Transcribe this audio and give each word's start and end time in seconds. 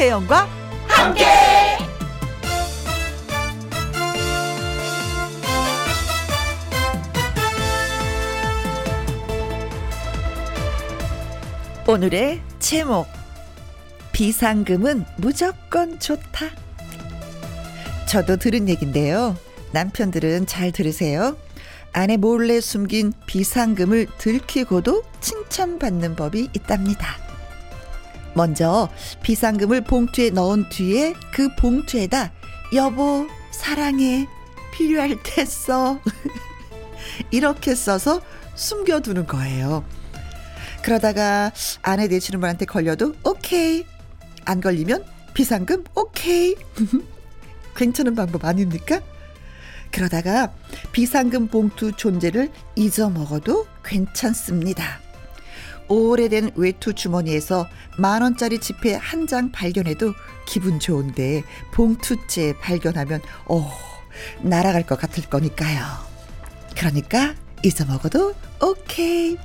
김혜영과 0.00 0.48
함께. 0.88 1.26
오늘의 11.86 12.40
제목 12.60 13.06
비상금은 14.12 15.04
무조건 15.18 15.98
좋다. 15.98 16.46
저도 18.08 18.38
들은 18.38 18.70
얘긴데요. 18.70 19.36
남편들은 19.72 20.46
잘 20.46 20.72
들으세요. 20.72 21.36
아내 21.92 22.16
몰래 22.16 22.62
숨긴 22.62 23.12
비상금을 23.26 24.06
들키고도 24.16 25.02
칭찬받는 25.20 26.16
법이 26.16 26.48
있답니다. 26.54 27.29
먼저 28.34 28.88
비상금을 29.22 29.82
봉투에 29.82 30.30
넣은 30.30 30.68
뒤에 30.68 31.14
그 31.32 31.54
봉투에다 31.56 32.32
여보 32.74 33.26
사랑해 33.50 34.26
필요할 34.72 35.16
때 35.22 35.44
써. 35.44 36.00
이렇게 37.30 37.74
써서 37.74 38.20
숨겨두는 38.54 39.26
거예요. 39.26 39.84
그러다가 40.82 41.52
아내 41.82 42.06
내치는 42.06 42.40
분한테 42.40 42.64
걸려도 42.64 43.14
오케이. 43.24 43.84
안 44.44 44.60
걸리면 44.60 45.04
비상금 45.34 45.84
오케이. 45.94 46.54
괜찮은 47.76 48.14
방법 48.14 48.44
아닙니까? 48.44 49.00
그러다가 49.90 50.52
비상금 50.92 51.48
봉투 51.48 51.92
존재를 51.92 52.50
잊어먹어도 52.76 53.66
괜찮습니다. 53.84 55.00
오래된 55.90 56.52
외투 56.54 56.94
주머니에서 56.94 57.68
만 57.98 58.22
원짜리 58.22 58.58
지폐 58.58 58.94
한 58.94 59.26
장 59.26 59.52
발견해도 59.52 60.14
기분 60.46 60.80
좋은데 60.80 61.42
봉투째 61.72 62.54
발견하면 62.60 63.20
어 63.46 63.70
날아갈 64.40 64.86
것 64.86 64.98
같을 64.98 65.24
거니까요. 65.28 65.84
그러니까 66.76 67.34
잊어먹어도 67.62 68.34
오케이. 68.62 69.36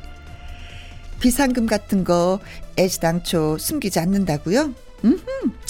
비상금 1.19 1.65
같은 1.65 2.03
거 2.03 2.39
애시당초 2.79 3.57
숨기지 3.57 3.99
않는다고요? 3.99 4.73
음, 5.03 5.19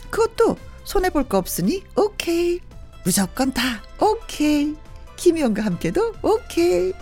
그것도 0.09 0.57
손해 0.83 1.09
볼 1.09 1.23
거 1.23 1.37
없으니 1.37 1.83
오케이. 1.95 2.59
무조건 3.03 3.53
다 3.53 3.81
오케이. 3.99 4.75
김희영과 5.17 5.63
함께도 5.63 6.13
오케이. 6.21 6.93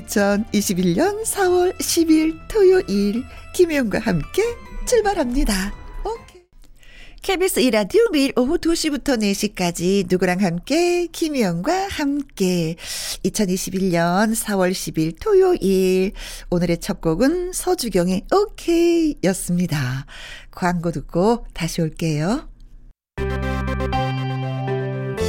2021년 0.00 1.22
4월 1.24 1.76
10일 1.78 2.38
토요일 2.48 3.24
김혜영과 3.54 3.98
함께 3.98 4.42
출발합니다. 4.86 5.74
오케이. 6.04 6.42
KBS 7.20 7.60
이라디오 7.60 8.00
매일 8.10 8.32
오후 8.36 8.56
2시부터 8.58 9.20
4시까지 9.20 10.06
누구랑 10.08 10.40
함께 10.40 11.06
김혜영과 11.06 11.88
함께 11.88 12.76
2021년 13.24 14.34
4월 14.34 14.72
10일 14.72 15.20
토요일 15.20 16.12
오늘의 16.50 16.78
첫 16.78 17.00
곡은 17.00 17.52
서주경의 17.52 18.26
오케이 18.32 19.16
였습니다. 19.24 20.06
광고 20.50 20.90
듣고 20.90 21.46
다시 21.52 21.82
올게요. 21.82 22.48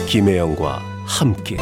김혜영과 0.07 0.79
함께 1.05 1.57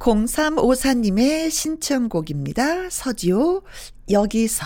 0354님의 0.00 1.50
신청곡입니다. 1.50 2.88
서지호, 2.90 3.62
여기서. 4.10 4.64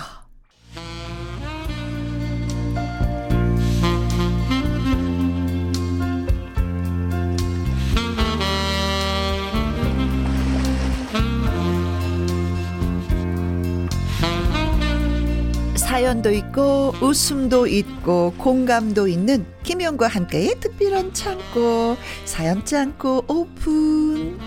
사연도 15.77 16.31
있고 16.31 16.93
웃음도 17.01 17.67
있고 17.67 18.33
공감도 18.39 19.09
있는 19.09 19.47
김용과 19.63 20.09
함께의 20.09 20.61
특별한 20.61 21.13
창고 21.13 21.97
사연 22.25 22.65
창고 22.65 23.25
오픈 23.29 24.39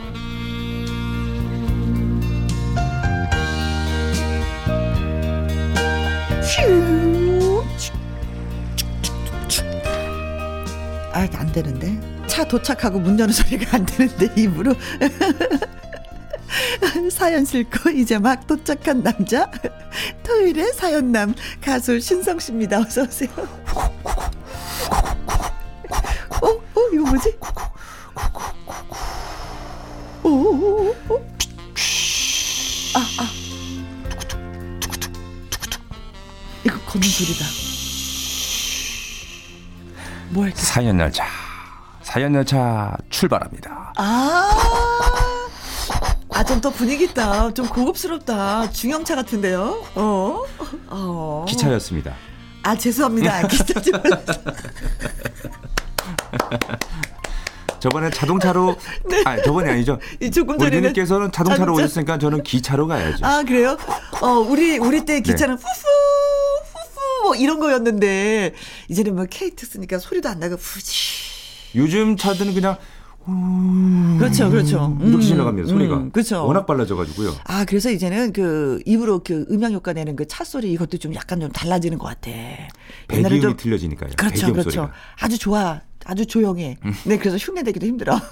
아, 11.14 11.28
안 11.34 11.52
되는데. 11.52 12.00
차 12.28 12.44
도착하고 12.44 13.00
문 13.00 13.20
여는 13.20 13.34
소리가 13.34 13.78
안 13.78 13.86
되는데, 13.86 14.30
입으로. 14.42 14.76
사연 17.12 17.46
싣고 17.46 17.90
이제 17.90 18.18
막 18.20 18.46
도착한 18.46 19.02
남자. 19.02 19.50
토요일의 20.24 20.74
사연남 20.74 21.34
가수 21.62 22.00
신성 22.00 22.40
씨입니다. 22.40 22.80
어서 22.80 23.04
오세요. 23.04 23.30
어, 26.42 26.48
어, 26.48 26.82
이거 26.94 27.04
뭐지? 27.06 27.38
오, 30.24 30.30
오, 30.30 30.96
오. 31.10 31.16
아, 32.96 33.00
아. 33.20 33.37
걷는 36.98 37.10
소리다. 37.10 37.46
뭐 40.30 40.44
할까? 40.44 40.58
사연 40.58 41.00
열차 41.00 41.26
사연 42.02 42.34
열차 42.36 42.96
출발합니다. 43.10 43.94
아, 43.98 44.50
아, 46.34 46.44
좀 46.44 46.60
더 46.62 46.70
분위기 46.72 47.06
있다. 47.06 47.54
좀 47.54 47.68
고급스럽다. 47.68 48.72
중형차 48.72 49.16
같은데요? 49.16 49.84
어? 49.96 50.44
어. 50.88 51.46
기차였습니다. 51.48 52.14
아, 52.64 52.76
죄송합니다. 52.76 53.48
기차 53.48 53.80
좀. 53.82 53.94
저번에 57.80 58.10
자동차로 58.10 58.76
아 59.26 59.40
저번이 59.44 59.70
아니죠. 59.70 60.00
이 60.20 60.32
조금 60.32 60.56
우리 60.56 60.60
전에는 60.66 60.82
누님께서는 60.82 61.32
자동차로 61.32 61.74
자동차. 61.74 61.84
오셨으니까 61.84 62.18
저는 62.18 62.42
기차로 62.44 62.88
가야죠. 62.88 63.26
아, 63.26 63.44
그래요? 63.44 63.78
어, 64.22 64.28
우리, 64.40 64.78
우리 64.80 65.06
때 65.06 65.22
기차는 65.22 65.56
네. 65.58 65.62
후후, 65.64 65.84
뭐 67.28 67.36
이런 67.36 67.60
거였는데, 67.60 68.54
이제는 68.90 69.16
뭐 69.16 69.26
케이트 69.30 69.66
쓰니까 69.66 70.00
소리도 70.00 70.30
안 70.30 70.40
나고, 70.40 70.56
후지. 70.56 70.94
요즘 71.76 72.16
차들은 72.16 72.54
그냥 72.54 72.78
음, 73.30 74.16
그렇죠, 74.18 74.50
그렇죠. 74.50 74.96
이렇게 75.02 75.16
음, 75.18 75.22
지나갑니다. 75.22 75.68
소리가. 75.68 75.98
음, 75.98 76.12
그렇죠. 76.12 76.46
워낙 76.48 76.66
빨라져가지고요. 76.66 77.36
아, 77.44 77.66
그래서 77.66 77.92
이제는 77.92 78.32
그 78.32 78.80
입으로 78.86 79.22
그 79.22 79.46
음향 79.52 79.74
효과 79.74 79.92
내는 79.92 80.16
그 80.16 80.26
차 80.30 80.46
소리 80.46 80.72
이것도 80.72 80.98
좀 80.98 81.14
약간 81.14 81.42
좀 81.42 81.52
달라지는 81.52 81.98
것 81.98 82.08
같아. 82.08 82.32
배기음이 83.10 83.42
좀 83.42 83.58
틀려지니까요. 83.58 84.12
그렇죠, 84.18 84.54
그렇죠. 84.54 84.70
소리가. 84.70 84.94
아주 85.20 85.38
좋아. 85.38 85.82
아주 86.06 86.26
조용해. 86.26 86.78
네, 87.06 87.18
그래서 87.18 87.36
흉내 87.36 87.64
내기도 87.64 87.86
힘들어. 87.86 88.18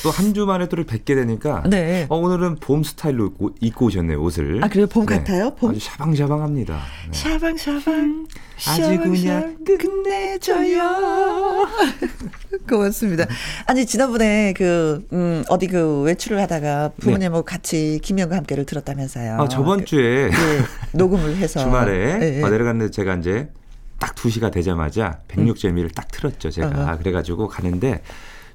또 0.06 0.12
한 0.12 0.34
주 0.34 0.46
만에 0.46 0.68
또 0.70 0.84
뵙게 0.84 1.16
되니까 1.16 1.64
네. 1.68 2.06
어, 2.10 2.18
오늘은 2.18 2.58
봄 2.58 2.84
스타일로 2.84 3.26
입고, 3.28 3.52
입고 3.60 3.86
오셨네요 3.88 4.22
옷을. 4.22 4.64
아, 4.64 4.68
그래요? 4.68 4.86
봄 4.88 5.06
같아요? 5.06 5.56
봄? 5.56 5.72
아주 5.72 5.80
샤방샤방합니다. 5.80 6.74
네. 6.76 7.12
샤방샤방. 7.18 8.28
아주 8.68 9.00
그냥 9.00 9.58
끝내줘요. 9.66 11.68
고맙습니다. 12.70 13.26
아니, 13.66 13.86
지난번에 13.86 14.54
그, 14.56 15.06
음, 15.12 15.44
어디 15.50 15.68
그 15.68 16.02
외출을 16.02 16.40
하다가 16.42 16.92
부모님하고 17.00 17.44
같이 17.44 18.00
김영과 18.04 18.36
함께를 18.38 18.66
들었다면서요. 18.66 19.38
네. 19.38 19.44
아 19.44 19.48
저번 19.48 19.80
그, 19.80 19.86
주에 19.86 20.26
예, 20.26 20.30
녹음을 20.94 21.36
해서. 21.38 21.60
주말에. 21.62 22.42
어, 22.44 22.50
내려갔는데 22.50 22.92
제가 22.92 23.16
이제 23.16 23.50
딱 24.00 24.14
2시가 24.16 24.52
되자마자 24.52 25.20
106재미를 25.30 25.94
딱 25.94 26.08
틀었죠, 26.12 26.50
제가. 26.52 26.68
어허. 26.68 26.98
그래가지고 27.00 27.48
가는데 27.48 28.02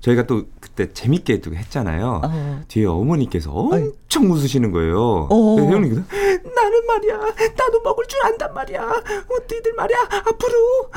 저희가 0.01 0.23
또 0.27 0.45
그때 0.61 0.91
재밌게 0.93 1.41
또 1.43 1.55
했잖아요. 1.55 2.23
어. 2.25 2.61
뒤에 2.69 2.87
어머니께서 2.87 3.51
엄청 3.53 4.31
웃으시는 4.31 4.73
거예요. 4.73 5.29
어. 5.31 5.55
그래서 5.57 5.73
형님께서 5.73 6.03
나는 6.55 6.87
말이야, 6.87 7.17
나도 7.19 7.81
먹을 7.85 8.07
줄 8.07 8.19
안단 8.25 8.55
말이야. 8.55 8.81
어디들 8.83 9.75
말이야, 9.77 9.99
앞으로 10.11 10.89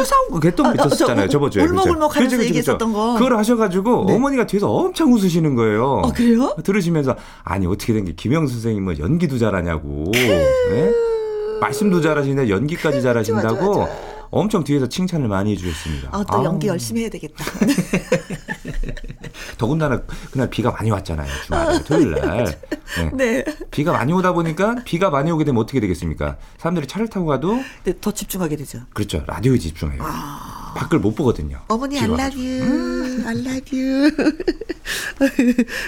어, 0.00 0.04
사오고 0.04 0.40
그랬던 0.40 0.66
아, 0.66 0.72
거 0.72 0.82
저, 0.82 0.86
있었잖아요, 0.88 1.26
저, 1.28 1.32
저번 1.32 1.50
주에. 1.52 1.62
울먹울먹 1.62 2.16
하면서 2.16 2.36
그죠, 2.36 2.46
얘기했었던. 2.48 2.92
거. 2.92 3.14
그걸 3.14 3.36
하셔가지고 3.36 4.06
네. 4.08 4.14
어머니가 4.16 4.46
뒤에서 4.46 4.70
엄청 4.72 5.12
웃으시는 5.12 5.54
거예요. 5.54 5.84
어, 6.04 6.12
그래요? 6.12 6.56
들으시면서 6.64 7.14
아니 7.44 7.66
어떻게 7.66 7.92
된 7.92 8.02
게 8.04 8.12
김영 8.16 8.48
선생님은 8.48 8.98
연기도 8.98 9.38
잘하냐고 9.38 10.10
예? 10.16 10.90
말씀도 11.62 12.00
잘하시는데 12.00 12.50
연기까지 12.50 13.00
잘하신다고 13.02 13.56
좋아, 13.74 13.86
좋아, 13.86 13.88
엄청 14.32 14.64
뒤에서 14.64 14.88
칭찬을 14.88 15.28
많이 15.28 15.52
해주셨습니다. 15.52 16.08
아, 16.10 16.24
또 16.24 16.38
아우. 16.38 16.44
연기 16.44 16.66
열심히 16.66 17.02
해야 17.02 17.10
되겠다. 17.10 17.44
더군다나 19.58 20.00
그날 20.32 20.48
비가 20.48 20.72
많이 20.72 20.90
왔잖아요. 20.90 21.28
주말에 21.44 21.84
토요일 21.84 22.10
날. 22.12 22.58
네. 22.96 23.10
네. 23.12 23.44
비가 23.70 23.92
많이 23.92 24.12
오다 24.12 24.32
보니까 24.32 24.76
비가 24.84 25.10
많이 25.10 25.30
오게 25.30 25.44
되면 25.44 25.62
어떻게 25.62 25.80
되겠습니까? 25.80 26.38
사람들이 26.56 26.86
차를 26.86 27.08
타고 27.08 27.26
가도 27.26 27.62
네, 27.84 27.92
더 28.00 28.10
집중하게 28.10 28.56
되죠. 28.56 28.80
그렇죠. 28.94 29.22
라디오에 29.26 29.58
집중해요. 29.58 30.02
밖을 30.74 30.98
못 30.98 31.14
보거든요. 31.14 31.58
어머니 31.68 31.98
I 31.98 32.06
비가 32.08 32.24
love 32.24 32.46
you. 32.46 33.26
I 33.26 33.36
love 33.38 33.78
you. 33.78 34.10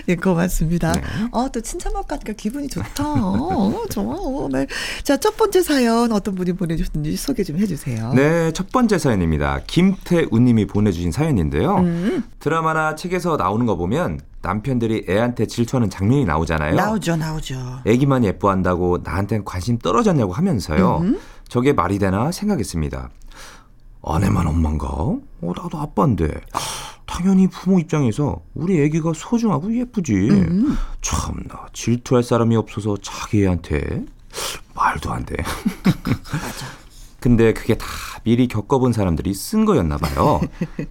네, 0.07 0.17
고맙습니다. 0.17 0.93
네. 0.93 1.03
어, 1.33 1.49
또 1.51 1.61
칭찬받고 1.61 2.07
가니까 2.07 2.33
기분이 2.35 2.69
좋다. 2.69 3.05
어, 3.05 3.85
좋아. 3.91 4.15
어, 4.17 4.49
네. 4.51 4.67
자, 5.03 5.17
첫 5.17 5.37
번째 5.37 5.63
사연 5.63 6.13
어떤 6.13 6.35
분이 6.35 6.53
보내주셨는지 6.55 7.17
소개 7.17 7.43
좀 7.45 7.59
해주세요. 7.59 8.13
네, 8.15 8.53
첫 8.53 8.71
번째 8.71 8.99
사연입니다. 8.99 9.61
김태우님이 9.67 10.67
보내주신 10.67 11.13
사연인데요. 11.13 11.77
음. 11.79 12.25
드라마나 12.39 12.95
책에서 12.95 13.37
나오는 13.37 13.67
거 13.67 13.77
보면 13.77 14.21
남편들이 14.43 15.07
애한테 15.09 15.47
질투하는 15.47 15.89
장면이 15.91 16.25
나오잖아요. 16.27 16.75
나오죠, 16.75 17.17
나오죠. 17.17 17.81
애기만 17.87 18.25
예뻐한다고 18.25 18.99
나한텐 19.03 19.45
관심 19.45 19.79
떨어졌냐고 19.79 20.33
하면서요. 20.33 20.99
음. 21.03 21.19
저게 21.49 21.73
말이 21.73 21.99
되나 21.99 22.31
생각했습니다. 22.31 23.11
아내만 24.07 24.47
엄마인가? 24.47 24.87
어, 24.89 25.21
나도 25.43 25.79
아빠인데. 25.79 26.29
당연히 27.07 27.47
부모 27.49 27.79
입장에서 27.79 28.41
우리 28.55 28.81
애기가 28.83 29.13
소중하고 29.15 29.77
예쁘지. 29.77 30.13
음. 30.31 30.77
참나 31.01 31.69
질투할 31.73 32.23
사람이 32.23 32.57
없어서 32.57 32.97
자기 33.01 33.45
애한테 33.45 34.05
말도 34.75 35.13
안 35.13 35.25
돼. 35.25 35.37
근데 37.21 37.55
그게 37.55 37.75
다 37.79 37.87
미리 38.25 38.49
겪어본 38.49 38.93
사람들이 38.93 39.33
쓴 39.33 39.65
거였나 39.65 39.97
봐요. 39.97 40.41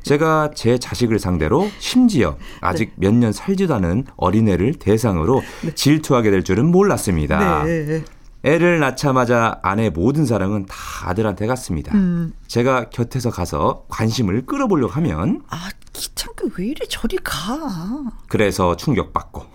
제가 0.02 0.52
제 0.56 0.80
자식을 0.80 1.20
상대로 1.20 1.68
심지어 1.80 2.38
아직 2.62 2.94
몇년 2.96 3.34
살지도 3.34 3.76
않은 3.76 4.06
어린애를 4.16 4.76
대상으로 4.76 5.44
질투하게 5.76 6.32
될 6.32 6.44
줄은 6.44 6.72
몰랐습니다. 6.72 7.64
네. 7.66 8.04
애를 8.44 8.80
낳자마자 8.80 9.60
아내 9.64 9.90
모든 9.90 10.26
사랑은 10.26 10.66
다 10.66 10.76
아들한테 11.10 11.48
갔습니다. 11.48 11.96
음. 11.96 12.34
제가 12.48 12.90
곁에서 12.90 13.30
가서 13.32 13.86
관심을 13.88 14.46
끌어보려고 14.46 14.92
하면 14.94 15.42
아, 15.50 15.70
귀찮게 15.94 16.50
왜 16.58 16.68
이래 16.68 16.86
저리 16.90 17.18
가. 17.24 18.04
그래서 18.28 18.76
충격받고 18.76 19.46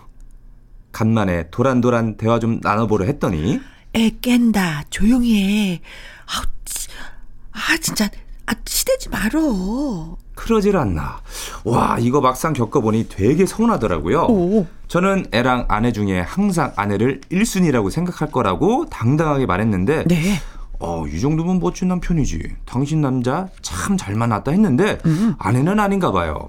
간만에 0.92 1.50
도란도란 1.50 2.16
대화 2.16 2.38
좀 2.38 2.60
나눠보려 2.62 3.04
했더니 3.04 3.60
애 3.94 4.10
깬다. 4.22 4.84
조용히 4.90 5.42
해. 5.74 5.82
아우, 6.26 6.42
치- 6.64 6.88
아, 7.52 7.76
진짜. 7.80 8.08
아, 8.48 8.52
치대지 8.64 9.10
말어. 9.10 10.16
그러질 10.34 10.76
않나. 10.76 11.20
와 11.64 11.98
이거 12.00 12.20
막상 12.20 12.52
겪어보니 12.54 13.08
되게 13.08 13.44
서운하더라고요. 13.44 14.22
오. 14.30 14.66
저는 14.86 15.26
애랑 15.32 15.66
아내 15.68 15.92
중에 15.92 16.20
항상 16.20 16.72
아내를 16.76 17.20
1순위라고 17.30 17.90
생각할 17.90 18.30
거라고 18.30 18.86
당당하게 18.88 19.44
말했는데 19.46 20.04
네. 20.04 20.34
어, 20.80 21.04
이 21.06 21.20
정도면 21.20 21.58
멋진 21.60 21.88
남편이지. 21.88 22.56
당신 22.64 23.00
남자 23.02 23.48
참 23.60 23.96
잘 23.98 24.14
만났다 24.14 24.52
했는데 24.52 24.98
음. 25.04 25.34
아내는 25.38 25.78
아닌가 25.80 26.10
봐요. 26.12 26.48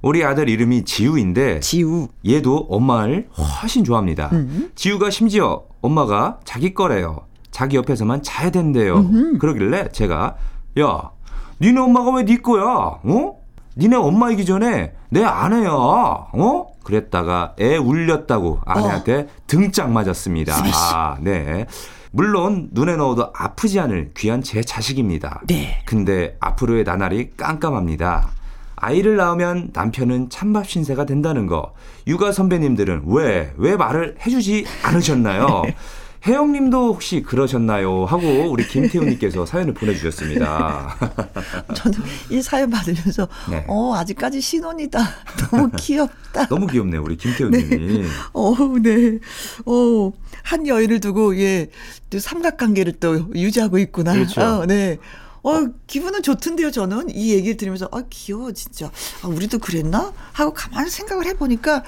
우리 0.00 0.24
아들 0.24 0.48
이름이 0.48 0.84
지우인데 0.84 1.60
지우. 1.60 2.08
얘도 2.26 2.68
엄마를 2.70 3.28
훨씬 3.36 3.84
좋아합니다. 3.84 4.30
음. 4.32 4.70
지우가 4.76 5.10
심지어 5.10 5.64
엄마가 5.82 6.38
자기 6.44 6.72
거래요. 6.72 7.20
자기 7.50 7.76
옆에서만 7.76 8.22
자야 8.22 8.50
된대요. 8.50 8.96
음흠. 8.98 9.38
그러길래 9.38 9.88
제가 9.92 10.36
야, 10.80 11.10
니네 11.60 11.80
엄마가 11.80 12.10
왜 12.12 12.24
네 12.24 12.36
거야? 12.38 12.64
어? 12.64 13.36
니네 13.76 13.96
엄마이기 13.96 14.44
전에 14.44 14.92
내 15.10 15.24
아내야. 15.24 15.70
어? 15.70 16.66
그랬다가 16.84 17.54
애 17.60 17.76
울렸다고 17.76 18.60
아내한테 18.66 19.28
등짝 19.46 19.90
맞았습니다. 19.90 20.52
스매시. 20.54 20.74
아, 20.92 21.16
네. 21.20 21.66
물론 22.12 22.68
눈에 22.72 22.94
넣어도 22.96 23.30
아프지 23.34 23.80
않을 23.80 24.12
귀한 24.16 24.42
제 24.42 24.62
자식입니다. 24.62 25.40
네. 25.48 25.80
근데 25.86 26.36
앞으로의 26.40 26.84
나날이 26.84 27.30
깜깜합니다. 27.36 28.28
아이를 28.76 29.16
낳으면 29.16 29.70
남편은 29.72 30.28
찬밥 30.30 30.68
신세가 30.68 31.06
된다는 31.06 31.46
거. 31.46 31.72
육아 32.06 32.32
선배님들은 32.32 33.04
왜, 33.06 33.52
왜 33.56 33.76
말을 33.76 34.16
해주지 34.24 34.66
않으셨나요? 34.84 35.62
혜영님도 36.26 36.94
혹시 36.94 37.22
그러셨나요? 37.22 38.06
하고 38.06 38.50
우리 38.50 38.66
김태훈님께서 38.66 39.44
사연을 39.44 39.74
보내주셨습니다. 39.74 40.96
저는 41.74 41.98
이 42.30 42.40
사연 42.40 42.70
받으면서 42.70 43.28
네. 43.50 43.64
어 43.68 43.94
아직까지 43.94 44.40
신혼이다 44.40 45.00
너무 45.50 45.70
귀엽다 45.76 46.48
너무 46.48 46.66
귀엽네요, 46.66 47.02
우리 47.02 47.16
김태훈님이. 47.16 48.04
어, 48.32 48.54
네. 48.82 49.18
어, 49.66 50.12
한 50.42 50.66
여인을 50.66 51.00
두고, 51.00 51.38
예, 51.38 51.70
또 52.10 52.18
삼각관계를 52.18 52.94
또 53.00 53.30
유지하고 53.34 53.78
있구나. 53.78 54.12
그렇죠. 54.14 54.40
어, 54.40 54.66
네. 54.66 54.98
어, 55.42 55.66
기분은 55.86 56.22
좋던데요, 56.22 56.70
저는. 56.70 57.10
이 57.10 57.32
얘기를 57.34 57.56
들으면서, 57.56 57.88
아, 57.92 58.02
귀여워, 58.10 58.52
진짜. 58.52 58.90
아, 59.22 59.28
우리도 59.28 59.58
그랬나? 59.58 60.12
하고 60.32 60.52
가만히 60.54 60.90
생각을 60.90 61.26
해보니까, 61.26 61.84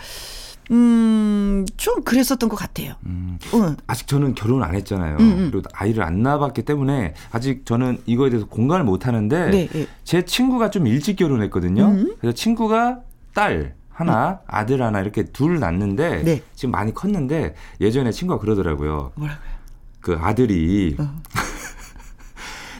음, 0.70 1.64
좀 1.76 2.02
그랬었던 2.02 2.48
것 2.48 2.56
같아요. 2.56 2.94
음, 3.06 3.38
응. 3.54 3.76
아직 3.86 4.06
저는 4.06 4.34
결혼 4.34 4.62
안 4.62 4.74
했잖아요. 4.74 5.16
음, 5.18 5.20
음. 5.20 5.48
그리고 5.50 5.68
아이를 5.74 6.02
안 6.02 6.22
낳아봤기 6.22 6.62
때문에 6.62 7.14
아직 7.30 7.64
저는 7.64 7.98
이거에 8.06 8.30
대해서 8.30 8.46
공감을 8.46 8.84
못 8.84 9.06
하는데 9.06 9.50
네, 9.50 9.68
네. 9.72 9.86
제 10.04 10.24
친구가 10.24 10.70
좀 10.70 10.86
일찍 10.86 11.16
결혼했거든요. 11.16 11.84
음. 11.86 12.16
그래서 12.20 12.34
친구가 12.34 13.00
딸 13.34 13.74
하나, 13.90 14.40
아들 14.46 14.82
하나 14.82 15.00
이렇게 15.00 15.24
둘 15.24 15.58
낳는데 15.58 16.22
네. 16.22 16.42
지금 16.54 16.72
많이 16.72 16.92
컸는데 16.92 17.54
예전에 17.80 18.12
친구가 18.12 18.40
그러더라고요. 18.40 19.12
뭐라고요? 19.14 19.56
그 20.00 20.16
아들이 20.20 20.96
어. 20.98 21.22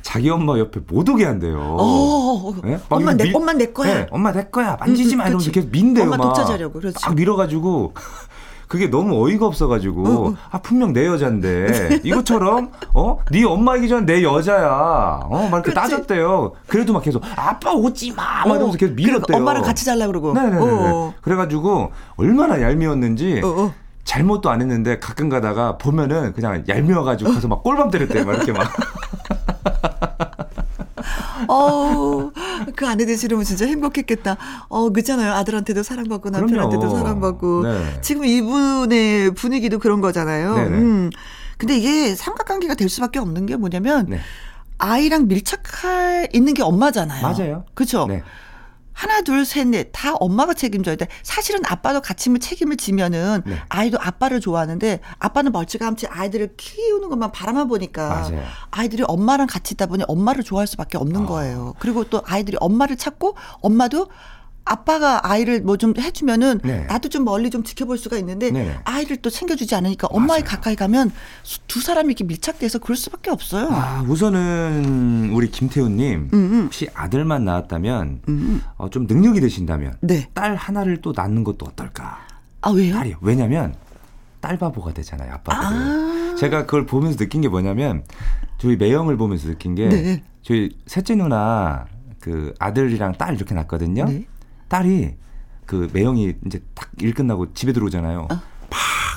자기 0.06 0.30
엄마 0.30 0.56
옆에 0.56 0.78
못 0.86 1.08
오게 1.08 1.24
한대요. 1.24 1.58
어, 1.80 2.54
네? 2.62 2.78
막 2.88 2.96
엄마 2.98 3.12
내, 3.12 3.24
밀- 3.24 3.34
엄마 3.36 3.52
내 3.52 3.66
거야. 3.72 3.92
네, 3.92 4.06
엄마 4.12 4.30
내 4.30 4.44
거야. 4.44 4.76
만지지 4.78 5.14
음, 5.14 5.16
음, 5.16 5.18
마 5.18 5.24
이러면서. 5.24 5.50
계속 5.50 5.68
민대요. 5.72 6.04
엄마 6.04 6.16
막. 6.16 6.22
독차지하려고, 6.26 6.78
그렇지. 6.78 7.04
막 7.04 7.14
밀어가지고 7.16 7.92
그게 8.68 8.86
너무 8.88 9.20
어이가 9.26 9.46
없어가지고 9.46 10.06
어, 10.06 10.28
어. 10.28 10.34
아 10.52 10.58
분명 10.58 10.92
내 10.92 11.06
여잔데 11.06 12.02
이것처럼 12.06 12.70
어네 12.94 13.44
엄마 13.46 13.76
이기 13.76 13.88
전내 13.88 14.22
여자야 14.22 15.22
어막 15.25 15.48
이렇게 15.50 15.62
그치. 15.62 15.75
따졌대요. 15.75 16.52
그래도 16.68 16.92
막 16.92 17.02
계속 17.02 17.20
아빠 17.36 17.72
오지 17.72 18.12
마. 18.12 18.44
막 18.46 18.54
이러면서 18.54 18.78
계속 18.78 18.94
그리고 18.94 19.08
밀었대요. 19.12 19.36
엄마랑 19.38 19.62
같이 19.64 19.84
잘라 19.84 20.06
그러고. 20.06 20.34
네네네. 20.34 20.56
어, 20.60 21.14
그래가지고 21.20 21.90
얼마나 22.16 22.60
얄미웠는지. 22.62 23.42
잘못도 24.04 24.50
안 24.50 24.60
했는데 24.60 25.00
가끔 25.00 25.28
가다가 25.28 25.78
보면은 25.78 26.32
그냥 26.32 26.62
얄미워가지고 26.68 27.32
가서 27.32 27.48
막 27.48 27.64
꼴밤 27.64 27.90
때렸대요. 27.90 28.25
막 28.25 28.34
이렇게 28.36 28.52
막. 28.52 28.70
어우, 31.49 32.32
그 32.75 32.87
아내 32.87 33.04
되시려면 33.04 33.44
진짜 33.44 33.66
행복했겠다. 33.66 34.37
어, 34.68 34.90
그잖아요. 34.90 35.32
아들한테도 35.35 35.82
사랑받고 35.82 36.30
남편한테도. 36.30 36.88
사랑받고. 36.90 37.62
네. 37.62 38.00
지금 38.00 38.25
이분의 38.25 39.35
분위기도 39.35 39.78
그런 39.78 40.00
거잖아요. 40.00 40.54
네네. 40.54 40.78
음. 40.78 41.11
근데 41.58 41.76
이게 41.76 42.14
삼각관계가 42.14 42.75
될 42.75 42.88
수밖에 42.88 43.18
없는 43.18 43.46
게 43.46 43.56
뭐냐면 43.56 44.06
네. 44.08 44.20
아이랑 44.78 45.26
밀착할 45.28 46.28
있는 46.32 46.54
게 46.54 46.62
엄마잖아요. 46.62 47.23
맞아요. 47.23 47.64
그렇죠. 47.75 48.06
네. 48.06 48.23
하나, 48.96 49.20
둘, 49.20 49.44
셋, 49.44 49.68
넷다 49.68 50.14
엄마가 50.14 50.54
책임져야 50.54 50.96
돼. 50.96 51.06
사실은 51.22 51.60
아빠도 51.66 52.00
같이 52.00 52.30
책임을 52.40 52.78
지면은 52.78 53.42
네. 53.44 53.60
아이도 53.68 53.98
아빠를 54.00 54.40
좋아하는데 54.40 55.00
아빠는 55.18 55.52
멀찌감치 55.52 56.06
아이들을 56.06 56.54
키우는 56.56 57.10
것만 57.10 57.30
바라만 57.30 57.68
보니까 57.68 58.08
맞아요. 58.08 58.42
아이들이 58.70 59.04
엄마랑 59.06 59.48
같이 59.48 59.74
있다 59.74 59.84
보니 59.84 60.04
엄마를 60.08 60.42
좋아할 60.42 60.66
수밖에 60.66 60.96
없는 60.96 61.24
어. 61.24 61.26
거예요. 61.26 61.74
그리고 61.78 62.04
또 62.04 62.22
아이들이 62.24 62.56
엄마를 62.58 62.96
찾고 62.96 63.36
엄마도 63.60 64.08
아빠가 64.66 65.20
아이를 65.30 65.62
뭐 65.62 65.76
좀 65.76 65.92
해주면은 65.96 66.61
네. 66.64 66.85
나도 66.87 67.08
좀 67.08 67.25
멀리 67.25 67.50
좀 67.50 67.62
지켜볼 67.62 67.99
수가 67.99 68.16
있는데 68.18 68.50
네네. 68.50 68.78
아이를 68.85 69.18
또 69.18 69.30
챙겨주지 69.30 69.75
않으니까 69.75 70.08
엄마에. 70.11 70.40
가까이 70.40 70.75
가면 70.76 71.12
수- 71.42 71.58
두 71.66 71.80
사람이 71.80 72.08
이렇게 72.08 72.25
밀착돼서 72.25 72.78
그럴 72.78 72.96
수밖에 72.96 73.30
없어요. 73.30 73.68
아, 73.70 74.02
우선은 74.08 75.30
우리 75.32 75.50
김태훈님 75.50 76.30
음, 76.32 76.38
음. 76.38 76.62
혹시 76.64 76.88
아들만 76.94 77.44
낳았다면 77.44 78.20
음. 78.28 78.62
어, 78.76 78.88
좀 78.90 79.06
능력이 79.06 79.40
되신다면 79.40 79.96
네. 80.00 80.28
딸 80.35 80.54
하나를 80.56 81.00
또 81.02 81.12
낳는 81.14 81.44
것도 81.44 81.66
어떨까? 81.66 82.18
아 82.62 82.70
왜요? 82.70 82.94
딸이요. 82.94 83.16
왜냐면 83.20 83.75
딸 84.40 84.58
바보가 84.58 84.92
되잖아요, 84.94 85.32
아빠들. 85.35 85.76
아. 85.76 86.35
제가 86.38 86.64
그걸 86.66 86.87
보면서 86.87 87.16
느낀 87.18 87.40
게 87.42 87.49
뭐냐면 87.49 88.02
저희 88.58 88.76
매형을 88.76 89.16
보면서 89.16 89.46
느낀 89.49 89.75
게 89.75 89.88
네. 89.88 90.23
저희 90.42 90.70
셋째 90.87 91.14
누나 91.14 91.87
그 92.20 92.54
아들이랑 92.58 93.12
딸 93.18 93.35
이렇게 93.35 93.54
낳거든요. 93.54 94.06
네. 94.66 94.68
딸이 94.68 95.14
그 95.66 95.88
매형이 95.92 96.35
이제 96.46 96.61
딱 96.75 96.87
일 97.02 97.12
끝나고 97.12 97.52
집에 97.52 97.73
들어오잖아요. 97.75 98.20
어. 98.23 98.26
막 98.28 98.40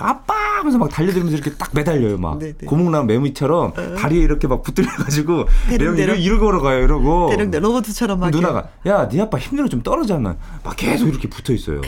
아빠 0.01 0.33
하면서 0.57 0.77
막 0.77 0.89
달려들면서 0.89 1.37
이렇게 1.37 1.55
딱 1.55 1.69
매달려요. 1.73 2.17
막 2.17 2.37
네, 2.39 2.51
네. 2.57 2.65
고목나무 2.65 3.05
매미처럼 3.05 3.73
다리에 3.95 4.21
이렇게 4.21 4.47
막 4.49 4.63
붙들려가지고 4.63 5.45
대롱대롱. 5.69 5.97
이러고 6.17 6.19
이러고 6.19 6.45
걸어가요. 6.45 6.83
이러고 6.83 7.29
대령 7.29 7.51
로봇처럼 7.51 8.19
막 8.19 8.31
누나가 8.31 8.67
야네 8.85 9.21
아빠 9.21 9.37
힘들어 9.37 9.69
좀 9.69 9.81
떨어져면 9.81 10.37
막 10.63 10.75
계속 10.75 11.07
이렇게 11.07 11.29
붙어 11.29 11.53
있어요. 11.53 11.79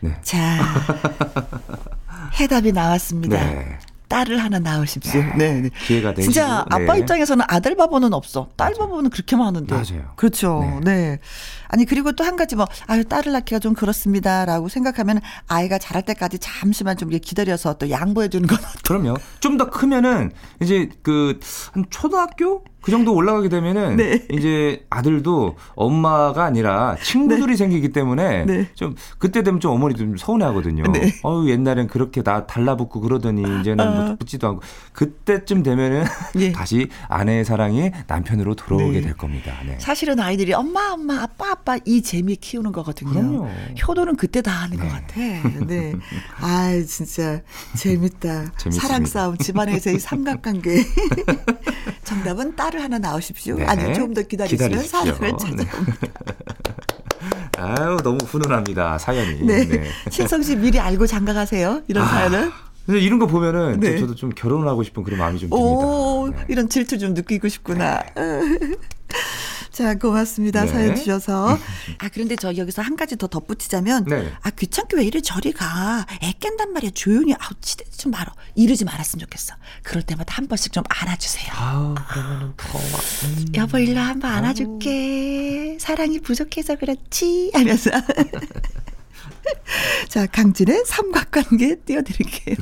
네. 0.00 0.16
자, 0.22 0.38
해답이 2.40 2.72
나왔습니다. 2.72 3.36
네. 3.36 3.78
딸을 4.08 4.38
하나 4.38 4.58
낳으십시오. 4.58 5.22
네. 5.36 5.60
네. 5.60 5.70
기회가 5.86 6.14
되시고 6.14 6.32
진짜 6.32 6.64
아빠 6.70 6.94
네. 6.94 7.00
입장에서는 7.00 7.44
아들 7.48 7.76
바보는 7.76 8.12
없어. 8.14 8.48
딸 8.56 8.72
바보는 8.74 9.10
그렇게 9.10 9.36
많은데. 9.36 9.74
맞아요. 9.74 10.12
그렇죠. 10.16 10.80
네. 10.82 11.18
아니 11.68 11.84
그리고 11.84 12.12
또 12.12 12.24
한 12.24 12.36
가지 12.36 12.56
뭐 12.56 12.66
아유 12.86 13.04
딸을 13.04 13.32
낳기가 13.32 13.58
좀 13.58 13.74
그렇습니다라고 13.74 14.68
생각하면 14.68 15.20
아이가 15.46 15.78
자랄 15.78 16.02
때까지 16.02 16.38
잠시만 16.38 16.96
좀 16.96 17.10
기다려서 17.10 17.74
또 17.74 17.90
양보해 17.90 18.28
주는 18.28 18.46
건 18.46 18.58
그럼요. 18.84 19.16
좀 19.40 19.58
더 19.58 19.68
크면은 19.70 20.30
이제 20.62 20.88
그 21.02 21.38
한 21.72 21.84
초등학교 21.90 22.64
그 22.80 22.90
정도 22.90 23.14
올라가게 23.14 23.48
되면은 23.48 23.96
네. 23.96 24.24
이제 24.30 24.86
아들도 24.88 25.56
엄마가 25.74 26.44
아니라 26.44 26.96
친구들이 27.02 27.56
생기기 27.56 27.90
때문에 27.90 28.44
네. 28.44 28.68
좀 28.74 28.94
그때 29.18 29.42
되면 29.42 29.60
좀 29.60 29.72
어머니도 29.72 29.98
좀 29.98 30.16
서운해하거든요. 30.16 30.84
네. 30.92 31.12
어유 31.24 31.50
옛날엔 31.50 31.88
그렇게 31.88 32.22
나 32.22 32.46
달라붙고 32.46 33.00
그러더니 33.00 33.42
이제는 33.60 33.94
뭐 33.94 34.16
붙지도 34.16 34.48
않고 34.48 34.62
그때쯤 34.92 35.62
되면은 35.62 36.04
예. 36.36 36.52
다시 36.52 36.88
아내의 37.08 37.44
사랑이 37.44 37.90
남편으로 38.06 38.54
돌아오게 38.54 38.92
네. 38.92 39.00
될 39.00 39.14
겁니다. 39.14 39.52
네. 39.66 39.76
사실은 39.80 40.20
아이들이 40.20 40.52
엄마 40.54 40.92
엄마 40.92 41.22
아빠 41.22 41.50
아빠 41.50 41.78
이 41.84 42.02
재미 42.02 42.36
키우는 42.36 42.72
거거든요. 42.72 43.10
그럼요. 43.10 43.48
효도는 43.86 44.16
그때 44.16 44.40
다 44.40 44.52
하는 44.52 44.78
것 44.78 44.88
같아. 44.88 45.20
네. 45.66 45.94
아 46.40 46.70
진짜 46.86 47.42
재밌다. 47.76 48.52
재밌습니다. 48.56 48.70
사랑 48.70 49.04
싸움 49.04 49.36
집안에서 49.36 49.90
이 49.90 49.98
삼각관계. 49.98 50.84
정답은 52.12 52.56
딸을 52.56 52.82
하나 52.82 52.98
낳으십시오. 52.98 53.56
네. 53.56 53.66
아니 53.66 53.92
좀더 53.94 54.22
기다리시면. 54.22 54.82
사랑을 54.84 55.12
네. 55.20 55.30
찾아옵니다. 55.38 55.72
아유 57.58 57.96
너무 58.02 58.18
훈훈합니다 58.24 58.96
사연이. 58.98 59.42
네. 59.44 59.84
신성 60.10 60.42
씨 60.42 60.56
미리 60.56 60.78
알고 60.80 61.06
장가가세요. 61.06 61.82
이런 61.88 62.06
사연을. 62.06 62.50
근데 62.86 63.00
이런 63.00 63.18
거 63.18 63.26
보면은 63.26 63.78
네. 63.80 63.92
저- 63.96 64.00
저도 64.00 64.14
좀 64.14 64.30
결혼하고 64.30 64.82
싶은 64.82 65.02
그런 65.02 65.18
마음이 65.18 65.38
좀 65.38 65.52
오, 65.52 66.24
듭니다. 66.26 66.40
네. 66.46 66.52
이런 66.52 66.68
질투 66.70 66.98
좀 66.98 67.12
느끼고 67.12 67.48
싶구나. 67.48 68.02
자, 69.72 69.94
고맙습니다. 69.94 70.62
네. 70.64 70.68
사연 70.68 70.96
주셔서. 70.96 71.58
아, 71.98 72.08
그런데 72.12 72.34
저 72.36 72.56
여기서 72.56 72.82
한 72.82 72.96
가지 72.96 73.16
더 73.16 73.26
덧붙이자면, 73.28 74.04
네. 74.04 74.32
아, 74.42 74.50
귀찮게 74.50 74.96
왜 74.96 75.04
이리 75.04 75.22
저리 75.22 75.52
가. 75.52 76.04
애 76.22 76.32
깬단 76.40 76.72
말이야. 76.72 76.90
조용히, 76.94 77.34
아우, 77.34 77.50
치대지 77.60 77.98
좀 77.98 78.10
말어. 78.12 78.32
이러지 78.54 78.84
말았으면 78.84 79.20
좋겠어. 79.20 79.54
그럴 79.82 80.02
때마다 80.02 80.34
한 80.34 80.46
번씩 80.48 80.72
좀 80.72 80.82
안아주세요. 80.88 81.52
아 81.54 81.94
그러면은 82.08 82.52
더 82.56 82.78
막. 82.78 83.00
음. 83.24 83.46
여보, 83.54 83.78
일로 83.78 84.00
한 84.00 84.18
번 84.18 84.32
안아줄게. 84.32 85.78
사랑이 85.80 86.18
부족해서 86.20 86.76
그렇지. 86.76 87.50
하면서. 87.54 87.90
자, 90.08 90.26
강진의 90.26 90.82
삼각관계 90.86 91.76
띄워드릴게요. 91.84 92.56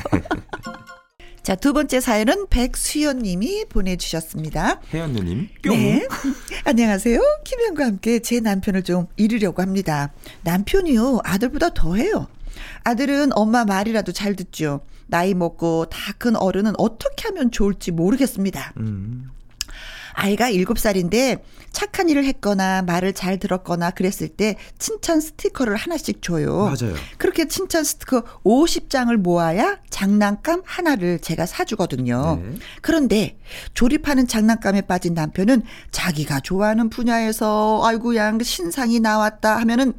자, 1.46 1.54
두 1.54 1.72
번째 1.72 2.00
사연은 2.00 2.48
백수연 2.48 3.18
님이 3.18 3.64
보내주셨습니다. 3.68 4.80
혜연 4.92 5.12
누님 5.12 5.48
뿅. 5.62 5.76
네. 5.76 6.04
안녕하세요. 6.66 7.20
김현과 7.44 7.84
함께 7.84 8.18
제 8.18 8.40
남편을 8.40 8.82
좀 8.82 9.06
이르려고 9.16 9.62
합니다. 9.62 10.12
남편이요. 10.42 11.20
아들보다 11.22 11.68
더해요. 11.72 12.26
아들은 12.82 13.30
엄마 13.32 13.64
말이라도 13.64 14.10
잘 14.10 14.34
듣죠. 14.34 14.80
나이 15.06 15.34
먹고 15.34 15.84
다 15.84 16.14
큰 16.18 16.34
어른은 16.34 16.72
어떻게 16.78 17.28
하면 17.28 17.52
좋을지 17.52 17.92
모르겠습니다. 17.92 18.72
음. 18.78 19.30
아이가 20.16 20.50
7살인데 20.50 21.40
착한 21.72 22.08
일을 22.08 22.24
했거나 22.24 22.80
말을 22.82 23.12
잘 23.12 23.38
들었거나 23.38 23.90
그랬을 23.90 24.28
때 24.28 24.56
칭찬 24.78 25.20
스티커를 25.20 25.76
하나씩 25.76 26.22
줘요. 26.22 26.64
맞아요. 26.64 26.94
그렇게 27.18 27.46
칭찬 27.46 27.84
스티커 27.84 28.22
50장을 28.44 29.14
모아야 29.18 29.78
장난감 29.90 30.62
하나를 30.64 31.18
제가 31.18 31.44
사주거든요. 31.44 32.40
네. 32.42 32.54
그런데 32.80 33.38
조립하는 33.74 34.26
장난감에 34.26 34.82
빠진 34.82 35.12
남편은 35.12 35.62
자기가 35.90 36.40
좋아하는 36.40 36.88
분야에서 36.88 37.82
아이고야 37.84 38.38
신상이 38.42 39.00
나왔다 39.00 39.58
하면은 39.58 39.92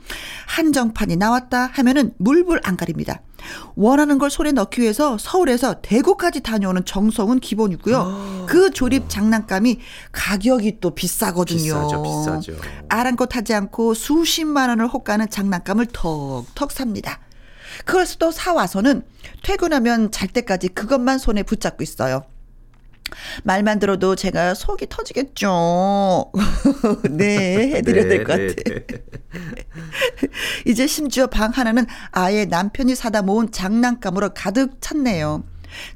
한정판이 0.48 1.16
나왔다 1.16 1.70
하면은 1.74 2.14
물불 2.18 2.60
안 2.64 2.76
가립니다. 2.76 3.22
원하는 3.76 4.18
걸 4.18 4.30
손에 4.30 4.52
넣기 4.52 4.82
위해서 4.82 5.18
서울에서 5.18 5.82
대구까지 5.82 6.42
다녀오는 6.42 6.86
정성은 6.86 7.40
기본이고요. 7.40 8.46
그 8.48 8.72
조립 8.72 9.10
장난감이 9.10 9.80
가격이 10.12 10.80
또 10.80 10.96
비싸거든요. 10.96 11.58
비싸죠, 11.58 12.04
비싸죠. 12.04 12.54
아랑곳하지 12.90 13.54
않고 13.54 13.94
수십만 13.94 14.70
원을 14.70 14.88
호가는 14.88 15.30
장난감을 15.30 15.88
턱턱 15.94 16.72
삽니다. 16.72 17.20
그래서 17.86 18.16
또 18.18 18.32
사와서는 18.32 19.04
퇴근하면 19.44 20.12
잘 20.12 20.28
때까지 20.28 20.70
그것만 20.70 21.20
손에 21.20 21.44
붙잡고 21.44 21.84
있어요. 21.84 22.24
말만 23.44 23.80
들어도 23.80 24.16
제가 24.16 24.54
속이 24.54 24.88
터지겠죠. 24.90 26.32
네, 27.12 27.72
해드려야 27.76 28.08
될것 28.08 28.38
네, 28.38 28.48
같아요. 28.48 28.80
네. 28.88 28.98
이제 30.66 30.88
심지어 30.88 31.28
방 31.28 31.52
하나는 31.52 31.86
아예 32.12 32.46
남편이 32.46 32.96
사다 32.96 33.22
모은 33.22 33.52
장난감으로 33.52 34.32
가득 34.34 34.82
찼네요. 34.82 35.44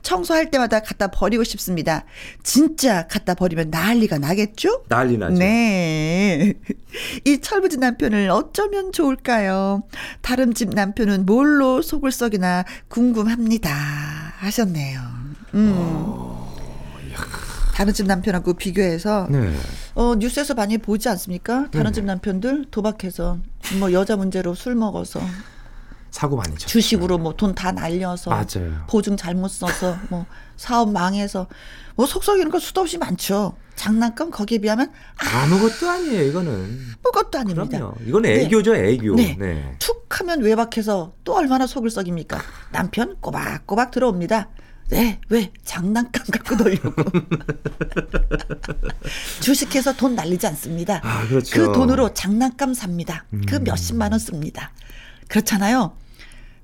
청소할 0.02 0.52
때마다 0.52 0.82
갖다 0.82 1.08
버리고 1.08 1.44
싶습니다. 1.44 2.04
진짜 2.44 3.08
갖다 3.08 3.34
버리면 3.34 3.70
난리가 3.70 4.18
나겠죠? 4.20 4.84
난리 4.90 5.18
나죠. 5.18 5.38
네. 5.38 6.54
이 7.26 7.40
철부지 7.40 7.78
남편을 7.78 8.30
어쩌면 8.30 8.92
좋을까요? 8.92 9.84
다른 10.22 10.54
집 10.54 10.70
남편은 10.70 11.26
뭘로 11.26 11.82
속을 11.82 12.12
썩이나 12.12 12.66
궁금합니다. 12.90 13.72
하셨네요. 14.38 15.00
음. 15.54 16.31
다른 17.82 17.94
집 17.96 18.06
남편하고 18.06 18.54
비교해서 18.54 19.26
네. 19.32 19.52
어 19.96 20.14
뉴스에서 20.16 20.54
많이 20.54 20.78
보지 20.78 21.10
않습니까? 21.10 21.68
다른 21.72 21.92
집 21.92 22.06
남편들 22.06 22.66
도박해서 22.70 23.40
뭐 23.80 23.92
여자 23.92 24.16
문제로 24.16 24.54
술 24.54 24.76
먹어서 24.76 25.20
사고 26.12 26.36
많이 26.38 26.52
쳤어요. 26.54 26.68
주식으로 26.68 27.18
뭐 27.18 27.34
돈 27.34 27.56
다 27.56 27.72
날려서 27.72 28.30
맞아요. 28.30 28.86
보증 28.88 29.18
잘못 29.18 29.48
써서 29.48 29.98
뭐 30.12 30.28
사업 30.58 30.92
망해서 30.92 31.48
뭐 31.96 32.06
속썩이는 32.06 32.52
거 32.52 32.60
수도 32.60 32.82
없이 32.82 33.00
많죠. 33.00 33.56
장난감 33.76 34.30
거기에 34.30 34.60
비하면 34.60 34.92
아무것도 35.18 35.90
아니에요, 35.90 36.22
이거는. 36.28 36.80
아무것도 37.04 37.40
아닙니다. 37.40 37.66
그럼요. 37.80 37.96
이건 38.06 38.26
애교죠, 38.28 38.76
애교. 38.76 39.16
네. 39.16 39.36
네. 39.40 39.76
툭 39.80 40.06
하면 40.20 40.42
외박해서 40.42 41.14
또 41.24 41.36
얼마나 41.36 41.66
속을 41.66 41.90
썩입니까? 41.90 42.40
남편 42.72 43.16
꼬박꼬박 43.22 43.90
들어옵니다. 43.90 44.50
네, 44.92 45.20
왜? 45.30 45.52
장난감 45.64 46.24
갖고 46.32 46.56
놀려고. 46.56 46.94
주식해서 49.42 49.96
돈 49.96 50.16
날리지 50.16 50.46
않습니다. 50.48 51.00
아, 51.04 51.26
그렇죠. 51.28 51.56
그 51.56 51.72
돈으로 51.74 52.14
장난감 52.14 52.74
삽니다. 52.74 53.24
그 53.48 53.56
음. 53.56 53.64
몇십만 53.64 54.12
원 54.12 54.20
씁니다. 54.20 54.72
그렇잖아요. 55.30 55.94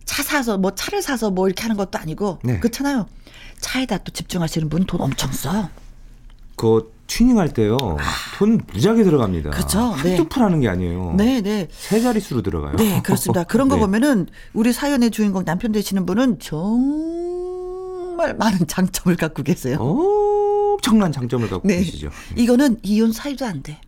차 0.04 0.24
사서 0.24 0.58
뭐 0.58 0.76
차를 0.76 1.02
사서 1.02 1.32
뭐 1.32 1.48
이렇게 1.48 1.62
하는 1.64 1.78
것도 1.78 1.98
아니고 2.00 2.40
네. 2.44 2.60
그렇잖아요. 2.60 3.08
차에다 3.62 4.00
또 4.00 4.12
집중하시는 4.12 4.68
분 4.70 4.86
돈 4.86 5.02
엄청 5.02 5.32
써. 5.32 5.70
그 6.58 6.94
튜닝할 7.08 7.54
때요. 7.54 7.78
돈 8.38 8.60
무지하게 8.74 9.04
들어갑니다. 9.04 9.50
아. 9.50 9.54
그렇죠. 9.54 9.96
네. 10.04 10.10
한두 10.10 10.28
푼 10.28 10.44
하는 10.44 10.60
게 10.60 10.68
아니에요. 10.68 11.14
네, 11.18 11.40
네. 11.42 11.68
세 11.72 12.02
자릿수로 12.02 12.42
들어가요. 12.42 12.76
네, 12.76 13.02
그렇습니다. 13.04 13.44
그런 13.46 13.70
거 13.70 13.76
네. 13.76 13.82
보면은 13.82 14.28
우리 14.54 14.74
사연의 14.74 15.12
주인공 15.12 15.46
남편 15.46 15.72
되시는 15.72 16.06
분은 16.06 16.40
정 16.40 17.37
말 18.18 18.36
많은 18.36 18.66
장점을 18.68 19.16
갖고 19.16 19.44
계세요. 19.44 19.78
엄청난 19.80 21.12
장점을 21.12 21.50
갖고 21.50 21.68
네. 21.68 21.78
계시죠. 21.78 22.10
이거는 22.36 22.80
이혼 22.84 23.12
사유도 23.14 23.46
안 23.46 23.64
돼. 23.64 23.80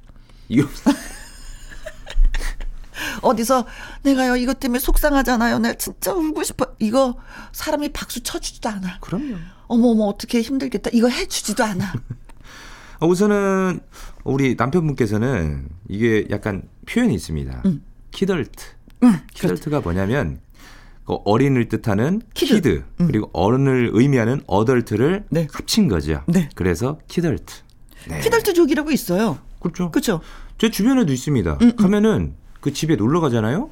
이거 0.48 0.68
어디서 3.22 3.66
내가요 4.04 4.36
이것 4.36 4.60
때문에 4.60 4.80
속상하잖아요. 4.80 5.60
내가 5.60 5.74
진짜 5.76 6.14
울고 6.14 6.44
싶어. 6.44 6.68
이거 6.80 7.16
사람이 7.52 7.90
박수 7.90 8.22
쳐주지도 8.22 8.70
않아. 8.70 9.00
그럼요. 9.02 9.36
어머 9.68 9.88
어머 9.90 10.06
어떻게 10.06 10.42
힘들겠다. 10.42 10.90
이거 10.94 11.10
해주지도 11.10 11.64
않아. 11.64 11.94
어, 13.00 13.08
우선은 13.08 13.80
우리 14.24 14.56
남편분께서는 14.56 15.70
이게 15.88 16.28
약간 16.30 16.64
표현이 16.88 17.14
있습니다. 17.16 17.62
음. 17.66 17.84
키덜트. 18.12 18.66
응, 19.04 19.20
키덜트가 19.34 19.80
뭐냐면 19.82 20.42
그 21.10 21.18
어린을 21.26 21.70
뜻하는 21.70 22.22
kid. 22.36 22.54
Kid, 22.54 22.84
그리고 22.98 23.32
어른을 23.34 23.90
의미하는 23.94 24.44
adult를 24.46 25.26
네. 25.32 25.48
합친 25.52 25.88
거죠. 25.88 26.22
네. 26.28 26.50
그래서 26.54 27.00
키덜트. 27.08 27.52
네. 28.10 28.22
키덜트족이라고 28.22 28.92
있어요. 28.92 29.40
그렇죠. 29.60 29.90
그렇죠. 29.90 30.22
제 30.60 30.70
주변에도 30.70 31.12
있습니다. 31.12 31.58
음, 31.64 31.76
가면은 31.76 32.36
그 32.62 32.72
집에 32.74 32.96
놀러 32.96 33.22
가잖아요. 33.22 33.72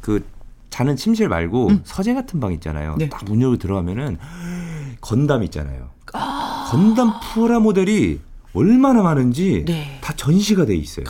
그 0.00 0.24
자는 0.70 0.96
침실 0.96 1.28
말고 1.28 1.72
서재 1.84 2.14
같은 2.14 2.40
방 2.40 2.54
있잖아요. 2.54 2.96
네. 2.96 3.10
딱문 3.10 3.42
열고 3.42 3.58
들어가면은 3.58 4.16
건담 5.02 5.42
있잖아요. 5.42 5.90
건담 6.70 7.12
프라 7.34 7.60
모델이 7.60 8.20
얼마나 8.54 9.02
많은지 9.02 9.66
네. 9.66 9.98
다 10.00 10.14
전시가 10.16 10.64
돼 10.64 10.74
있어요. 10.74 11.04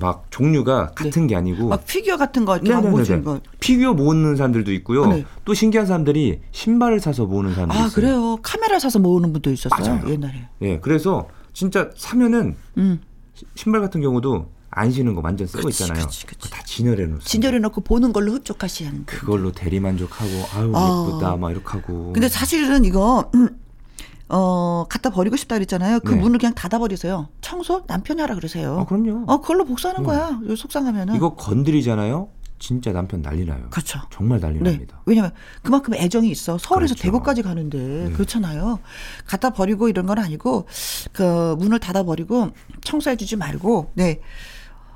막 0.00 0.26
종류가 0.30 0.92
같은 0.94 1.26
게 1.26 1.36
아니고 1.36 1.68
막 1.68 1.84
피규어 1.86 2.16
같은 2.16 2.44
거 2.44 2.56
이렇게 2.56 2.70
막 2.70 2.76
네네네네. 2.80 2.98
모시는 2.98 3.24
거. 3.24 3.40
피규어 3.60 3.94
모으는 3.94 4.36
사람들도 4.36 4.72
있고요. 4.74 5.06
네. 5.06 5.24
또 5.44 5.54
신기한 5.54 5.86
사람들이 5.86 6.40
신발을 6.52 7.00
사서 7.00 7.26
모으는 7.26 7.54
사람도 7.54 7.74
아 7.74 7.78
있어요. 7.78 7.90
그래요. 7.92 8.36
카메라 8.42 8.78
사서 8.78 8.98
모으는 8.98 9.32
분도 9.32 9.50
있었어요 9.50 9.94
맞아요. 9.94 10.10
옛날에. 10.10 10.48
예, 10.62 10.78
그래서 10.80 11.28
진짜 11.52 11.90
사면은 11.96 12.56
음. 12.78 13.00
시- 13.34 13.44
신발 13.54 13.80
같은 13.80 14.00
경우도 14.00 14.50
안 14.76 14.90
신은 14.90 15.14
거 15.14 15.20
완전 15.22 15.46
쓰고 15.46 15.62
그치, 15.64 15.84
있잖아요. 15.84 16.04
그치, 16.06 16.26
그치. 16.26 16.50
다 16.50 16.60
진열해 16.64 17.02
놓습니다. 17.04 17.24
진열해 17.24 17.58
놓고 17.60 17.82
보는 17.82 18.12
걸로 18.12 18.32
흡족하시는. 18.32 19.04
그걸로 19.06 19.52
대리 19.52 19.78
만족하고 19.78 20.30
아유 20.56 20.72
어. 20.74 21.08
예쁘다 21.08 21.36
막 21.36 21.50
이렇게 21.52 21.66
하고. 21.68 22.12
근데 22.12 22.28
사실은 22.28 22.84
이거 22.84 23.30
음, 23.36 23.48
어 24.28 24.86
갖다 24.88 25.10
버리고 25.10 25.36
싶다 25.36 25.54
그랬잖아요. 25.56 26.00
그 26.00 26.12
네. 26.14 26.20
문을 26.20 26.38
그냥 26.38 26.54
닫아 26.54 26.78
버리세요. 26.78 27.28
청소 27.44 27.84
남편이 27.86 28.22
하라 28.22 28.34
그러세요. 28.36 28.78
아, 28.80 28.84
그럼요. 28.86 29.30
어 29.30 29.40
그걸로 29.42 29.66
복수하는 29.66 30.00
네. 30.02 30.06
거야. 30.06 30.40
속상하면은. 30.56 31.14
이거 31.14 31.34
건드리잖아요. 31.34 32.30
진짜 32.58 32.92
남편 32.92 33.20
난리 33.20 33.44
나요. 33.44 33.66
그렇죠. 33.68 34.00
정말 34.10 34.40
난리 34.40 34.60
네. 34.60 34.70
납니다. 34.70 35.02
왜냐면 35.04 35.30
그만큼 35.62 35.94
애정이 35.94 36.30
있어. 36.30 36.56
서울에서 36.56 36.94
그렇죠. 36.94 37.02
대구까지 37.02 37.42
가는데 37.42 37.78
네. 37.78 38.10
그렇잖아요. 38.12 38.78
갖다 39.26 39.50
버리고 39.50 39.90
이런 39.90 40.06
건 40.06 40.18
아니고 40.18 40.66
그 41.12 41.54
문을 41.58 41.80
닫아 41.80 42.04
버리고 42.04 42.52
청소해 42.82 43.16
주지 43.16 43.36
말고 43.36 43.92
네. 43.94 44.20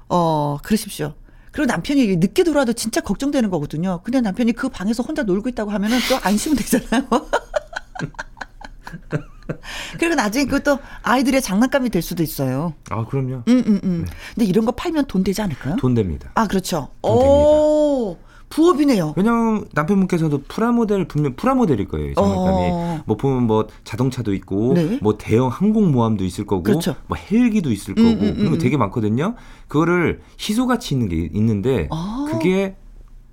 어, 0.09 0.57
그러십시오. 0.63 1.13
그리고 1.53 1.67
남편이 1.67 2.17
늦게 2.17 2.45
돌아와도 2.45 2.73
진짜 2.73 3.03
걱정되는 3.03 3.51
거거든요. 3.51 4.01
근데 4.03 4.23
남편이 4.23 4.53
그 4.53 4.71
방에서 4.71 5.03
혼자 5.03 5.23
놀고 5.23 5.51
있다고 5.51 5.71
하면은 5.71 5.99
또 6.09 6.17
안심은 6.23 6.57
되잖아요. 6.57 7.07
그리고 9.99 10.15
나중에 10.15 10.45
그것도 10.45 10.79
아이들의 11.03 11.41
장난감이 11.43 11.91
될 11.91 12.03
수도 12.03 12.23
있어요. 12.23 12.75
아 12.91 13.05
그럼요. 13.05 13.43
음, 13.49 13.65
음, 13.67 13.81
음. 13.85 14.07
근데 14.35 14.47
이런 14.47 14.65
거 14.65 14.73
팔면 14.73 15.07
돈 15.07 15.25
되지 15.25 15.43
않을까요? 15.43 15.77
돈 15.77 15.95
됩니다. 15.95 16.31
아, 16.35 16.47
그렇죠. 16.47 16.89
돈 17.03 17.13
오, 17.13 18.17
부업이네요. 18.51 19.15
왜냐면 19.17 19.67
남편분께서도 19.73 20.43
프라모델 20.49 21.07
분명 21.09 21.35
프라모델일 21.37 21.89
거예요. 21.89 22.15
장난감이. 22.15 22.69
어. 22.71 23.03
뭐 23.07 23.17
보면 23.17 23.45
뭐 23.45 23.67
자동차도 23.85 24.35
있고 24.35 24.75
네. 24.75 24.99
뭐 25.03 25.19
대형 25.19 25.49
항공모함도 25.49 26.25
있을 26.25 26.47
거고 26.47 26.63
그렇죠. 26.63 26.97
뭐 27.07 27.17
헬기도 27.19 27.71
있을 27.73 27.95
음, 27.99 28.05
거고 28.05 28.27
음, 28.27 28.35
그런 28.35 28.51
거 28.51 28.57
음. 28.57 28.59
되게 28.59 28.77
많거든요. 28.77 29.35
그거를 29.69 30.21
희소가치 30.39 30.95
있는 30.95 31.09
게 31.09 31.29
있는데 31.33 31.89
아. 31.91 32.27
그게 32.31 32.77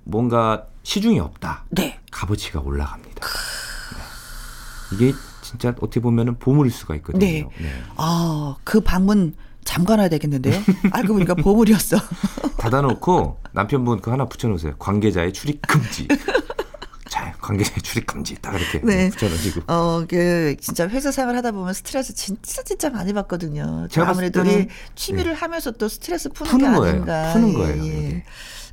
뭔가 0.04 0.66
시중에 0.82 1.18
없다. 1.18 1.64
네. 1.70 1.98
값어치가 2.12 2.60
올라갑니다. 2.60 3.26
네. 3.26 4.94
이게 4.94 5.14
진짜 5.46 5.68
어떻게 5.80 6.00
보면은 6.00 6.38
보물일 6.38 6.72
수가 6.72 6.96
있거든요. 6.96 7.20
네. 7.20 7.48
아, 7.96 8.56
그 8.64 8.80
방문 8.80 9.34
잠가놔야 9.64 10.08
되겠는데요? 10.08 10.60
알고 10.92 11.14
보니까 11.14 11.34
보물이었어. 11.34 11.96
닫아놓고 12.58 13.40
남편분 13.52 14.00
그 14.00 14.10
하나 14.10 14.26
붙여놓으세요. 14.26 14.76
관계자의 14.78 15.32
출입 15.32 15.60
금지. 15.66 16.06
자, 17.08 17.32
관계자의 17.40 17.80
출입 17.82 18.06
금지. 18.06 18.36
딱 18.40 18.54
이렇게 18.54 18.80
네. 18.84 19.10
붙여놓으시고. 19.10 19.62
어, 19.72 20.04
그, 20.08 20.56
진짜 20.60 20.88
회사 20.88 21.10
생활 21.10 21.36
하다 21.36 21.52
보면 21.52 21.72
스트레스 21.74 22.14
진짜 22.14 22.62
진짜 22.62 22.90
많이 22.90 23.12
받거든요. 23.12 23.88
제가 23.90 24.10
아무래도 24.10 24.42
네. 24.42 24.54
우리 24.54 24.68
취미를 24.94 25.34
하면서 25.34 25.70
또 25.72 25.88
스트레스 25.88 26.28
푸는, 26.28 26.50
푸는 26.50 26.72
게 26.72 26.78
거예요. 26.78 26.92
아닌가. 26.94 27.32
푸는 27.32 27.54
거예요, 27.54 27.84
예. 27.86 28.24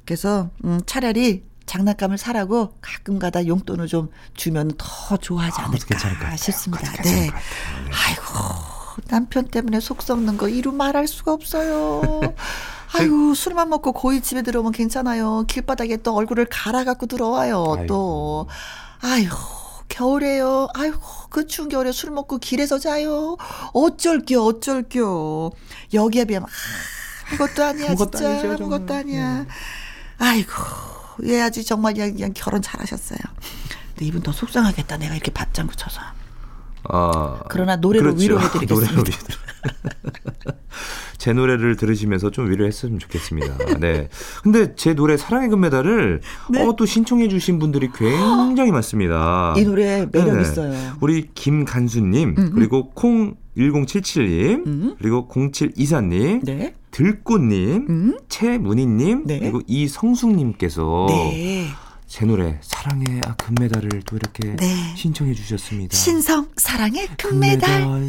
그래서, 0.05 0.49
음, 0.65 0.79
차라리 0.85 1.43
장난감을 1.65 2.17
사라고 2.17 2.73
가끔 2.81 3.19
가다 3.19 3.47
용돈을 3.47 3.87
좀 3.87 4.09
주면 4.35 4.71
더 4.77 5.17
좋아하지 5.17 5.61
아, 5.61 5.65
않을까 5.65 5.97
같아요. 5.97 6.35
싶습니다. 6.37 6.91
네. 7.03 7.11
네. 7.11 7.29
아이고, 7.31 9.03
남편 9.07 9.47
때문에 9.47 9.79
속 9.79 10.01
썩는 10.01 10.37
거 10.37 10.49
이루 10.49 10.71
말할 10.71 11.07
수가 11.07 11.33
없어요. 11.33 12.21
아이고, 12.95 13.33
술만 13.33 13.69
먹고 13.69 13.91
고이 13.93 14.21
집에 14.21 14.41
들어오면 14.43 14.71
괜찮아요. 14.71 15.45
길바닥에 15.47 15.97
또 15.97 16.13
얼굴을 16.15 16.45
갈아갖고 16.49 17.07
들어와요, 17.07 17.85
또. 17.87 18.47
아유, 19.01 19.29
겨울에요. 19.89 20.67
아이고, 20.75 20.99
그 21.29 21.47
추운 21.47 21.69
겨울에 21.69 21.91
술 21.91 22.11
먹고 22.11 22.37
길에서 22.37 22.77
자요. 22.77 23.37
어쩔겨, 23.73 24.43
어쩔겨. 24.43 25.51
여기에 25.93 26.25
비하면, 26.25 26.47
아, 26.47 27.31
아무것도 27.31 27.63
아니야, 27.63 27.87
아무것도 27.87 28.11
진짜. 28.17 28.29
아니죠. 28.29 28.53
아무것도 28.53 28.93
아니야. 28.93 29.45
아이고, 30.19 30.53
얘 31.25 31.41
아주 31.41 31.63
정말 31.63 31.93
그냥, 31.93 32.31
결혼 32.33 32.61
잘하셨어요. 32.61 33.19
근데 33.89 34.05
이분 34.05 34.21
더 34.21 34.31
속상하겠다. 34.31 34.97
내가 34.97 35.13
이렇게 35.15 35.31
받장구 35.31 35.75
쳐서. 35.75 36.01
어, 36.89 37.39
그러나 37.47 37.75
노래로 37.77 38.13
위로해드리겠습니다. 38.13 38.91
노래로 38.95 39.03
위로. 39.03 39.43
제 41.17 41.31
노래를 41.31 41.77
들으시면서 41.77 42.31
좀 42.31 42.49
위로했으면 42.51 42.99
좋겠습니다. 42.99 43.79
네. 43.79 44.09
근데 44.43 44.75
제 44.75 44.93
노래 44.93 45.15
사랑의 45.15 45.47
금메달을 45.49 46.19
네. 46.51 46.61
어, 46.61 46.75
또 46.75 46.85
신청해 46.85 47.29
주신 47.29 47.59
분들이 47.59 47.89
굉장히 47.95 48.71
많습니다. 48.71 49.53
이 49.57 49.63
노래 49.63 50.05
매력 50.11 50.33
네네. 50.33 50.41
있어요. 50.41 50.97
우리 50.99 51.29
김간수님, 51.33 52.51
그리고 52.53 52.89
콩 52.89 53.35
1077님, 53.55 54.67
음. 54.67 54.95
그리고 54.97 55.29
0724님, 55.29 56.43
네. 56.43 56.75
들꽃님, 56.93 57.87
음. 57.89 58.17
최문희님, 58.29 59.23
네. 59.25 59.39
그리고 59.39 59.61
이성숙님께서 59.67 61.07
네. 61.09 61.67
제 62.05 62.25
노래 62.25 62.59
사랑의 62.61 63.21
아, 63.25 63.33
금메달을 63.35 64.03
또 64.05 64.15
이렇게 64.15 64.55
네. 64.55 64.95
신청해 64.95 65.33
주셨습니다. 65.33 65.97
신성 65.97 66.47
사랑의 66.55 67.07
금메달. 67.17 68.03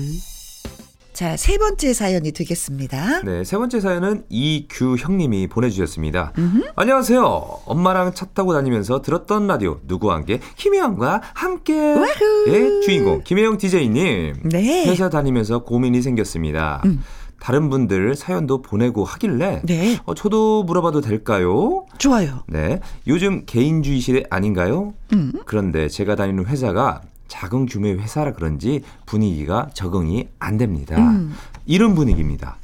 자, 1.14 1.36
세 1.36 1.58
번째 1.58 1.94
사연이 1.94 2.32
되겠습니다. 2.32 3.22
네, 3.22 3.44
세 3.44 3.56
번째 3.56 3.80
사연은 3.80 4.24
이규형님이 4.28 5.46
보내주셨습니다. 5.46 6.32
안녕하세요. 6.74 7.22
엄마랑 7.66 8.14
차 8.14 8.26
타고 8.26 8.52
다니면서 8.52 9.00
들었던 9.00 9.46
라디오 9.46 9.78
누구와 9.86 10.16
함께 10.16 10.40
김혜영과 10.56 11.22
함께 11.32 11.72
의 11.72 12.80
주인공 12.82 13.22
김혜영 13.22 13.58
DJ님. 13.58 14.34
네. 14.50 14.86
회사 14.88 15.08
다니면서 15.08 15.60
고민이 15.60 16.02
생겼습니다. 16.02 16.82
음. 16.84 17.02
다른 17.40 17.68
분들 17.70 18.14
사연도 18.14 18.62
보내고 18.62 19.04
하길래 19.04 19.62
네. 19.64 19.98
어, 20.04 20.14
저도 20.14 20.64
물어봐도 20.64 21.00
될까요? 21.00 21.86
좋아요. 21.98 22.44
네, 22.46 22.80
요즘 23.06 23.44
개인주의 23.46 24.00
시대 24.00 24.22
아닌가요? 24.30 24.94
음. 25.12 25.32
그런데 25.44 25.88
제가 25.88 26.16
다니는 26.16 26.46
회사가 26.46 27.02
작은 27.28 27.66
규모의 27.66 27.98
회사라 27.98 28.32
그런지 28.32 28.82
분위기가 29.06 29.68
적응이 29.74 30.28
안 30.38 30.56
됩니다. 30.56 30.96
음. 30.96 31.34
이런 31.66 31.94
분위기입니다. 31.94 32.56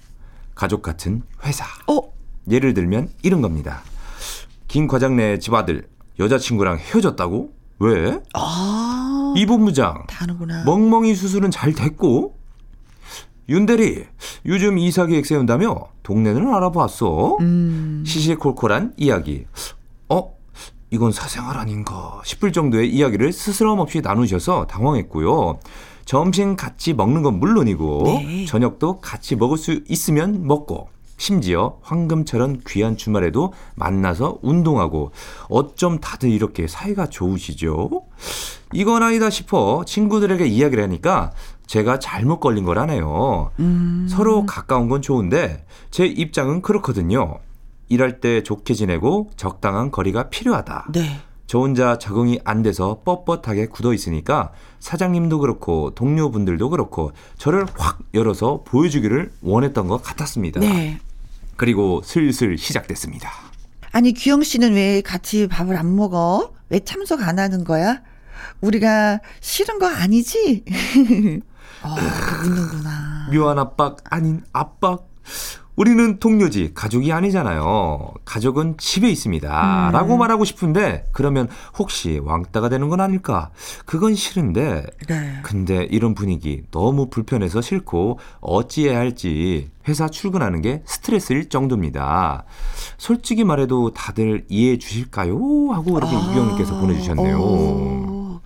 가족 0.55 0.83
같은 0.83 1.23
회사. 1.45 1.65
어, 1.89 2.01
예를 2.51 2.75
들면 2.75 3.09
이런 3.23 3.41
겁니다. 3.43 3.83
김 4.69 4.87
과장네 4.87 5.39
집 5.41 5.53
아들 5.55 5.89
여자친구랑 6.19 6.79
헤어졌다고? 6.79 7.53
왜? 7.81 8.21
아. 8.35 9.35
이 9.37 9.47
본부장 9.47 10.05
다 10.07 10.23
하는구나. 10.25 10.65
멍멍이 10.65 11.15
수술은 11.15 11.51
잘 11.51 11.73
됐고 11.73 12.37
윤대리 13.51 14.05
요즘 14.47 14.79
이사 14.79 15.07
계획 15.07 15.27
세운다며 15.27 15.89
동네는 16.05 16.55
알아봤어. 16.55 17.39
음. 17.41 18.05
시시콜콜한 18.07 18.95
이야기. 18.97 19.45
어? 20.09 20.37
이건 20.93 21.11
사생활 21.11 21.59
아닌가 21.59 22.21
싶을 22.25 22.53
정도의 22.53 22.89
이야기를 22.91 23.33
스스럼 23.33 23.81
없이 23.81 24.03
나누셔서 24.03 24.69
당황했고요. 24.69 25.59
점심 26.05 26.55
같이 26.55 26.95
먹는 26.95 27.23
건 27.23 27.41
물론이고 27.41 28.03
네. 28.05 28.45
저녁도 28.45 29.01
같이 29.01 29.35
먹을 29.35 29.59
수 29.59 29.81
있으면 29.89 30.47
먹고 30.47 30.89
심지어 31.17 31.79
황금처럼 31.83 32.61
귀한 32.69 32.97
주말에도 32.97 33.53
만나서 33.75 34.39
운동하고 34.43 35.11
어쩜 35.49 35.99
다들 35.99 36.31
이렇게 36.31 36.67
사이가 36.67 37.09
좋으시죠? 37.09 37.91
이건 38.73 39.03
아니다 39.03 39.29
싶어 39.29 39.85
친구들에게 39.85 40.47
이야기를 40.47 40.83
하니까 40.85 41.33
제가 41.71 42.01
잘못 42.01 42.41
걸린 42.41 42.65
거라네요. 42.65 43.53
음. 43.61 44.09
서로 44.11 44.45
가까운 44.45 44.89
건 44.89 45.03
좋은데 45.03 45.65
제 45.93 46.05
입장은 46.05 46.63
그렇거든요. 46.63 47.39
일할 47.89 48.21
때 48.21 48.43
좋게 48.43 48.75
지내고 48.75 49.31
적당한 49.37 49.93
거리가 49.93 50.31
필요하다. 50.31 50.89
네. 50.93 51.21
저 51.47 51.61
혼자 51.61 51.97
적응이 51.97 52.41
안 52.45 52.63
돼서 52.63 53.03
뻣뻣하게 53.05 53.71
굳어 53.71 53.95
있으니까 53.95 54.51
사장님도 54.81 55.39
그렇고 55.39 55.95
동료분들도 55.95 56.71
그렇고 56.71 57.13
저를 57.39 57.67
확 57.79 58.01
열어서 58.15 58.65
보여주기를 58.65 59.31
원했던 59.41 59.87
것 59.87 60.03
같았습니다. 60.03 60.59
네. 60.59 60.99
그리고 61.55 62.01
슬슬 62.03 62.59
시작됐습니다. 62.59 63.31
아니, 63.93 64.13
규영 64.13 64.43
씨는 64.43 64.75
왜 64.75 65.03
같이 65.03 65.47
밥을 65.47 65.77
안 65.77 65.95
먹어? 65.95 66.53
왜 66.69 66.81
참석 66.81 67.23
안 67.23 67.39
하는 67.39 67.63
거야? 67.63 68.03
우리가 68.61 69.21
싫은 69.41 69.79
거 69.79 69.87
아니지? 69.87 70.65
어, 71.83 71.95
이렇게 71.99 72.49
묻는구나. 72.49 73.29
묘한 73.33 73.59
압박 73.59 73.99
아닌 74.11 74.43
압박. 74.53 75.09
우리는 75.77 76.19
동료지 76.19 76.73
가족이 76.75 77.11
아니잖아요. 77.11 78.13
가족은 78.27 78.75
집에 78.77 79.09
있습니다. 79.09 79.89
음. 79.89 79.93
라고 79.93 80.19
말하고 80.19 80.45
싶은데 80.45 81.09
그러면 81.13 81.49
혹시 81.79 82.21
왕따가 82.23 82.69
되는 82.69 82.91
건 82.91 83.01
아닐까? 83.01 83.51
그건 83.87 84.15
싫은데 84.15 84.85
네. 85.09 85.39
근데 85.43 85.87
이런 85.91 86.15
분위기 86.15 86.65
너무 86.71 87.09
불편해서 87.09 87.63
싫고 87.63 88.19
어찌해야 88.41 88.99
할지 88.99 89.71
회사 89.89 90.09
출근하는 90.09 90.61
게 90.61 90.83
스트레스일 90.85 91.49
정도입니다. 91.49 92.45
솔직히 92.99 93.45
말해도 93.45 93.95
다들 93.95 94.45
이해해 94.51 94.77
주실까요? 94.77 95.35
하고 95.73 95.97
이렇게 95.97 96.15
아. 96.15 96.19
이경님께서 96.19 96.79
보내주셨네요. 96.79 97.39
어. 97.41 98.41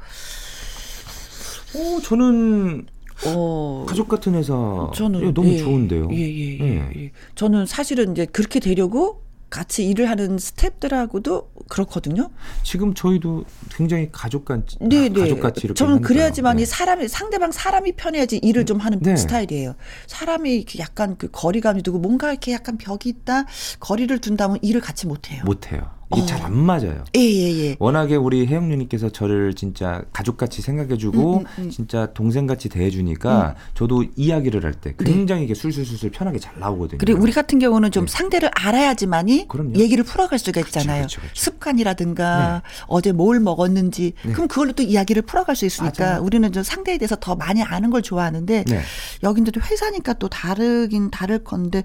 오, 1.74 2.00
저는 2.00 2.86
어. 3.26 3.84
가족 3.88 4.08
같은 4.08 4.34
회사 4.34 4.52
저는 4.94 5.22
예, 5.28 5.32
너무 5.32 5.48
예, 5.48 5.58
좋은데요. 5.58 6.08
예, 6.12 6.16
예, 6.16 6.58
예, 6.58 6.64
예. 6.64 7.02
예. 7.04 7.10
저는 7.34 7.66
사실은 7.66 8.12
이제 8.12 8.26
그렇게 8.26 8.60
되려고 8.60 9.22
같이 9.50 9.86
일을 9.88 10.10
하는 10.10 10.36
스탭들하고도 10.36 11.46
그렇거든요. 11.68 12.28
지금 12.64 12.92
저희도 12.92 13.44
굉장히 13.70 14.08
가족같이 14.10 14.78
네, 14.80 15.08
네. 15.08 15.20
가족같이 15.20 15.60
이렇게 15.64 15.78
저는. 15.78 16.00
그래야지만 16.00 16.56
네. 16.56 16.62
이 16.62 16.66
사람이 16.66 17.06
상대방 17.06 17.52
사람이 17.52 17.92
편해야지 17.92 18.38
일을 18.38 18.66
좀 18.66 18.78
하는 18.78 18.98
네. 19.00 19.14
스타일이에요. 19.16 19.76
사람이 20.08 20.56
이렇게 20.56 20.80
약간 20.80 21.16
그 21.16 21.28
거리감이 21.30 21.82
두고 21.82 22.00
뭔가 22.00 22.32
이렇게 22.32 22.52
약간 22.52 22.76
벽이 22.78 22.98
있다 23.04 23.44
거리를 23.78 24.18
둔다면 24.18 24.58
일을 24.60 24.80
같이 24.80 25.06
못 25.06 25.30
해요. 25.30 25.42
못 25.46 25.70
해요. 25.70 25.88
이게 26.12 26.22
어. 26.22 26.26
잘안 26.26 26.54
맞아요. 26.56 27.02
예, 27.16 27.20
예, 27.20 27.58
예. 27.70 27.76
워낙에 27.78 28.16
우리 28.16 28.46
혜영님께서 28.46 29.08
저를 29.10 29.54
진짜 29.54 30.02
가족같이 30.12 30.60
생각해주고 30.62 31.38
음, 31.38 31.44
음, 31.58 31.64
음. 31.64 31.70
진짜 31.70 32.12
동생같이 32.12 32.68
대해주니까 32.68 33.54
저도 33.74 34.04
이야기를 34.16 34.64
할 34.64 34.74
때 34.74 34.92
굉장히 34.98 35.44
이게 35.44 35.54
술술술술 35.54 36.10
편하게 36.10 36.38
잘 36.38 36.58
나오거든요. 36.58 36.98
그리고 36.98 37.20
우리 37.22 37.30
같은 37.32 37.58
경우는 37.58 37.90
좀 37.92 38.06
네. 38.06 38.12
상대를 38.12 38.50
알아야지만이 38.54 39.46
그럼요. 39.48 39.74
얘기를 39.76 40.02
풀어갈 40.04 40.38
수가 40.38 40.60
있잖아요. 40.62 41.02
그쵸, 41.04 41.20
그쵸, 41.20 41.28
그쵸. 41.32 41.42
습관이라든가 41.44 42.62
어제 42.86 43.12
뭘 43.12 43.40
먹었는지 43.40 44.12
네. 44.24 44.32
그럼 44.32 44.48
그걸로 44.48 44.72
또 44.72 44.82
이야기를 44.82 45.22
풀어갈 45.22 45.54
수 45.56 45.64
있으니까 45.64 46.04
맞아요. 46.04 46.22
우리는 46.22 46.50
좀 46.52 46.62
상대에 46.62 46.98
대해서 46.98 47.16
더 47.16 47.34
많이 47.36 47.62
아는 47.62 47.90
걸 47.90 48.02
좋아하는데 48.02 48.64
네. 48.66 48.80
여긴데도 49.22 49.60
회사니까 49.60 50.14
또 50.14 50.28
다르긴 50.28 51.10
다를 51.10 51.42
건데. 51.44 51.82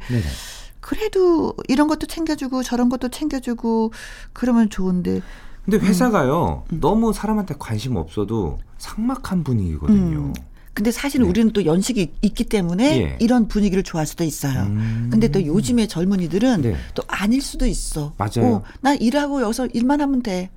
그래도 0.79 1.53
이런 1.67 1.87
것도 1.87 2.07
챙겨주고 2.07 2.63
저런 2.63 2.89
것도 2.89 3.09
챙겨주고 3.09 3.91
그러면 4.33 4.69
좋은데 4.69 5.21
근데 5.65 5.85
회사가요 5.85 6.63
음. 6.71 6.79
너무 6.79 7.13
사람한테 7.13 7.55
관심 7.59 7.95
없어도 7.95 8.59
삭막한 8.77 9.43
분위기거든요. 9.43 10.17
음. 10.17 10.33
근데 10.73 10.91
사실은 10.91 11.25
네. 11.25 11.29
우리는 11.29 11.51
또 11.51 11.65
연식이 11.65 12.13
있기 12.21 12.45
때문에 12.45 13.01
예. 13.01 13.17
이런 13.19 13.49
분위기를 13.49 13.83
좋아할 13.83 14.07
수도 14.07 14.23
있어요. 14.23 14.61
음. 14.61 15.09
근데 15.11 15.27
또 15.27 15.45
요즘의 15.45 15.89
젊은이들은 15.89 16.61
네. 16.61 16.75
또 16.95 17.03
아닐 17.07 17.41
수도 17.41 17.65
있어. 17.65 18.13
맞아요. 18.17 18.47
어, 18.47 18.63
나 18.79 18.93
일하고 18.93 19.41
여기서 19.41 19.67
일만 19.73 19.99
하면 19.99 20.23
돼. 20.23 20.49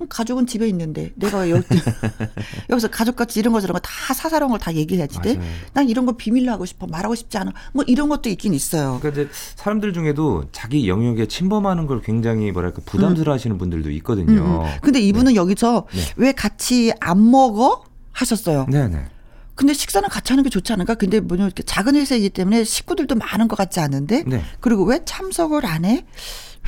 음, 0.00 0.06
가족은 0.08 0.46
집에 0.46 0.68
있는데 0.68 1.12
내가 1.16 1.38
왜 1.38 1.50
여기 1.50 1.64
여기서 2.70 2.88
가족같이 2.88 3.40
이런 3.40 3.52
거 3.52 3.60
저런 3.60 3.74
거 3.74 3.78
다 3.80 4.14
사사로운 4.14 4.50
걸 4.52 4.58
다 4.58 4.74
얘기해야지 4.74 5.20
돼. 5.22 5.40
난 5.72 5.88
이런 5.88 6.04
거 6.06 6.12
비밀로 6.12 6.50
하고 6.50 6.64
싶어 6.66 6.86
말하고 6.86 7.14
싶지 7.14 7.38
않아. 7.38 7.52
뭐 7.72 7.84
이런 7.86 8.08
것도 8.08 8.28
있긴 8.28 8.54
있어요. 8.54 8.98
그러니까 9.00 9.22
이제 9.22 9.30
사람들 9.56 9.92
중에도 9.92 10.44
자기 10.52 10.88
영역에 10.88 11.26
침범하는 11.26 11.86
걸 11.86 12.00
굉장히 12.02 12.50
뭐랄까 12.52 12.80
부담스러워하시는 12.84 13.56
분들도 13.58 13.90
있거든요. 13.92 14.40
음, 14.40 14.60
음. 14.62 14.76
근데 14.82 15.00
이분은 15.00 15.34
여기서 15.36 15.86
네. 15.92 16.00
왜 16.16 16.32
같이 16.32 16.92
안 17.00 17.30
먹어 17.30 17.84
하셨어요. 18.12 18.66
네네. 18.70 19.06
근데 19.58 19.72
식사는 19.74 20.08
같이 20.08 20.32
하는 20.32 20.44
게 20.44 20.50
좋지 20.50 20.72
않을까? 20.72 20.94
근데 20.94 21.18
뭐냐 21.18 21.44
이렇게 21.44 21.64
작은 21.64 21.96
회사이기 21.96 22.30
때문에 22.30 22.62
식구들도 22.62 23.16
많은 23.16 23.48
것 23.48 23.56
같지 23.56 23.80
않은데 23.80 24.22
네. 24.24 24.40
그리고 24.60 24.84
왜 24.84 25.00
참석을 25.04 25.66
안 25.66 25.84
해? 25.84 26.06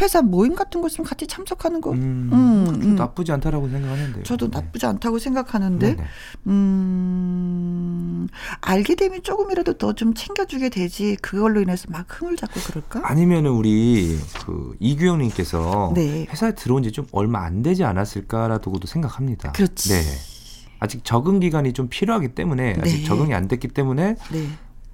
회사 0.00 0.22
모임 0.22 0.54
같은 0.56 0.80
거 0.80 0.86
있으면 0.88 1.06
같이 1.06 1.26
참석하는 1.26 1.80
거. 1.80 1.90
음, 1.92 2.30
음, 2.32 2.64
좀 2.66 2.82
음. 2.82 2.96
나쁘지 2.96 3.30
않다라고 3.32 3.68
생각하는데요. 3.68 4.22
저도 4.24 4.50
네. 4.50 4.58
나쁘지 4.58 4.86
않다고 4.86 5.18
생각하는데, 5.18 5.94
네네. 5.96 6.08
음, 6.46 8.26
알게 8.62 8.94
되면 8.94 9.22
조금이라도 9.22 9.74
더 9.74 9.92
좀 9.92 10.14
챙겨주게 10.14 10.70
되지, 10.70 11.16
그걸로 11.20 11.60
인해서 11.60 11.86
막 11.90 12.06
흥을 12.08 12.36
잡고 12.36 12.60
그럴까? 12.60 13.02
아니면은 13.04 13.50
우리 13.50 14.18
그 14.46 14.74
이규영님께서 14.80 15.92
네. 15.94 16.26
회사에 16.30 16.54
들어온 16.54 16.82
지 16.82 16.90
좀 16.90 17.06
얼마 17.12 17.44
안 17.44 17.62
되지 17.62 17.84
않았을까라고도 17.84 18.86
생각합니다. 18.86 19.52
그렇지. 19.52 19.90
네. 19.90 20.02
아직 20.80 21.04
적응 21.04 21.38
기간이 21.40 21.72
좀 21.72 21.88
필요하기 21.88 22.28
때문에 22.28 22.76
아직 22.80 22.98
네. 22.98 23.04
적응이 23.04 23.34
안 23.34 23.46
됐기 23.48 23.68
때문에 23.68 24.16
네. 24.32 24.46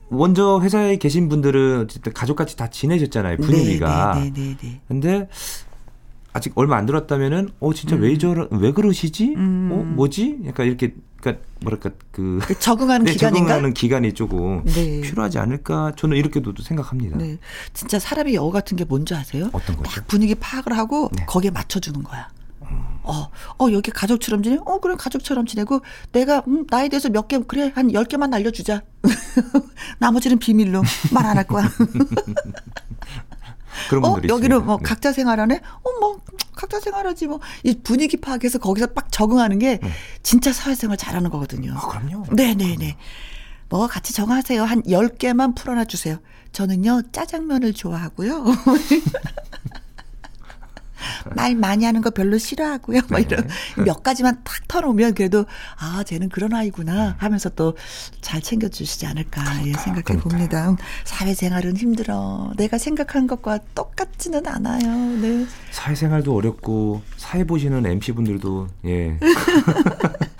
먼저 0.08 0.60
회사에 0.62 0.96
계신 0.98 1.28
분들은 1.28 1.82
어쨌든 1.82 2.12
가족같이 2.12 2.56
다 2.56 2.68
지내셨잖아요 2.68 3.38
분위기가. 3.38 4.14
네, 4.14 4.30
네, 4.30 4.32
네, 4.34 4.56
네. 4.60 4.80
근데 4.88 5.28
아직 6.32 6.52
얼마 6.56 6.76
안 6.76 6.84
들었다면은 6.86 7.48
어 7.60 7.72
진짜 7.72 7.96
왜 7.96 8.18
저러 8.18 8.46
왜 8.50 8.72
그러시지? 8.72 9.34
음. 9.36 9.70
어 9.72 9.76
뭐지? 9.94 10.40
약간 10.46 10.66
이렇게 10.66 10.94
그러니까 11.20 11.44
뭐랄까 11.60 11.90
그 12.12 12.38
그 12.42 12.58
적응하는 12.58 13.06
네, 13.06 13.12
기간인가? 13.12 13.48
적응하는 13.48 13.74
기간이 13.74 14.12
조금 14.12 14.62
네. 14.64 15.00
필요하지 15.00 15.38
않을까? 15.38 15.92
저는 15.96 16.16
이렇게도 16.16 16.52
생각합니다. 16.62 17.16
네. 17.16 17.38
진짜 17.72 17.98
사람의 17.98 18.34
여우 18.34 18.50
같은 18.50 18.76
게 18.76 18.84
뭔지 18.84 19.14
아세요? 19.14 19.48
어떤 19.52 19.76
거죠? 19.76 19.90
딱 19.90 20.06
분위기 20.06 20.34
파악을 20.34 20.76
하고 20.76 21.10
네. 21.16 21.24
거기에 21.26 21.50
맞춰주는 21.50 22.02
거야. 22.02 22.28
어, 23.02 23.30
어, 23.58 23.70
여기 23.72 23.90
가족처럼 23.92 24.42
지내? 24.42 24.58
어, 24.64 24.80
그래, 24.80 24.96
가족처럼 24.98 25.46
지내고, 25.46 25.80
내가, 26.12 26.42
음, 26.48 26.66
나에 26.68 26.88
대해서 26.88 27.08
몇 27.08 27.28
개, 27.28 27.38
그래, 27.38 27.70
한 27.74 27.88
10개만 27.92 28.34
알려주자. 28.34 28.82
나머지는 29.98 30.38
비밀로 30.38 30.82
말 31.12 31.24
안 31.26 31.36
할 31.36 31.44
거야. 31.46 31.70
그런 33.90 34.04
어, 34.04 34.12
분들이 34.12 34.32
여기는 34.32 34.56
있습니다. 34.56 34.64
뭐 34.66 34.76
네. 34.78 34.82
각자 34.82 35.12
생활하네? 35.12 35.60
어, 35.82 36.00
뭐, 36.00 36.20
각자 36.54 36.80
생활하지 36.80 37.26
뭐. 37.26 37.40
이 37.62 37.78
분위기 37.82 38.16
파악해서 38.16 38.58
거기서 38.58 38.88
빡 38.88 39.12
적응하는 39.12 39.58
게 39.58 39.78
진짜 40.22 40.52
사회생활 40.52 40.96
잘하는 40.96 41.30
거거든요. 41.30 41.74
아, 41.76 41.86
그럼요. 41.86 42.24
네네네. 42.32 42.96
뭐 43.68 43.86
같이 43.86 44.12
정하세요. 44.14 44.64
한 44.64 44.82
10개만 44.82 45.54
풀어놔 45.54 45.84
주세요. 45.84 46.18
저는요, 46.52 47.02
짜장면을 47.12 47.74
좋아하고요. 47.74 48.44
말 51.34 51.54
많이 51.54 51.84
하는 51.84 52.00
거 52.02 52.10
별로 52.10 52.38
싫어하고요. 52.38 53.00
뭐 53.08 53.18
네. 53.18 53.26
이런 53.28 53.48
몇 53.84 54.02
가지만 54.02 54.40
탁 54.44 54.66
털어오면 54.68 55.14
그래도 55.14 55.46
아, 55.78 56.02
쟤는 56.04 56.28
그런 56.28 56.52
아이구나 56.54 57.16
하면서 57.18 57.48
또 57.50 57.74
잘 58.20 58.40
챙겨주시지 58.42 59.06
않을까 59.06 59.42
예, 59.66 59.72
생각해. 59.72 60.18
봅니다. 60.20 60.70
음, 60.70 60.76
사회생활은 61.04 61.76
힘들어. 61.76 62.52
내가 62.56 62.76
생각한 62.76 63.26
것과 63.28 63.58
똑같지는 63.74 64.46
않아요. 64.46 64.80
네. 65.20 65.46
사회생활도 65.70 66.34
어렵고 66.34 67.02
사회 67.16 67.44
보시는 67.44 67.86
MC 67.86 68.12
분들도 68.12 68.68
예 68.86 69.18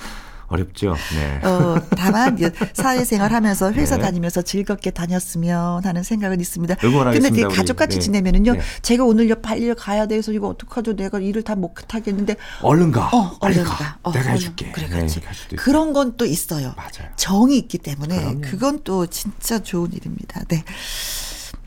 어렵죠. 0.49 0.95
네. 1.15 1.47
어, 1.49 1.77
다만 1.97 2.39
사회생활 2.73 3.33
하면서 3.33 3.73
회사 3.73 3.97
네. 3.97 4.03
다니면서 4.03 4.43
즐겁게 4.43 4.91
다녔으면 4.91 5.85
하는 5.85 6.03
생각은 6.03 6.41
있습니다. 6.41 6.77
응원하겠습니다, 6.85 7.49
근데. 7.49 7.57
가족같이 7.57 7.97
네. 7.99 8.03
지내면은요. 8.05 8.53
네. 8.55 8.61
제가 8.83 9.05
오늘 9.05 9.35
빨리 9.43 9.75
가야 9.75 10.07
돼서 10.07 10.33
이거 10.33 10.49
어떡하죠? 10.49 10.95
내가 10.97 11.19
일을 11.19 11.43
다 11.43 11.57
못 11.57 11.73
하겠는데 11.95 12.37
얼른 12.63 12.93
가. 12.93 13.09
어, 13.13 13.37
얼른 13.41 13.65
가. 13.65 13.75
가. 13.77 13.99
어, 14.03 14.13
내가. 14.13 14.31
해줄게. 14.31 14.71
그래, 14.73 14.89
네, 14.89 15.09
수도 15.09 15.21
있어요. 15.27 15.57
그런 15.57 15.93
건 15.93 16.17
또 16.17 16.25
있어요. 16.25 16.73
맞아요. 16.77 17.11
정이 17.17 17.59
있기 17.59 17.79
때문에 17.79 18.17
그럼요. 18.19 18.41
그건 18.43 18.81
또 18.85 19.07
진짜 19.07 19.59
좋은 19.59 19.93
일입니다. 19.93 20.43
네. 20.49 20.65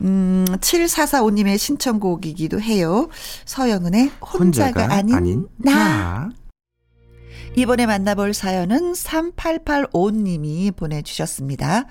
음, 0.02 0.46
7445님의 0.60 1.58
신청곡이기도 1.58 2.60
해요. 2.60 3.08
서영은의 3.44 4.10
혼자가, 4.32 4.92
아닌, 4.92 5.46
나. 5.58 6.30
이번에 7.56 7.84
만나볼 7.84 8.32
사연은 8.32 8.92
3885님이 8.92 10.74
보내주셨습니다. 10.74 11.86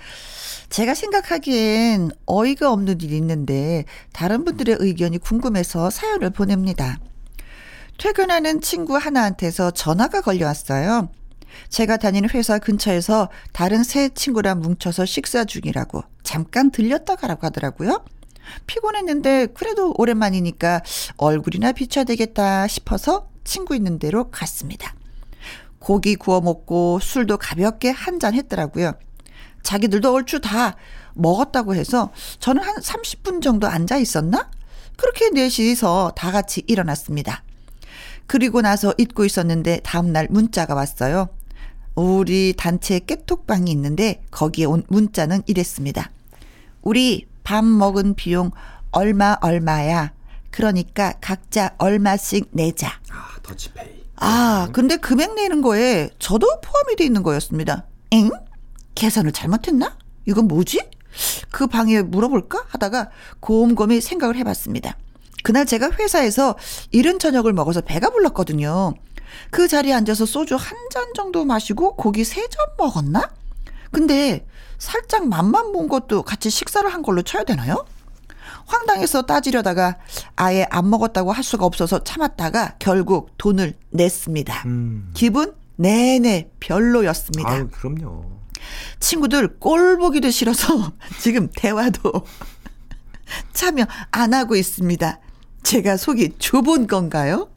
제가 0.69 0.93
생각하기엔 0.93 2.11
어이가 2.25 2.71
없는 2.71 3.01
일이 3.01 3.17
있는데 3.17 3.83
다른 4.13 4.45
분들의 4.45 4.77
의견이 4.79 5.17
궁금해서 5.17 5.89
사연을 5.89 6.29
보냅니다. 6.29 6.97
퇴근하는 7.97 8.61
친구 8.61 8.95
하나한테서 8.95 9.71
전화가 9.71 10.21
걸려왔어요. 10.21 11.09
제가 11.67 11.97
다니는 11.97 12.29
회사 12.29 12.57
근처에서 12.57 13.29
다른 13.51 13.83
새 13.83 14.09
친구랑 14.09 14.61
뭉쳐서 14.61 15.05
식사 15.05 15.43
중이라고 15.43 16.03
잠깐 16.23 16.71
들렸다 16.71 17.17
가라고 17.17 17.45
하더라고요. 17.45 18.05
피곤했는데 18.65 19.47
그래도 19.47 19.93
오랜만이니까 19.97 20.81
얼굴이나 21.17 21.73
비춰야 21.73 22.05
되겠다 22.05 22.67
싶어서 22.67 23.29
친구 23.43 23.75
있는 23.75 23.99
대로 23.99 24.31
갔습니다. 24.31 24.95
고기 25.79 26.15
구워 26.15 26.41
먹고 26.41 26.99
술도 27.01 27.37
가볍게 27.37 27.89
한 27.89 28.19
잔 28.19 28.33
했더라고요. 28.33 28.93
자기들도 29.63 30.13
얼추 30.13 30.41
다 30.41 30.75
먹었다고 31.13 31.75
해서 31.75 32.11
저는 32.39 32.63
한 32.63 32.75
30분 32.75 33.41
정도 33.41 33.67
앉아 33.67 33.97
있었나? 33.97 34.49
그렇게 34.97 35.29
넷이서 35.29 36.13
다 36.15 36.31
같이 36.31 36.63
일어났습니다. 36.67 37.43
그리고 38.27 38.61
나서 38.61 38.93
잊고 38.97 39.25
있었는데 39.25 39.79
다음날 39.83 40.27
문자가 40.29 40.75
왔어요. 40.75 41.29
우리 41.95 42.53
단체 42.57 42.99
깨톡방이 42.99 43.71
있는데 43.71 44.21
거기에 44.31 44.65
온 44.65 44.83
문자는 44.87 45.43
이랬습니다. 45.47 46.11
우리 46.81 47.27
밥 47.43 47.63
먹은 47.65 48.15
비용 48.15 48.51
얼마 48.91 49.35
얼마야. 49.41 50.13
그러니까 50.51 51.13
각자 51.21 51.73
얼마씩 51.77 52.49
내자. 52.51 52.99
아, 53.11 53.35
더치페이. 53.43 53.98
아, 54.21 54.67
근데 54.73 54.97
금액 54.97 55.35
내는 55.35 55.61
거에 55.61 56.09
저도 56.19 56.47
포함이 56.61 56.95
돼 56.97 57.05
있는 57.05 57.23
거였습니다. 57.23 57.85
엥? 58.11 58.29
계산을 58.95 59.31
잘못했나? 59.31 59.97
이건 60.25 60.47
뭐지? 60.47 60.81
그 61.51 61.67
방에 61.67 62.01
물어볼까? 62.01 62.65
하다가 62.67 63.09
곰곰이 63.39 64.01
생각을 64.01 64.35
해봤습니다. 64.37 64.97
그날 65.43 65.65
제가 65.65 65.91
회사에서 65.97 66.55
이른 66.91 67.17
저녁을 67.17 67.53
먹어서 67.53 67.81
배가 67.81 68.09
불렀거든요. 68.09 68.93
그 69.51 69.67
자리에 69.67 69.93
앉아서 69.93 70.25
소주 70.25 70.55
한 70.55 70.77
잔 70.91 71.05
정도 71.15 71.45
마시고 71.45 71.95
고기 71.95 72.23
세 72.23 72.47
점 72.49 72.65
먹었나? 72.77 73.29
근데 73.91 74.45
살짝 74.79 75.27
맛만 75.27 75.71
본 75.71 75.87
것도 75.87 76.23
같이 76.23 76.49
식사를 76.49 76.87
한 76.91 77.03
걸로 77.03 77.21
쳐야 77.21 77.43
되나요? 77.43 77.85
황당해서 78.69 79.23
따지려다가 79.23 79.97
아예 80.35 80.65
안 80.69 80.89
먹었다고 80.89 81.31
할 81.31 81.43
수가 81.43 81.65
없어서 81.65 82.03
참았다가 82.03 82.75
결국 82.79 83.31
돈을 83.37 83.73
냈습니다. 83.89 84.63
음. 84.67 85.09
기분 85.13 85.53
내내 85.75 86.51
별로였습니다. 86.59 87.49
아유, 87.49 87.67
그럼요. 87.71 88.25
친구들 88.99 89.59
꼴 89.59 89.97
보기도 89.97 90.29
싫어서 90.29 90.91
지금 91.19 91.49
대화도 91.55 92.11
참여 93.53 93.85
안 94.11 94.33
하고 94.33 94.55
있습니다. 94.55 95.19
제가 95.63 95.97
속이 95.97 96.35
좁은 96.37 96.87
건가요? 96.87 97.49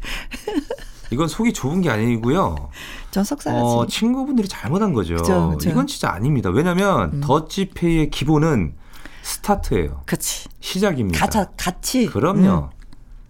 이건 1.10 1.28
속이 1.28 1.54
좁은 1.54 1.80
게 1.80 1.88
아니고요. 1.88 2.70
전 3.10 3.24
속상하지. 3.24 3.64
어, 3.64 3.86
친구분들이 3.86 4.46
잘못한 4.46 4.92
거죠. 4.92 5.16
그죠, 5.16 5.50
그죠. 5.50 5.70
이건 5.70 5.86
진짜 5.86 6.10
아닙니다. 6.10 6.50
왜냐면 6.50 7.14
음. 7.14 7.20
더치페이의 7.22 8.10
기본은 8.10 8.74
스타트예요. 9.22 10.02
그치. 10.06 10.48
시작입니다. 10.60 11.18
가자, 11.18 11.46
같이. 11.56 12.06
그럼요. 12.06 12.70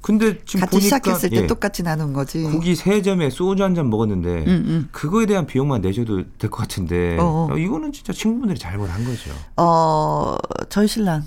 근데 0.01 0.39
지금 0.45 0.61
같이 0.61 0.71
보니까 0.79 0.85
시작했을 0.85 1.31
때 1.31 1.37
예, 1.43 1.47
똑같이 1.47 1.83
나눈 1.83 2.13
거지. 2.13 2.43
고기 2.43 2.77
세 2.77 3.03
점에 3.03 3.31
소주 3.31 3.63
한 3.65 3.75
잔 3.75 3.91
먹었는데 3.91 4.29
음, 4.45 4.49
음. 4.49 4.89
그거에 4.93 5.27
대한 5.27 5.45
비용만 5.47 5.81
내셔도 5.81 6.25
될 6.39 6.51
것 6.51 6.59
같은데 6.59 7.19
어어. 7.19 7.49
어, 7.53 7.59
이거는 7.59 7.93
진짜 7.93 8.13
친구분들이 8.13 8.59
잘못한 8.59 9.05
거죠. 9.05 9.33
어, 9.57 10.37
저희 10.69 10.87
신랑 10.87 11.25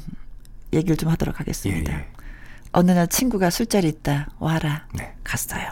얘기를 0.74 0.95
좀 0.95 1.10
하도록 1.10 1.36
예, 1.36 1.38
하겠습니다. 1.38 1.93
예. 1.93 2.08
어느 2.71 2.91
날 2.91 3.08
친구가 3.08 3.50
술자리 3.50 3.89
있다 3.89 4.30
와라 4.39 4.88
네. 4.95 5.13
갔어요. 5.24 5.67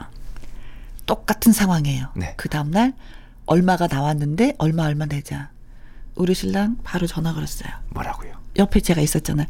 똑같은 1.05 1.53
상황이에요. 1.53 2.07
네. 2.15 2.33
그 2.37 2.49
다음 2.49 2.69
날 2.69 2.93
얼마가 3.45 3.87
나왔는데 3.87 4.55
얼마 4.59 4.83
얼마 4.85 5.05
내자. 5.05 5.49
우리 6.15 6.33
신랑 6.35 6.77
바로 6.83 7.07
전화 7.07 7.33
걸었어요. 7.33 7.71
뭐라고요? 7.91 8.33
옆에 8.57 8.79
제가 8.79 9.01
있었잖아. 9.01 9.45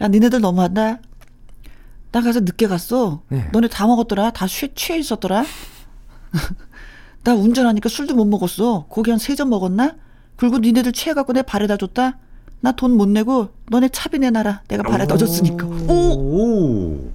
야 0.00 0.08
니네들 0.08 0.40
너무한다. 0.40 0.98
나 2.12 2.20
가서 2.22 2.40
늦게 2.40 2.66
갔어. 2.68 3.22
네. 3.28 3.48
너네 3.52 3.68
다 3.68 3.86
먹었더라. 3.86 4.30
다 4.30 4.46
취, 4.46 4.72
취해 4.74 4.98
있었더라. 4.98 5.44
나 7.24 7.34
운전하니까 7.34 7.88
술도 7.88 8.14
못 8.14 8.24
먹었어. 8.26 8.86
고기 8.88 9.10
한 9.10 9.18
세 9.18 9.34
점 9.36 9.50
먹었나? 9.50 9.96
그리고 10.36 10.58
니네들 10.58 10.92
취해갖고 10.92 11.32
내 11.32 11.42
발에다 11.42 11.76
줬다. 11.76 12.18
나 12.60 12.72
돈 12.72 12.96
못 12.96 13.08
내고 13.08 13.50
너네 13.70 13.88
차비 13.90 14.18
내놔라. 14.18 14.62
내가 14.68 14.82
발에다 14.84 15.16
줬으니까. 15.16 15.66
오. 15.66 15.92
오. 15.92 17.12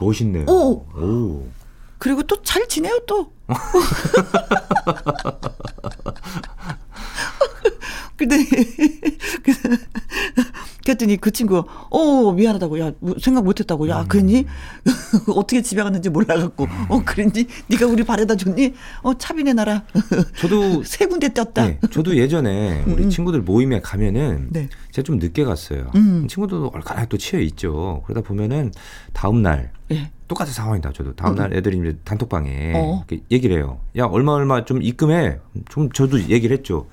멋있네요. 0.00 0.46
오. 0.48 0.84
오. 0.96 1.46
그리고 1.98 2.22
또 2.24 2.42
잘 2.42 2.66
지내요 2.68 3.00
또. 3.06 3.32
근데 8.16 8.36
그랬더니 10.84 11.16
그 11.16 11.30
친구 11.30 11.64
어 11.90 12.32
미안하다고 12.32 12.78
야뭐 12.78 13.14
생각 13.20 13.44
못했다고 13.44 13.88
야 13.88 14.04
그랬니 14.06 14.46
어떻게 15.34 15.62
집에 15.62 15.82
갔는지 15.82 16.10
몰라갖고 16.10 16.68
어 16.88 17.02
그랬니 17.04 17.46
네가 17.68 17.86
우리 17.86 18.04
발에다 18.04 18.36
줬니 18.36 18.74
어 19.02 19.14
차비 19.14 19.42
내놔라 19.44 19.84
저도 20.36 20.84
세 20.84 21.06
군데 21.06 21.32
떴다 21.32 21.66
네, 21.66 21.78
저도 21.90 22.16
예전에 22.16 22.84
우리 22.86 23.08
친구들 23.08 23.40
모임에 23.42 23.80
가면은 23.80 24.48
네. 24.50 24.68
제가 24.92 25.04
좀 25.04 25.18
늦게 25.18 25.44
갔어요. 25.44 25.90
음. 25.94 26.26
친구들도 26.28 26.70
얼마나 26.74 27.04
또 27.06 27.16
취해 27.16 27.42
있죠. 27.42 28.02
그러다 28.06 28.26
보면은 28.26 28.72
다음 29.12 29.42
날 29.42 29.72
예. 29.90 30.10
똑같은 30.28 30.52
상황이다. 30.52 30.92
저도 30.92 31.14
다음 31.14 31.34
날 31.34 31.52
애들이 31.54 31.78
이제 31.78 31.96
단톡방에 32.04 32.72
어. 32.76 33.04
얘기를 33.30 33.56
해요. 33.56 33.80
야 33.96 34.04
얼마 34.04 34.32
얼마 34.32 34.64
좀 34.64 34.82
입금해. 34.82 35.38
좀 35.68 35.90
저도 35.90 36.28
얘기를 36.28 36.56
했죠. 36.56 36.86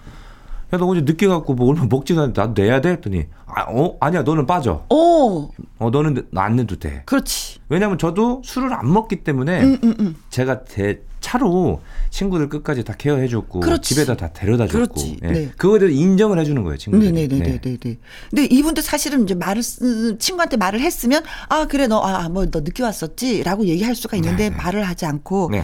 야너 0.74 0.86
어제 0.86 1.02
늦게 1.02 1.28
갔고 1.28 1.54
뭐 1.54 1.70
얼마 1.70 1.86
먹지도 1.90 2.22
않는데 2.22 2.42
나도 2.42 2.62
내야 2.62 2.80
돼? 2.82 2.90
했더니 2.92 3.26
아, 3.46 3.64
어 3.70 3.98
아니야 4.00 4.22
너는 4.24 4.46
빠져. 4.46 4.86
어어 4.90 5.50
너는 5.92 6.28
안 6.36 6.56
내도 6.56 6.78
돼. 6.80 7.04
그렇지 7.06 7.60
왜냐면 7.70 7.98
저도 7.98 8.42
술을 8.46 8.74
안 8.74 8.92
먹기 8.92 9.24
때문에 9.24 9.64
음, 9.64 9.78
음, 9.84 9.96
음. 10.00 10.16
제가 10.30 10.64
대, 10.64 11.00
차로 11.20 11.82
친구들 12.10 12.50
끝까지 12.50 12.84
다 12.84 12.94
케어해 12.98 13.28
줬고 13.28 13.60
그렇지. 13.60 13.94
집에다 13.94 14.16
다 14.16 14.30
데려다 14.34 14.66
줬고 14.66 14.74
그렇지. 14.74 15.18
예. 15.24 15.28
네. 15.28 15.50
그거에 15.58 15.80
대해서 15.80 15.96
인정을 15.96 16.40
해 16.40 16.46
주는 16.46 16.64
거예요 16.64 16.78
친구들이. 16.78 17.12
네. 17.12 17.28
네네네 17.28 17.60
네 17.62 17.78
네. 17.78 17.98
근데 18.30 18.46
이분도 18.46 18.82
사실은 18.82 19.24
이제 19.24 19.36
말을 19.36 19.62
쓰, 19.62 20.18
친구한테 20.18 20.58
말을 20.58 20.80
했으면 20.80 21.22
아 21.50 21.68
그래 21.68 21.88
너아뭐 21.88 22.46
너 22.50 22.62
늦게 22.62 22.82
왔었지라고 22.84 23.66
얘기할 23.68 23.94
수가 23.94 24.18
있는데 24.18 24.50
네, 24.50 24.50
네. 24.50 24.56
말을 24.56 24.84
하지 24.84 25.06
않고 25.06 25.50
네. 25.52 25.64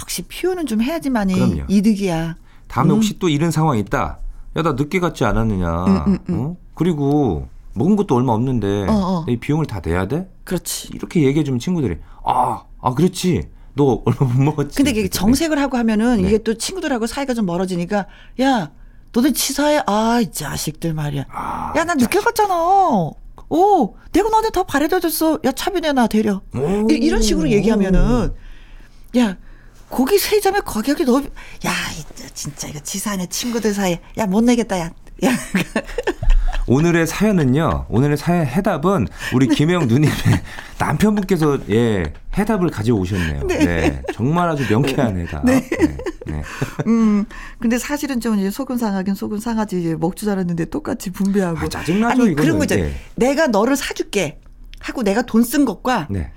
역시 0.00 0.22
표현은 0.22 0.66
좀 0.66 0.82
해야지만이 0.82 1.34
그럼요. 1.34 1.62
이득이야. 1.68 2.36
다음에 2.66 2.90
음. 2.90 2.96
혹시 2.96 3.18
또 3.18 3.28
이런 3.28 3.50
상황이 3.50 3.80
있다. 3.80 4.18
야 4.56 4.62
나 4.62 4.72
늦게 4.72 4.98
갔지 5.00 5.24
않았느냐. 5.24 5.84
음, 6.06 6.18
음. 6.28 6.40
어? 6.40 6.56
그리고 6.74 7.48
먹은 7.74 7.96
것도 7.96 8.14
얼마 8.16 8.32
없는데 8.32 8.86
어, 8.88 8.92
어. 8.92 9.24
이 9.28 9.36
비용을 9.36 9.66
다 9.66 9.80
내야 9.84 10.08
돼? 10.08 10.28
그렇지. 10.44 10.88
이렇게 10.94 11.22
얘기해 11.24 11.44
주면 11.44 11.60
친구들이 11.60 11.98
아, 12.24 12.62
아 12.80 12.94
그렇지. 12.94 13.48
너 13.74 14.02
얼마 14.04 14.18
못 14.32 14.42
먹었지. 14.42 14.76
근데 14.76 14.90
이게. 14.90 15.08
정색을 15.08 15.58
하고 15.60 15.76
하면은 15.76 16.20
네. 16.22 16.28
이게 16.28 16.38
또 16.38 16.54
친구들하고 16.54 17.06
사이가 17.06 17.34
좀 17.34 17.46
멀어지니까 17.46 18.06
야 18.40 18.70
너네 19.12 19.32
치사해. 19.32 19.82
아 19.86 20.20
이 20.20 20.30
자식들 20.32 20.94
말이야. 20.94 21.24
아, 21.30 21.72
야 21.76 21.84
나 21.84 21.94
늦게 21.94 22.18
갔잖아. 22.18 22.54
오 23.50 23.94
내가 24.12 24.28
너한테 24.28 24.50
더 24.50 24.64
바래다 24.64 24.98
줬어. 25.00 25.38
야 25.44 25.52
차비 25.52 25.80
내놔 25.80 26.08
데려. 26.08 26.40
오. 26.56 26.88
이- 26.90 26.94
이런 26.94 27.22
식으로 27.22 27.48
얘기하면은 27.50 28.34
야 29.18 29.36
고기 29.88 30.18
세 30.18 30.40
점에 30.40 30.60
가격이 30.64 31.04
너무 31.04 31.24
야 31.66 31.72
이- 31.98 32.28
진짜 32.34 32.68
이거 32.68 32.78
치사하네 32.80 33.26
친구들 33.26 33.72
사이에 33.74 34.00
야 34.18 34.26
못 34.26 34.42
내겠다 34.44 34.78
야. 34.78 34.90
야 35.24 35.30
오늘의 36.66 37.06
사연은요. 37.06 37.86
오늘의 37.88 38.18
사연 38.18 38.44
해답은 38.44 39.08
우리 39.32 39.48
김혜영 39.48 39.86
누님의 39.88 40.10
남편분께서 40.78 41.60
예 41.70 42.12
해답을 42.36 42.68
가지고 42.68 42.98
오셨네요. 43.00 43.46
네. 43.46 44.02
정말 44.12 44.50
아주 44.50 44.66
명쾌한 44.70 45.18
해답. 45.18 45.46
네. 45.46 45.66
네. 46.26 46.42
음, 46.86 47.24
근데 47.58 47.78
사실은 47.78 48.20
좀 48.20 48.38
이제 48.38 48.50
속은 48.50 48.76
상하긴 48.76 49.14
속은 49.14 49.40
상하지 49.40 49.96
먹주 49.98 50.26
잘했는데 50.26 50.66
똑같이 50.66 51.08
분배하고. 51.10 51.58
아, 51.58 51.68
짜증나죠, 51.68 52.22
아니, 52.22 52.32
이거는. 52.32 52.36
그런 52.36 52.58
거죠. 52.58 52.74
예. 52.78 52.94
내가 53.16 53.46
너를 53.46 53.74
사줄게 53.74 54.38
하고 54.80 55.02
내가 55.02 55.22
돈 55.22 55.42
쓴 55.42 55.64
것과 55.64 56.06
네. 56.10 56.30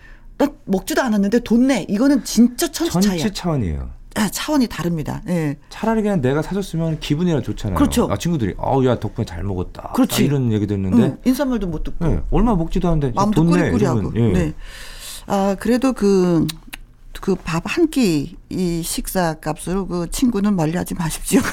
나 0.46 0.52
먹지도 0.66 1.02
않았는데 1.02 1.40
돈 1.40 1.68
내. 1.68 1.86
이거는 1.90 2.24
진짜 2.24 2.68
천지 2.72 2.92
차이야. 3.00 3.20
천치 3.22 3.34
차원이에요. 3.34 3.90
아, 4.16 4.28
차원이 4.30 4.68
다릅니다. 4.68 5.22
예. 5.30 5.58
차라리 5.70 6.02
그냥 6.02 6.20
내가 6.22 6.42
사줬으면 6.42 7.00
기분이라 7.00 7.42
좋잖아요. 7.42 7.78
그렇죠. 7.78 8.08
아, 8.12 8.18
친구들이, 8.18 8.56
아우, 8.58 8.86
야, 8.86 9.00
덕분에 9.00 9.26
잘 9.26 9.42
먹었다. 9.44 9.94
그렇지. 9.96 10.24
아, 10.24 10.26
이런 10.26 10.52
얘기 10.52 10.68
듣는데, 10.68 11.04
응, 11.04 11.18
인사말도 11.24 11.68
못 11.68 11.84
듣고. 11.84 12.06
네, 12.06 12.22
얼마 12.30 12.54
먹지도 12.56 12.90
않는데, 12.90 13.14
마음도. 13.16 13.46
꾸리꾸리하고. 13.46 14.12
예. 14.16 14.28
네. 14.34 14.54
아, 15.28 15.56
그래도 15.60 15.94
그, 15.94 16.46
그 17.22 17.36
밥 17.36 17.64
한 17.68 17.88
끼 17.90 18.36
이 18.50 18.82
식사 18.84 19.36
값으로 19.36 19.86
그 19.88 20.10
친구는 20.10 20.56
멀리 20.58 20.76
하지 20.76 20.94
마십시오. 20.96 21.40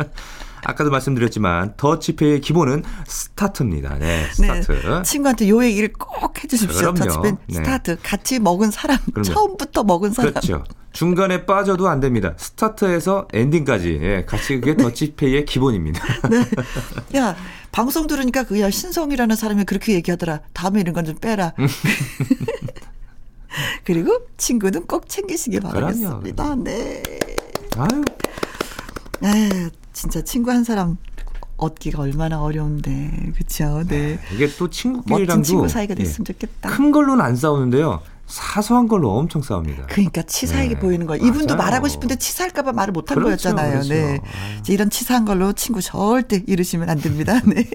아까도 0.64 0.90
말씀드렸지만, 0.90 1.74
더치페이의 1.76 2.40
기본은 2.40 2.82
스타트입니다. 3.06 3.98
네, 3.98 4.26
스타트. 4.32 4.72
네. 4.72 5.02
친구한테 5.02 5.48
요 5.48 5.64
얘기를 5.64 5.92
꼭 5.92 6.42
해주십시오. 6.42 6.92
그럼요. 6.92 6.98
더치페인 6.98 7.36
네. 7.48 7.54
스타트. 7.54 7.96
같이 8.02 8.38
먹은 8.38 8.70
사람. 8.70 8.98
그럼요. 9.12 9.22
처음부터 9.22 9.84
먹은 9.84 10.10
사람. 10.12 10.32
그렇죠. 10.32 10.64
중간에 10.92 11.46
빠져도 11.46 11.88
안 11.88 12.00
됩니다. 12.00 12.34
스타트에서 12.36 13.28
엔딩까지. 13.32 13.98
예, 14.02 14.24
같이 14.26 14.60
그게 14.60 14.76
더치페이의 14.76 15.44
기본입니다. 15.44 16.02
야, 17.16 17.36
방송 17.70 18.06
들으니까 18.08 18.42
그 18.42 18.58
야 18.60 18.68
신성이라는 18.70 19.36
사람이 19.36 19.64
그렇게 19.64 19.94
얘기하더라. 19.94 20.40
다음에 20.52 20.80
이런 20.80 20.92
건 20.94 21.04
좀 21.06 21.14
빼라. 21.16 21.52
그리고 23.84 24.18
친구는 24.36 24.86
꼭 24.86 25.08
챙기시기 25.08 25.60
바라겠습니다. 25.60 26.56
네. 26.56 27.02
아유, 27.76 28.04
아, 29.22 29.70
진짜 29.92 30.22
친구 30.22 30.50
한 30.50 30.64
사람 30.64 30.96
얻기가 31.56 32.02
얼마나 32.02 32.42
어려운데. 32.42 33.32
그쵸? 33.36 33.84
네. 33.86 34.18
이게 34.34 34.48
또 34.56 34.70
친구끼리랑도 34.70 35.42
친구 35.42 35.68
사이가 35.68 35.94
예, 35.98 36.02
됐으면 36.02 36.24
좋겠다. 36.24 36.70
큰 36.70 36.90
걸로는 36.90 37.24
안 37.24 37.36
싸우는데요. 37.36 38.00
사소한 38.26 38.86
걸로 38.86 39.10
엄청 39.10 39.42
싸웁니다. 39.42 39.86
그러니까 39.86 40.22
치사하게 40.22 40.74
네, 40.74 40.78
보이는 40.78 41.06
거예요. 41.06 41.24
이분도 41.24 41.56
맞아요. 41.56 41.66
말하고 41.66 41.88
싶은데 41.88 42.16
치사할까봐 42.16 42.72
말을 42.72 42.92
못한 42.92 43.16
그렇죠, 43.16 43.50
거였잖아요. 43.54 43.70
그렇죠. 43.72 43.88
네. 43.92 44.20
이제 44.60 44.72
이런 44.72 44.88
치사한 44.88 45.24
걸로 45.24 45.52
친구 45.52 45.82
절대 45.82 46.42
이르시면 46.46 46.88
안 46.88 46.98
됩니다. 47.00 47.40
네. 47.44 47.68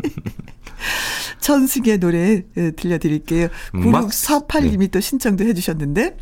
전승의 1.41 1.99
노래 1.99 2.43
예, 2.57 2.71
들려드릴게요. 2.71 3.49
9648님이 3.73 4.79
네. 4.79 4.87
또 4.87 4.99
신청도 5.01 5.43
해주셨는데. 5.43 6.17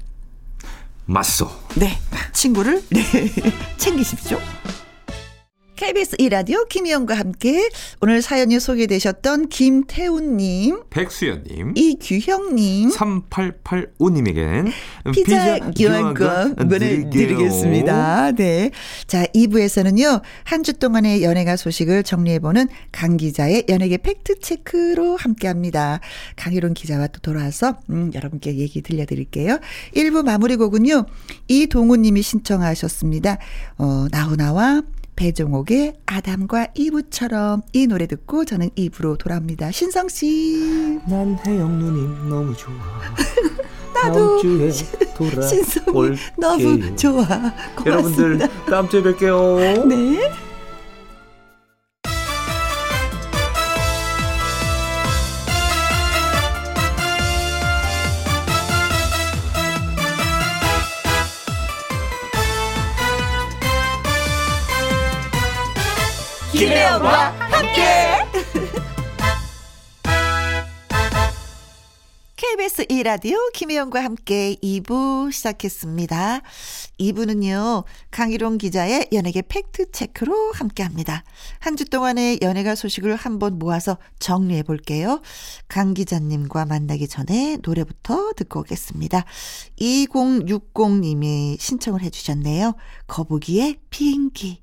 맞소. 1.06 1.50
네. 1.76 2.00
친구를, 2.34 2.84
네. 2.90 3.04
챙기십시오. 3.78 4.40
KBS 5.84 6.16
이라디오 6.18 6.64
김희영과 6.70 7.14
함께 7.14 7.70
오늘 8.00 8.22
사연이 8.22 8.58
소개되셨던 8.58 9.50
김태훈님, 9.50 10.84
백수연님, 10.90 11.74
이규형님, 11.76 12.90
3885님에게는 12.90 14.72
피자, 15.14 15.60
피자 15.60 15.72
교환권 15.72 16.56
보내드리겠습니다. 16.56 18.32
네. 18.32 18.72
자, 19.08 19.26
2부에서는요, 19.36 20.22
한 20.46 20.64
주 20.64 20.72
동안의 20.72 21.22
연예가 21.22 21.58
소식을 21.58 22.04
정리해보는 22.04 22.70
강 22.94 23.18
기자의 23.18 23.66
연예계 23.68 23.98
팩트체크로 23.98 25.18
함께 25.18 25.50
합니다. 25.50 26.00
강희론 26.38 26.76
기자와 26.76 27.08
또 27.08 27.20
돌아와서, 27.20 27.76
음, 27.90 28.10
여러분께 28.14 28.56
얘기 28.56 28.82
들려드릴게요. 28.82 29.60
1부 29.94 30.24
마무리 30.24 30.56
곡은요, 30.56 31.06
이동우님이 31.50 32.22
신청하셨습니다. 32.22 33.38
어, 33.78 34.08
나훈아와 34.12 34.84
배종옥의 35.16 35.94
아담과 36.06 36.68
이브처럼 36.76 37.62
이 37.74 37.88
노래 37.88 38.08
듣고 38.08 38.46
저는 38.46 38.70
입으로 38.76 39.18
돌아옵니다. 39.18 39.72
신성 39.72 40.10
씨. 40.10 41.00
난 41.08 41.38
해영 41.46 41.80
누님 41.80 42.30
너무 42.30 42.56
좋아. 42.56 42.74
나도 43.94 44.42
주에 44.42 44.72
돌아 45.16 45.42
신성이 45.48 46.18
너무 46.38 46.96
좋아. 46.96 47.26
고맙습니다. 47.76 47.86
여러분들 47.86 48.40
다음 48.70 48.90
주에 48.90 49.02
뵐게요. 49.02 49.88
네. 49.88 50.53
김혜영과 66.64 67.32
함께. 67.32 67.82
KBS 72.38 72.86
2라디오 72.86 73.52
김혜영과 73.52 74.02
함께 74.02 74.56
2부 74.64 75.34
시작했습니다. 75.34 76.40
2부는요, 77.02 77.84
강희롱 78.12 78.60
기자의 78.60 79.10
연예계 79.12 79.42
팩트체크로 79.50 80.54
함께 80.54 80.84
합니다. 80.84 81.26
한 81.60 81.76
주 81.76 81.84
동안의 81.84 82.40
연예가 82.42 82.76
소식을 82.76 83.18
한번 83.18 83.60
모아서 83.60 83.98
정리해 84.20 84.64
볼게요. 84.64 85.22
강 85.68 85.94
기자님과 85.94 86.64
만나기 86.66 87.10
전에 87.10 87.58
노래부터 87.62 88.32
듣고 88.38 88.62
오겠습니다. 88.62 89.26
2060님이 89.82 91.60
신청을 91.60 92.02
해 92.04 92.10
주셨네요. 92.10 92.76
거북이의 93.08 93.80
비행기. 93.90 94.63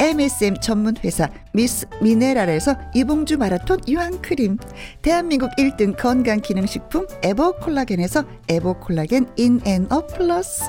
MSM 0.00 0.56
전문 0.60 0.94
회사 1.04 1.28
미스 1.52 1.86
미네랄에서 2.00 2.76
이봉주 2.94 3.38
마라톤 3.38 3.80
유황 3.88 4.20
크림, 4.22 4.58
대한민국 5.02 5.50
1등 5.58 5.96
건강 5.96 6.40
기능식품 6.40 7.06
에버 7.22 7.56
콜라겐에서 7.58 8.24
에버 8.48 8.74
콜라겐 8.80 9.28
인앤업 9.36 10.06
플러스. 10.06 10.62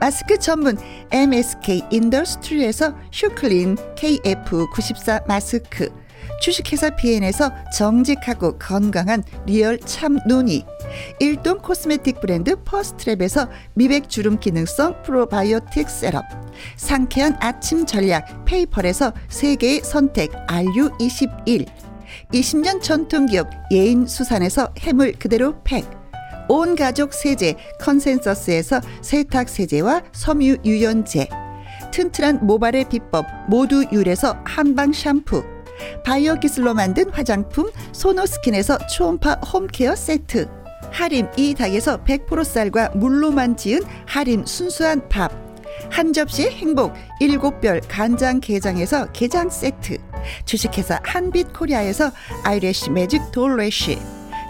마스크 0.00 0.38
전문 0.38 0.76
MSK 1.10 1.84
인더스트리에서 1.90 2.94
슈클린 3.10 3.76
KF94 3.96 5.26
마스크 5.26 5.90
주식회사 6.40 6.90
비엔에서 6.90 7.50
정직하고 7.74 8.58
건강한 8.58 9.22
리얼 9.46 9.78
참 9.80 10.18
눈이. 10.26 10.64
일동 11.20 11.58
코스메틱 11.58 12.20
브랜드 12.20 12.56
퍼스트랩에서 12.56 13.48
미백 13.74 14.08
주름 14.08 14.38
기능성 14.38 15.02
프로바이오틱 15.02 15.88
셋업 15.88 16.24
상쾌한 16.76 17.36
아침 17.40 17.84
전략 17.84 18.44
페이펄에서 18.44 19.12
세계의 19.28 19.80
선택 19.84 20.30
RU21 20.46 21.66
20년 22.32 22.82
전통기업 22.82 23.48
예인 23.72 24.06
수산에서 24.06 24.72
해물 24.80 25.12
그대로 25.12 25.60
팩. 25.64 25.84
온 26.48 26.76
가족 26.76 27.12
세제 27.12 27.56
컨센서스에서 27.80 28.80
세탁 29.02 29.48
세제와 29.48 30.02
섬유 30.12 30.58
유연제. 30.64 31.28
튼튼한 31.90 32.46
모발의 32.46 32.88
비법 32.88 33.26
모두 33.48 33.84
유래서 33.92 34.36
한방 34.44 34.92
샴푸 34.92 35.42
바이오 36.04 36.36
기술로 36.40 36.74
만든 36.74 37.10
화장품 37.10 37.70
소노스킨에서 37.92 38.78
초음파 38.88 39.40
홈케어 39.52 39.94
세트. 39.94 40.48
하림 40.90 41.28
이 41.36 41.54
닭에서 41.54 42.02
100% 42.04 42.44
쌀과 42.44 42.90
물로만 42.94 43.56
지은 43.56 43.80
하림 44.06 44.46
순수한 44.46 45.08
밥. 45.08 45.32
한 45.90 46.12
접시 46.12 46.48
행복 46.48 46.94
일곱 47.20 47.60
별 47.60 47.80
간장 47.80 48.40
게장에서 48.40 49.12
게장 49.12 49.50
세트. 49.50 49.98
주식회사 50.44 51.00
한빛코리아에서 51.04 52.10
아이래쉬 52.44 52.90
매직 52.90 53.30
돌래쉬. 53.32 53.98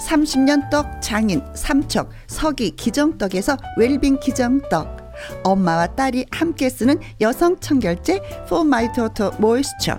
30년 0.06 0.70
떡 0.70 1.00
장인 1.00 1.42
삼척 1.54 2.10
서기 2.26 2.70
기정떡에서 2.72 3.56
웰빙 3.78 4.20
기정떡. 4.20 5.06
엄마와 5.42 5.86
딸이 5.88 6.26
함께 6.30 6.68
쓰는 6.68 7.00
여성 7.20 7.58
청결제 7.58 8.20
포마이토토 8.48 9.32
모이스처 9.38 9.98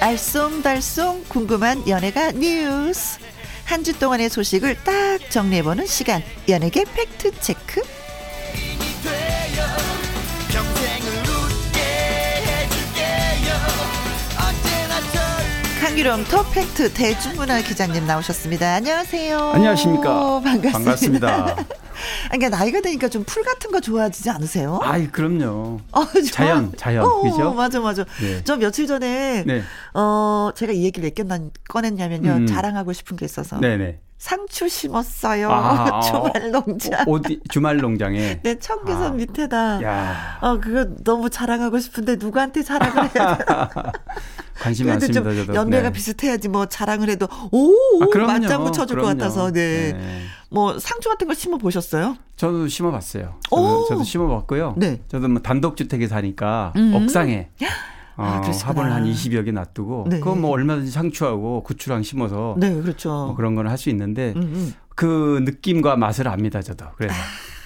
알쏭달쏭 0.00 1.28
궁금한 1.28 1.86
연예가 1.86 2.32
뉴스. 2.32 3.18
한 3.66 3.84
주 3.84 3.96
동안의 3.98 4.30
소식을 4.30 4.76
딱 4.82 5.30
정리해보는 5.30 5.86
시간. 5.86 6.22
연예계 6.48 6.84
팩트체크. 6.84 7.82
강일홍 16.00 16.24
더팩트 16.24 16.94
대중문화 16.94 17.60
기자님 17.60 18.06
나오셨습니다. 18.06 18.76
안녕하세요. 18.76 19.38
안녕하십니까. 19.38 20.40
반갑습니다. 20.40 20.70
반갑습니다. 20.72 21.56
그러니까 22.32 22.48
나이가 22.56 22.80
드니까 22.80 23.08
좀 23.08 23.22
풀 23.24 23.42
같은 23.44 23.70
거 23.70 23.80
좋아지지 23.80 24.30
않으세요? 24.30 24.80
아이 24.82 25.08
그럼요. 25.08 25.78
어, 25.92 26.06
자연 26.32 26.72
자연 26.78 27.04
어, 27.04 27.20
그죠? 27.20 27.52
맞아 27.52 27.80
맞아. 27.80 28.06
네. 28.22 28.42
저 28.44 28.56
며칠 28.56 28.86
전에 28.86 29.44
네. 29.46 29.62
어 29.92 30.50
제가 30.56 30.72
이 30.72 30.84
얘기를 30.84 31.06
왜 31.18 31.24
꺼냈냐면요. 31.68 32.30
음. 32.30 32.46
자랑하고 32.46 32.94
싶은 32.94 33.18
게 33.18 33.26
있어서. 33.26 33.60
네네. 33.60 33.98
상추 34.20 34.68
심었어요. 34.68 35.50
아, 35.50 35.96
아 35.96 36.00
주말 36.02 36.50
농장. 36.52 37.08
어, 37.08 37.22
디 37.22 37.40
주말 37.48 37.78
농장에? 37.78 38.40
네, 38.42 38.58
청계산 38.58 39.02
아, 39.02 39.10
밑에다. 39.12 39.82
야. 39.82 40.38
어, 40.42 40.60
그거 40.60 40.84
너무 41.02 41.30
자랑하고 41.30 41.78
싶은데 41.78 42.16
누구한테 42.16 42.62
자랑을 42.62 43.10
해야 43.16 43.38
돼? 43.38 43.44
관심 44.60 44.88
많습니다, 44.88 45.22
저도. 45.22 45.54
연배가 45.54 45.88
네. 45.88 45.92
비슷해야지 45.94 46.48
뭐 46.50 46.66
자랑을 46.66 47.08
해도 47.08 47.28
오, 47.50 47.72
아, 48.02 48.18
맞장구 48.26 48.72
쳐줄 48.72 48.96
그럼요. 48.96 49.08
것 49.14 49.18
같아서. 49.18 49.50
네. 49.52 49.94
네. 49.94 50.22
뭐 50.50 50.78
상추 50.78 51.08
같은 51.08 51.26
거 51.26 51.32
심어 51.32 51.56
보셨어요? 51.56 52.18
저도 52.36 52.68
심어 52.68 52.90
봤어요. 52.90 53.36
저도, 53.48 53.86
저도 53.88 54.04
심어 54.04 54.28
봤고요. 54.28 54.74
네. 54.76 55.00
저도 55.08 55.28
뭐 55.28 55.40
단독 55.40 55.78
주택에 55.78 56.06
사니까 56.06 56.74
음. 56.76 56.94
옥상에 56.94 57.48
어, 57.62 57.66
아, 58.20 58.40
화분을 58.40 58.92
한 58.92 59.04
20여 59.04 59.44
개 59.44 59.52
놔두고 59.52 60.06
네. 60.08 60.18
그건 60.18 60.40
뭐 60.40 60.50
얼마든지 60.50 60.90
상추하고 60.90 61.62
고추랑 61.62 62.02
심어서 62.02 62.56
네, 62.58 62.72
그렇죠. 62.80 63.08
뭐 63.08 63.34
그런 63.34 63.54
걸할수 63.54 63.90
있는데 63.90 64.34
음음. 64.36 64.42
음. 64.42 64.74
그 64.94 65.40
느낌과 65.44 65.96
맛을 65.96 66.28
압니다, 66.28 66.60
저도. 66.60 66.86
그래서 66.96 67.14
아. 67.14 67.16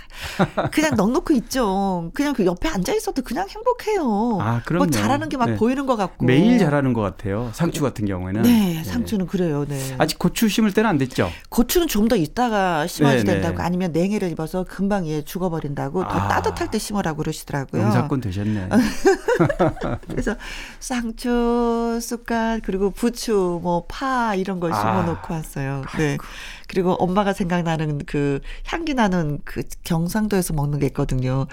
그냥 0.73 0.95
넉넉히 0.97 1.37
있죠. 1.37 2.11
그냥 2.15 2.35
그 2.35 2.45
옆에 2.47 2.69
앉아 2.69 2.95
있어도 2.95 3.23
그냥 3.23 3.49
행복해요. 3.49 4.39
아, 4.41 4.63
그럼요. 4.65 4.85
뭐 4.85 4.91
잘하는 4.91 5.29
게막 5.29 5.51
네. 5.51 5.57
보이는 5.57 5.87
것 5.87 5.97
같고. 5.97 6.25
매일 6.25 6.59
잘하는 6.59 6.93
것 6.93 7.01
같아요. 7.01 7.51
상추 7.53 7.83
같은 7.83 8.07
경우에는. 8.07 8.43
네, 8.43 8.75
네. 8.75 8.85
상추는 8.85 9.27
그래요. 9.27 9.65
네. 9.69 9.95
아직 9.99 10.19
고추 10.19 10.49
심을 10.49 10.73
때는 10.73 10.89
안 10.91 10.99
됐죠. 10.99 11.31
고추는 11.49 11.89
좀 11.89 12.05
더 12.05 12.17
있다가 12.17 12.87
심어야 12.87 13.15
네, 13.15 13.25
네, 13.25 13.33
된다고 13.33 13.63
아니면 13.63 13.91
냉해를 13.93 14.31
입어서 14.31 14.65
금방 14.65 15.07
얘 15.07 15.23
죽어버린다고 15.23 16.03
더 16.03 16.09
아, 16.11 16.29
따뜻할 16.29 16.71
때 16.71 16.79
심으라고 16.79 17.17
그러시더라고요. 17.17 17.81
영사꾼 17.81 18.21
되셨네. 18.21 18.69
그래서 20.07 20.37
상추, 20.81 21.99
쑥갓 22.01 22.61
그리고 22.65 22.91
부추, 22.91 23.61
뭐 23.63 23.85
파 23.89 24.35
이런 24.35 24.61
걸 24.61 24.73
아, 24.73 24.77
심어놓고 24.81 25.33
왔어요. 25.35 25.83
네. 25.99 26.11
아이고. 26.11 26.25
그리고 26.69 26.93
엄마가 26.95 27.33
생각나는 27.33 27.99
그 28.07 28.41
향기 28.67 28.95
나는 28.95 29.41
그 29.45 29.63
경상도에서 29.85 30.55
먹는 30.55 30.79
게 30.79 30.87
있거든요. 30.87 31.47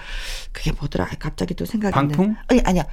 그게 0.52 0.72
뭐더라? 0.72 1.08
갑자기 1.18 1.54
또 1.54 1.64
생각이 1.64 1.92
방풍? 1.94 2.36
아니 2.48 2.60
아니야. 2.64 2.84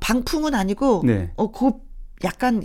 방풍은 0.00 0.54
아니고 0.54 1.02
네. 1.04 1.32
어그 1.36 1.72
약간 2.24 2.62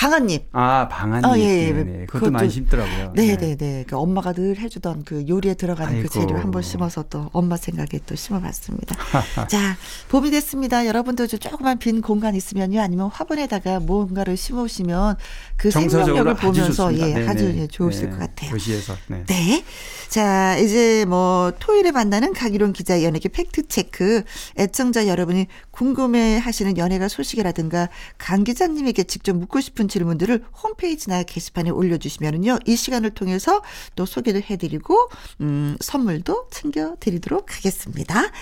방아잎. 0.00 0.48
아, 0.52 0.88
방아잎. 0.88 1.26
어, 1.26 1.36
예, 1.36 1.42
예. 1.42 1.72
네, 1.72 1.84
네. 1.84 1.92
그것도, 2.06 2.06
그것도, 2.06 2.30
많이 2.30 2.48
심더라고요. 2.48 3.12
네, 3.14 3.36
네, 3.36 3.54
네. 3.54 3.84
그 3.86 3.98
엄마가 3.98 4.32
늘 4.32 4.56
해주던 4.58 5.04
그 5.04 5.26
요리에 5.28 5.52
들어가는 5.54 5.92
그 5.92 5.98
아이고. 5.98 6.08
그 6.08 6.20
재료 6.20 6.38
한 6.38 6.50
번 6.50 6.62
심어서 6.62 7.04
또 7.10 7.28
엄마 7.34 7.58
생각에 7.58 8.00
또 8.06 8.16
심어봤습니다. 8.16 8.96
자, 9.48 9.76
봄이 10.08 10.30
됐습니다. 10.30 10.86
여러분도 10.86 11.26
좀 11.26 11.38
조그만 11.38 11.78
빈 11.78 12.00
공간 12.00 12.34
있으면요, 12.34 12.80
아니면 12.80 13.10
화분에다가 13.12 13.80
뭔가를 13.80 14.38
심으시면 14.38 15.16
그 15.58 15.70
생명력을 15.70 16.34
보면서 16.36 16.88
아주 16.88 17.00
예, 17.02 17.28
아주 17.28 17.54
예, 17.58 17.66
좋으실 17.66 18.04
네. 18.06 18.10
것 18.10 18.18
같아요. 18.20 18.50
도시에서. 18.52 18.94
네. 19.08 19.24
네. 19.26 19.64
자, 20.10 20.58
이제 20.58 21.04
뭐 21.04 21.52
토요일에 21.60 21.92
만나는 21.92 22.32
강희론 22.32 22.72
기자 22.72 23.04
연예계 23.04 23.28
팩트 23.28 23.68
체크. 23.68 24.24
애청자 24.58 25.06
여러분이 25.06 25.46
궁금해 25.70 26.36
하시는 26.36 26.76
연예가 26.76 27.06
소식이라든가 27.06 27.88
강 28.18 28.42
기자님에게 28.42 29.04
직접 29.04 29.36
묻고 29.36 29.60
싶은 29.60 29.86
질문들을 29.86 30.46
홈페이지나 30.64 31.22
게시판에 31.22 31.70
올려 31.70 31.96
주시면은요, 31.96 32.58
이 32.66 32.74
시간을 32.74 33.10
통해서 33.10 33.62
또 33.94 34.04
소개를 34.04 34.42
해드리고, 34.50 35.10
음, 35.42 35.76
선물도 35.78 36.48
챙겨 36.50 36.96
드리도록 36.98 37.56
하겠습니다. 37.56 38.32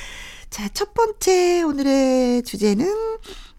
자, 0.49 0.71
첫 0.73 0.95
번째 0.95 1.65
오늘의 1.65 2.45
주제는, 2.45 2.91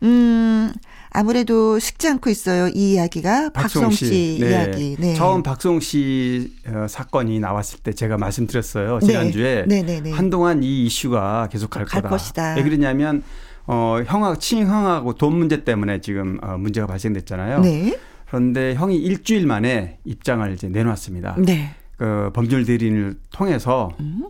음, 0.02 0.74
아무래도 1.12 1.80
식지 1.80 2.08
않고 2.08 2.30
있어요. 2.30 2.68
이 2.70 2.94
이야기가 2.94 3.50
박송 3.50 3.92
씨, 3.92 4.06
씨 4.06 4.38
네. 4.42 4.50
이야기. 4.50 4.96
네. 5.00 5.14
처음 5.16 5.44
박송 5.44 5.80
씨 5.80 6.54
어, 6.68 6.86
사건이 6.88 7.40
나왔을 7.40 7.80
때 7.80 7.94
제가 7.94 8.18
말씀드렸어요. 8.18 9.00
지난주에 9.00 9.66
네. 9.68 9.82
네, 9.82 9.94
네, 9.94 10.02
네. 10.02 10.12
한동안 10.12 10.64
이 10.64 10.86
이슈가 10.86 11.50
계속 11.52 11.70
갈, 11.70 11.86
갈 11.86 12.02
거다. 12.02 12.10
것이다. 12.10 12.56
왜 12.56 12.64
그러냐면 12.64 13.24
어, 13.66 14.00
형하, 14.06 14.36
친형하고 14.36 15.14
돈 15.14 15.38
문제 15.38 15.64
때문에 15.64 16.02
지금 16.02 16.40
어, 16.42 16.58
문제가 16.58 16.88
발생됐잖아요. 16.88 17.62
네. 17.62 17.98
그런데 18.28 18.76
형이 18.76 18.96
일주일 18.96 19.48
만에 19.48 19.98
입장을 20.06 20.52
이제 20.54 20.70
내놨습니다. 20.70 21.36
네. 21.40 21.76
그 21.98 22.30
법률 22.34 22.66
대리인을 22.66 23.16
통해서 23.32 23.92
음? 24.00 24.30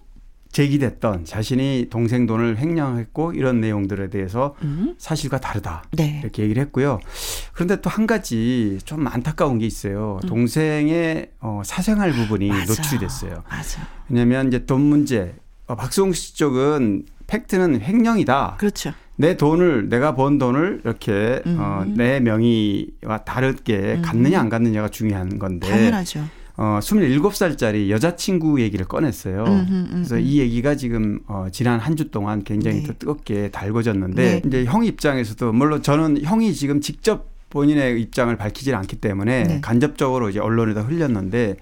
제기됐던 0.51 1.25
자신이 1.25 1.87
동생 1.89 2.25
돈을 2.25 2.57
횡령했고 2.57 3.33
이런 3.33 3.61
내용들에 3.61 4.09
대해서 4.09 4.55
음? 4.63 4.95
사실과 4.97 5.39
다르다 5.39 5.83
네. 5.91 6.19
이렇게 6.23 6.41
얘기를 6.43 6.61
했고요. 6.63 6.99
그런데 7.53 7.79
또 7.81 7.89
한 7.89 8.07
가지 8.07 8.79
좀 8.85 9.07
안타까운 9.07 9.59
게 9.59 9.65
있어요. 9.65 10.19
음. 10.23 10.27
동생의 10.29 11.31
어, 11.41 11.61
사생활 11.65 12.11
부분이 12.13 12.47
맞아. 12.47 12.65
노출이 12.65 12.99
됐어요. 12.99 13.43
맞아. 13.49 13.81
왜냐하면 14.09 14.47
이제 14.47 14.65
돈 14.65 14.81
문제 14.81 15.35
어, 15.67 15.75
박수홍 15.75 16.13
씨 16.13 16.35
쪽은 16.35 17.05
팩트는 17.27 17.81
횡령이다. 17.81 18.55
그렇죠. 18.59 18.93
내 19.17 19.35
돈을 19.37 19.89
내가 19.89 20.15
번 20.15 20.37
돈을 20.37 20.81
이렇게 20.83 21.41
음. 21.45 21.57
어, 21.59 21.83
내 21.85 22.19
명의와 22.21 23.25
다르게 23.25 23.95
음. 23.97 24.01
갔느냐 24.01 24.39
안 24.39 24.49
갔느냐가 24.49 24.87
중요한 24.89 25.37
건데 25.39 25.67
당연하죠. 25.69 26.23
어, 26.61 26.79
27살짜리 26.81 27.89
여자친구 27.89 28.59
얘기를 28.59 28.85
꺼냈어요. 28.85 29.45
음흠, 29.45 29.71
음흠. 29.73 29.89
그래서 29.91 30.19
이 30.19 30.39
얘기가 30.39 30.75
지금 30.75 31.19
어, 31.27 31.47
지난 31.51 31.79
한 31.79 31.95
주 31.95 32.11
동안 32.11 32.43
굉장히 32.43 32.81
네. 32.81 32.83
더 32.87 32.93
뜨겁게 32.99 33.49
달궈졌는데 33.49 34.23
네. 34.23 34.41
이제 34.45 34.65
형 34.65 34.83
입장에서도 34.85 35.53
물론 35.53 35.81
저는 35.81 36.21
형이 36.21 36.53
지금 36.53 36.81
직접 36.81 37.29
본인의 37.49 38.01
입장을 38.01 38.33
밝히질 38.35 38.75
않기 38.75 38.97
때문에 38.97 39.43
네. 39.43 39.61
간접적으로 39.61 40.29
이제 40.29 40.39
언론에다 40.39 40.81
흘렸는데 40.81 41.55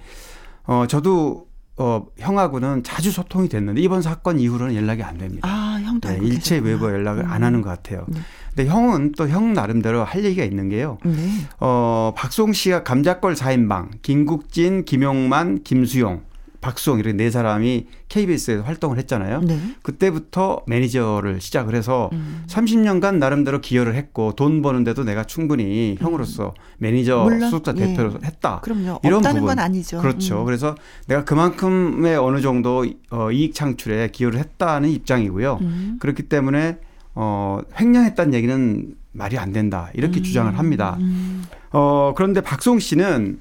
어, 0.66 0.86
저도 0.88 1.46
어, 1.78 2.08
형하고는 2.18 2.82
자주 2.84 3.12
소통이 3.12 3.50
됐는데 3.50 3.80
이번 3.82 4.02
사건 4.02 4.40
이후로는 4.40 4.76
연락이 4.76 5.04
안 5.04 5.18
됩니다. 5.20 5.48
아, 5.48 5.80
형도 5.84 6.10
네, 6.10 6.18
일체 6.24 6.58
외부 6.58 6.86
연락을 6.92 7.24
음. 7.24 7.32
안 7.32 7.44
하는 7.44 7.62
것 7.62 7.70
같아요. 7.70 8.06
네. 8.08 8.20
근데 8.58 8.72
형은 8.72 9.12
또 9.12 9.28
형 9.28 9.54
나름대로 9.54 10.04
할 10.04 10.24
얘기가 10.26 10.44
있는 10.44 10.68
게요. 10.70 10.98
네. 11.06 11.14
어, 11.60 12.12
박송 12.16 12.54
씨가 12.54 12.84
감자골 12.84 13.36
4인방, 13.36 13.90
김국진, 14.02 14.84
김용만, 14.84 15.64
김수용 15.64 16.22
박수홍 16.60 16.98
이렇게 16.98 17.16
네 17.16 17.30
사람이 17.30 17.86
KBS에서 18.10 18.64
활동을 18.64 18.98
했잖아요. 18.98 19.42
네. 19.42 19.60
그때부터 19.84 20.62
매니저를 20.66 21.40
시작을 21.40 21.76
해서 21.76 22.10
음. 22.14 22.44
30년간 22.48 23.18
나름대로 23.18 23.62
기여를 23.62 23.94
했고 23.94 24.32
돈 24.34 24.64
버는데도 24.64 25.04
내가 25.04 25.24
충분히 25.24 25.96
음. 26.00 26.04
형으로서 26.04 26.56
매니저 26.80 27.24
물론, 27.26 27.42
수석자 27.42 27.74
예. 27.78 27.86
대표로 27.86 28.14
했다. 28.24 28.62
그럼요. 28.62 29.00
이런 29.04 29.18
없다는 29.18 29.42
부분. 29.42 29.56
건 29.56 29.60
아니죠. 29.64 30.00
그렇죠. 30.02 30.40
음. 30.42 30.46
그래서 30.46 30.74
내가 31.06 31.24
그만큼의 31.26 32.18
어느 32.18 32.42
정도 32.42 32.86
어, 33.12 33.32
이익 33.32 33.54
창출에 33.54 34.10
기여를 34.12 34.40
했다는 34.40 34.90
입장이고요. 34.90 35.60
음. 35.62 35.98
그렇기 36.00 36.24
때문에 36.24 36.80
어, 37.20 37.60
횡령했다는 37.80 38.36
얘기는 38.36 38.94
말이 39.12 39.40
안 39.40 39.52
된다. 39.52 39.90
이렇게 39.96 40.20
음. 40.20 40.24
주장을 40.24 40.56
합니다. 40.58 40.98
음. 41.00 41.44
어, 41.72 42.14
그런데 42.16 42.42
박송 42.42 42.78
씨는 42.78 43.40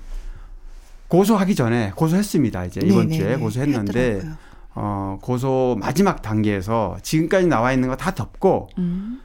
고소하기 1.09 1.55
전에 1.55 1.93
고소했습니다. 1.95 2.65
이제 2.65 2.81
이번 2.83 3.09
네네네. 3.09 3.17
주에 3.17 3.37
고소했는데 3.37 4.01
했더라고요. 4.15 4.37
어 4.79 5.19
고소 5.23 5.77
마지막 5.81 6.21
단계에서 6.21 6.99
지금까지 7.03 7.47
나와 7.47 7.73
있는 7.73 7.89
거 7.89 7.97
다 7.97 8.15
덮고 8.15 8.69
음. 8.79 9.21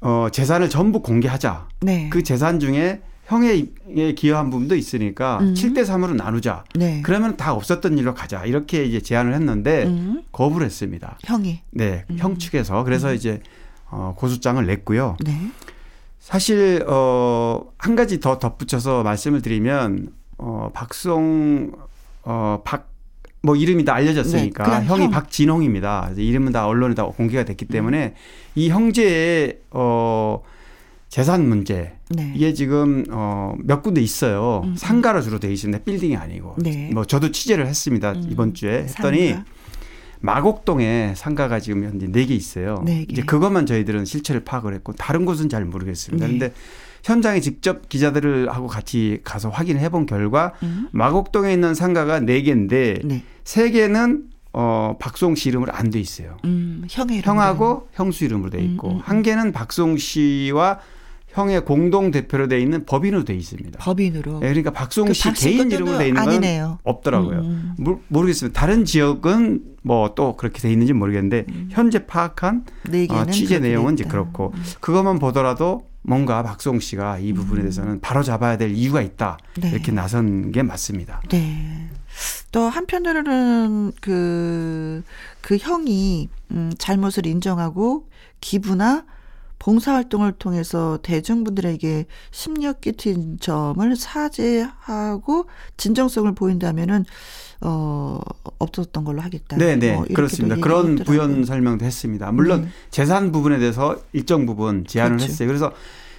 어 0.00 0.28
재산을 0.32 0.68
전부 0.68 1.00
공개하자. 1.02 1.68
네. 1.82 2.08
그 2.10 2.22
재산 2.22 2.58
중에 2.58 3.00
형의 3.26 3.68
기여한 4.16 4.50
부분도 4.50 4.74
있으니까 4.76 5.38
음. 5.42 5.54
7대 5.54 5.84
3으로 5.84 6.14
나누자. 6.16 6.64
네. 6.74 7.02
그러면 7.04 7.36
다 7.36 7.52
없었던 7.54 7.98
일로 7.98 8.14
가자. 8.14 8.44
이렇게 8.44 8.84
이제 8.84 9.00
제안을 9.00 9.34
했는데 9.34 9.84
음. 9.84 10.22
거부를 10.32 10.66
했습니다. 10.66 11.18
형이. 11.24 11.60
네, 11.70 12.04
음. 12.10 12.16
형 12.18 12.38
측에서 12.38 12.82
그래서 12.82 13.10
음. 13.10 13.14
이제 13.14 13.40
어 13.90 14.14
고소장을 14.16 14.64
냈고요. 14.66 15.16
네. 15.24 15.50
사실 16.18 16.84
어 16.88 17.70
한 17.78 17.96
가지 17.96 18.20
더 18.20 18.38
덧붙여서 18.38 19.02
말씀을 19.02 19.40
드리면 19.42 20.12
어, 20.38 20.70
박수홍, 20.72 21.72
어, 22.24 22.62
박, 22.64 22.88
뭐 23.42 23.56
이름이 23.56 23.84
다 23.84 23.94
알려졌으니까 23.94 24.80
네, 24.80 24.86
형이 24.86 25.04
형. 25.04 25.10
박진홍입니다. 25.10 26.10
이름은 26.16 26.52
다 26.52 26.66
언론에 26.66 26.94
다 26.94 27.04
공개가 27.04 27.44
됐기 27.44 27.66
음. 27.66 27.72
때문에 27.72 28.04
음. 28.06 28.12
이 28.54 28.68
형제의 28.68 29.60
어 29.70 30.42
재산 31.08 31.48
문제 31.48 31.94
네. 32.10 32.32
이게 32.36 32.52
지금 32.54 33.04
어몇 33.10 33.82
군데 33.82 34.00
있어요. 34.02 34.62
음. 34.64 34.76
상가로 34.76 35.22
주로 35.22 35.38
돼 35.40 35.50
있습니다. 35.52 35.82
빌딩이 35.84 36.16
아니고. 36.16 36.56
네. 36.58 36.90
뭐 36.92 37.04
저도 37.04 37.32
취재를 37.32 37.66
했습니다. 37.66 38.12
음. 38.12 38.28
이번 38.30 38.54
주에 38.54 38.84
했더니 38.84 39.30
상가. 39.30 39.44
마곡동에 40.20 41.14
상가가 41.16 41.60
지금 41.60 41.84
현재 41.84 42.06
4개 42.06 42.30
있어요. 42.30 42.82
4개. 42.86 43.10
이제 43.10 43.22
그것만 43.22 43.66
저희들은 43.66 44.04
실체를 44.04 44.44
파악을 44.44 44.74
했고 44.74 44.92
다른 44.92 45.24
곳은 45.24 45.48
잘 45.48 45.64
모르겠습니다. 45.64 46.26
네. 46.26 46.32
근데 46.32 46.52
현장에 47.02 47.40
직접 47.40 47.88
기자들을 47.88 48.50
하고 48.50 48.66
같이 48.66 49.20
가서 49.24 49.48
확인해 49.48 49.88
본 49.88 50.04
결과 50.06 50.52
음. 50.62 50.88
마곡동에 50.92 51.52
있는 51.52 51.74
상가가 51.74 52.20
4개인데 52.20 53.04
네. 53.06 53.22
3개는 53.44 54.24
어, 54.52 54.96
박송 54.98 55.36
씨 55.36 55.48
이름으로 55.48 55.72
안 55.72 55.90
돼 55.90 56.00
있어요. 56.00 56.36
음, 56.44 56.84
형의 56.90 57.22
형하고 57.22 57.88
형수 57.92 58.24
이름으로 58.24 58.50
돼 58.50 58.60
있고 58.62 58.88
음, 58.88 58.92
음, 58.94 58.96
음, 58.96 59.02
한 59.04 59.22
개는 59.22 59.52
박송 59.52 59.96
씨와 59.96 60.80
형의 61.32 61.64
공동 61.64 62.10
대표로 62.10 62.48
돼 62.48 62.60
있는 62.60 62.84
법인으로 62.84 63.24
돼 63.24 63.34
있습니다. 63.34 63.78
법인으로. 63.78 64.40
네, 64.40 64.48
그러니까 64.48 64.70
박송 64.72 65.08
그씨 65.08 65.32
개인 65.32 65.70
이름으로 65.70 65.98
돼 65.98 66.08
있는 66.08 66.24
건 66.24 66.78
없더라고요. 66.82 67.38
음. 67.40 67.74
모르겠습니다. 68.08 68.58
다른 68.58 68.84
지역은 68.84 69.62
뭐 69.82 70.10
또 70.14 70.36
그렇게 70.36 70.60
돼 70.60 70.70
있는지 70.70 70.92
모르겠는데 70.92 71.46
음. 71.48 71.68
현재 71.70 72.06
파악한 72.06 72.64
어, 73.10 73.26
취재 73.26 73.58
내용은 73.58 73.94
이제 73.94 74.04
그렇고 74.04 74.52
그것만 74.80 75.18
보더라도 75.18 75.88
뭔가 76.02 76.42
박수홍 76.42 76.80
씨가 76.80 77.18
이 77.18 77.32
부분에 77.32 77.60
음. 77.60 77.62
대해서는 77.62 78.00
바로 78.00 78.22
잡아야 78.22 78.56
될 78.56 78.70
이유가 78.70 79.02
있다. 79.02 79.38
네. 79.60 79.70
이렇게 79.70 79.92
나선 79.92 80.50
게 80.50 80.62
맞습니다. 80.62 81.22
네. 81.28 81.88
또 82.52 82.62
한편으로는 82.62 83.92
그, 84.00 85.02
그 85.40 85.56
형이, 85.56 86.28
음, 86.50 86.72
잘못을 86.78 87.26
인정하고 87.26 88.08
기부나 88.40 89.04
봉사활동을 89.60 90.32
통해서 90.32 90.98
대중분들에게 91.02 92.06
심력 92.32 92.80
끼친 92.80 93.38
점을 93.38 93.94
사죄하고 93.94 95.46
진정성을 95.76 96.34
보인다면은 96.34 97.04
어 97.60 98.18
없었던 98.58 99.04
걸로 99.04 99.20
하겠다. 99.20 99.58
네, 99.58 99.76
네. 99.76 99.92
뭐 99.94 100.06
그렇습니다. 100.12 100.56
그런 100.56 100.96
부연 100.96 101.44
설명도 101.44 101.84
했습니다. 101.84 102.32
물론 102.32 102.62
네. 102.62 102.68
재산 102.90 103.32
부분에 103.32 103.58
대해서 103.58 103.98
일정 104.12 104.46
부분 104.46 104.84
제안을 104.86 105.18
그렇죠. 105.18 105.30
했어요. 105.30 105.46
그래서 105.46 105.72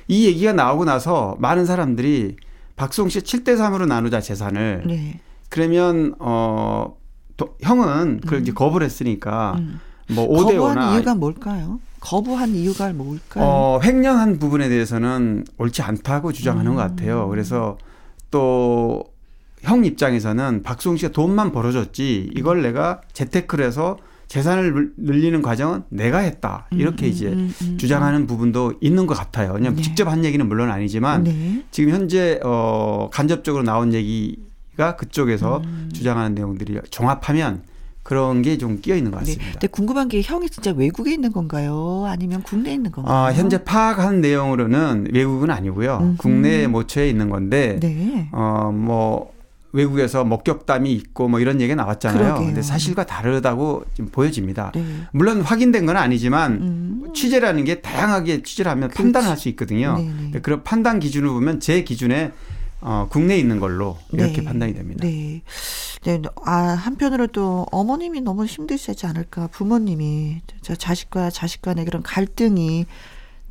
이 0.07 0.27
얘기가 0.27 0.53
나오고 0.53 0.85
나서 0.85 1.35
많은 1.39 1.65
사람들이 1.65 2.37
박수홍 2.75 3.09
씨 3.09 3.21
7대 3.21 3.57
3으로 3.57 3.87
나누자 3.87 4.21
재산을. 4.21 4.83
네. 4.85 5.19
그러면 5.49 6.13
어 6.19 6.95
또, 7.37 7.57
형은 7.61 8.21
그걸 8.21 8.39
음. 8.39 8.41
이제 8.43 8.51
거부를 8.53 8.85
했으니까 8.85 9.55
음. 9.57 9.79
뭐 10.13 10.27
5대 10.27 10.53
5나 10.55 10.57
거부한 10.57 10.93
이유가 10.93 11.15
뭘까요? 11.15 11.79
거부한 11.99 12.55
이유가 12.55 12.93
뭘까요? 12.93 13.45
어, 13.45 13.79
횡령한 13.83 14.39
부분에 14.39 14.69
대해서는 14.69 15.45
옳지 15.57 15.81
않다고 15.81 16.31
주장하는 16.31 16.71
음. 16.71 16.75
것 16.75 16.81
같아요. 16.81 17.27
그래서 17.29 17.77
또 18.31 19.11
형 19.61 19.85
입장에서는 19.85 20.63
박수홍 20.63 20.97
씨가 20.97 21.11
돈만 21.11 21.51
벌어줬지 21.51 22.31
이걸 22.35 22.61
내가 22.61 23.01
재테크를 23.13 23.65
해서 23.65 23.97
재산을 24.27 24.93
늘리는 24.97 25.41
과정은 25.41 25.83
내가 25.89 26.19
했다. 26.19 26.67
이렇게 26.71 27.05
음, 27.05 27.09
이제 27.11 27.27
음, 27.27 27.33
음, 27.33 27.53
음, 27.61 27.77
주장하는 27.77 28.27
부분도 28.27 28.75
있는 28.79 29.05
것 29.05 29.13
같아요. 29.13 29.51
왜냐하면 29.53 29.75
네. 29.75 29.81
직접 29.81 30.07
한 30.07 30.23
얘기는 30.23 30.45
물론 30.47 30.71
아니지만 30.71 31.25
네. 31.25 31.63
지금 31.69 31.91
현재 31.93 32.39
어 32.43 33.09
간접적으로 33.11 33.63
나온 33.63 33.93
얘기가 33.93 34.95
그쪽에서 34.95 35.61
음. 35.65 35.89
주장하는 35.93 36.33
내용들이 36.33 36.79
종합하면 36.89 37.63
그런 38.03 38.41
게 38.41 38.57
좀 38.57 38.81
끼어 38.81 38.95
있는 38.95 39.11
것 39.11 39.17
네. 39.19 39.21
같습니다. 39.21 39.45
네. 39.45 39.51
근데 39.53 39.67
궁금한 39.67 40.07
게 40.07 40.21
형이 40.21 40.49
진짜 40.49 40.71
외국에 40.71 41.13
있는 41.13 41.31
건가요? 41.31 42.05
아니면 42.07 42.41
국내에 42.43 42.73
있는 42.73 42.91
건가요? 42.91 43.15
아, 43.15 43.31
현재 43.33 43.63
파악한 43.63 44.21
내용으로는 44.21 45.07
외국은 45.13 45.49
아니고요. 45.51 45.99
음흠. 46.01 46.17
국내 46.17 46.67
모처에 46.67 47.07
있는 47.09 47.29
건데 47.29 47.79
네. 47.81 48.29
어 48.31 48.71
뭐 48.73 49.31
외국에서 49.73 50.25
목격담이 50.25 50.91
있고 50.91 51.29
뭐 51.29 51.39
이런 51.39 51.61
얘기가 51.61 51.75
나왔잖아요. 51.75 52.21
그러게요. 52.21 52.45
근데 52.47 52.61
사실과 52.61 53.05
다르다고 53.05 53.85
지금 53.93 54.09
보여집니다. 54.11 54.73
네. 54.75 54.83
물론 55.13 55.39
확인된 55.41 55.85
건 55.85 55.95
아니지만 55.95 56.51
음. 56.53 57.11
취재라는 57.15 57.63
게 57.63 57.79
다양하게 57.81 58.43
취재를 58.43 58.69
하면 58.71 58.89
그렇지. 58.89 59.01
판단할 59.01 59.37
수 59.37 59.47
있거든요. 59.49 59.95
네, 59.97 60.11
네. 60.33 60.39
그런 60.41 60.63
판단 60.63 60.99
기준을 60.99 61.29
보면 61.29 61.61
제 61.61 61.83
기준에 61.85 62.33
어, 62.81 63.07
국내에 63.09 63.37
있는 63.37 63.61
걸로 63.61 63.97
이렇게 64.11 64.41
네. 64.41 64.43
판단이 64.43 64.73
됩니다. 64.73 65.05
네. 65.07 65.41
네. 66.03 66.21
아, 66.45 66.53
한편으로 66.53 67.27
또 67.27 67.65
어머님이 67.71 68.21
너무 68.21 68.45
힘드시지 68.45 69.05
않을까. 69.05 69.47
부모님이 69.47 70.41
자식과 70.61 71.29
자식 71.29 71.61
간의 71.61 71.85
그런 71.85 72.01
갈등이 72.01 72.85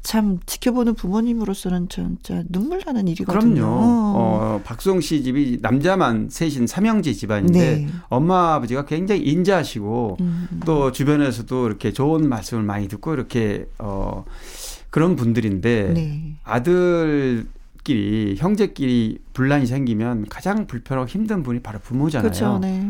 참 0.03 0.39
지켜보는 0.47 0.95
부모님으로서는 0.95 1.89
진짜 1.91 2.43
눈물 2.49 2.81
나는 2.85 3.07
일이거든요. 3.07 3.55
그럼요. 3.55 3.67
어, 3.67 4.61
박수홍 4.65 5.03
씨 5.03 5.23
집이 5.23 5.59
남자만 5.61 6.29
셋인 6.31 6.67
삼형제 6.67 7.13
집안인데 7.13 7.59
네. 7.59 7.89
엄마 8.09 8.55
아버지가 8.55 8.87
굉장히 8.87 9.23
인자하시고 9.23 10.17
음. 10.21 10.61
또 10.65 10.91
주변에서도 10.91 11.67
이렇게 11.67 11.93
좋은 11.93 12.29
말씀을 12.29 12.63
많이 12.63 12.89
듣고 12.89 13.13
이렇게 13.13 13.67
어 13.79 14.25
그런 14.89 15.17
분들인데 15.17 15.93
네. 15.95 16.37
아들 16.45 17.47
끼리 17.85 18.37
형제끼리 18.39 19.19
분란이 19.33 19.67
생기면 19.67 20.27
가장 20.29 20.67
불편하고 20.67 21.09
힘든 21.09 21.43
분이 21.43 21.61
바로 21.61 21.79
부모잖아요. 21.79 22.31
그렇죠. 22.31 22.59
네. 22.59 22.87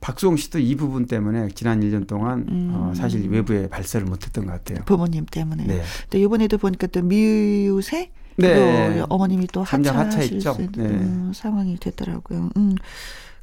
박수홍 0.00 0.36
씨도 0.36 0.58
이 0.58 0.74
부분 0.74 1.06
때문에 1.06 1.48
지난 1.54 1.80
1년 1.80 2.06
동안 2.06 2.44
음. 2.48 2.70
어, 2.74 2.92
사실 2.94 3.28
외부에 3.30 3.68
발설을 3.68 4.06
못했던 4.06 4.46
것 4.46 4.52
같아요. 4.52 4.84
부모님 4.84 5.26
때문에. 5.26 5.64
네. 5.64 5.82
또 6.10 6.18
이번에도 6.18 6.58
보니까 6.58 6.88
또 6.88 7.02
미우새 7.02 8.10
네. 8.36 9.04
어머님이 9.08 9.46
또 9.52 9.62
하차하실 9.62 10.40
수 10.40 10.62
있는 10.62 11.28
네. 11.28 11.32
상황이 11.32 11.76
됐더라고요. 11.78 12.50
음. 12.56 12.74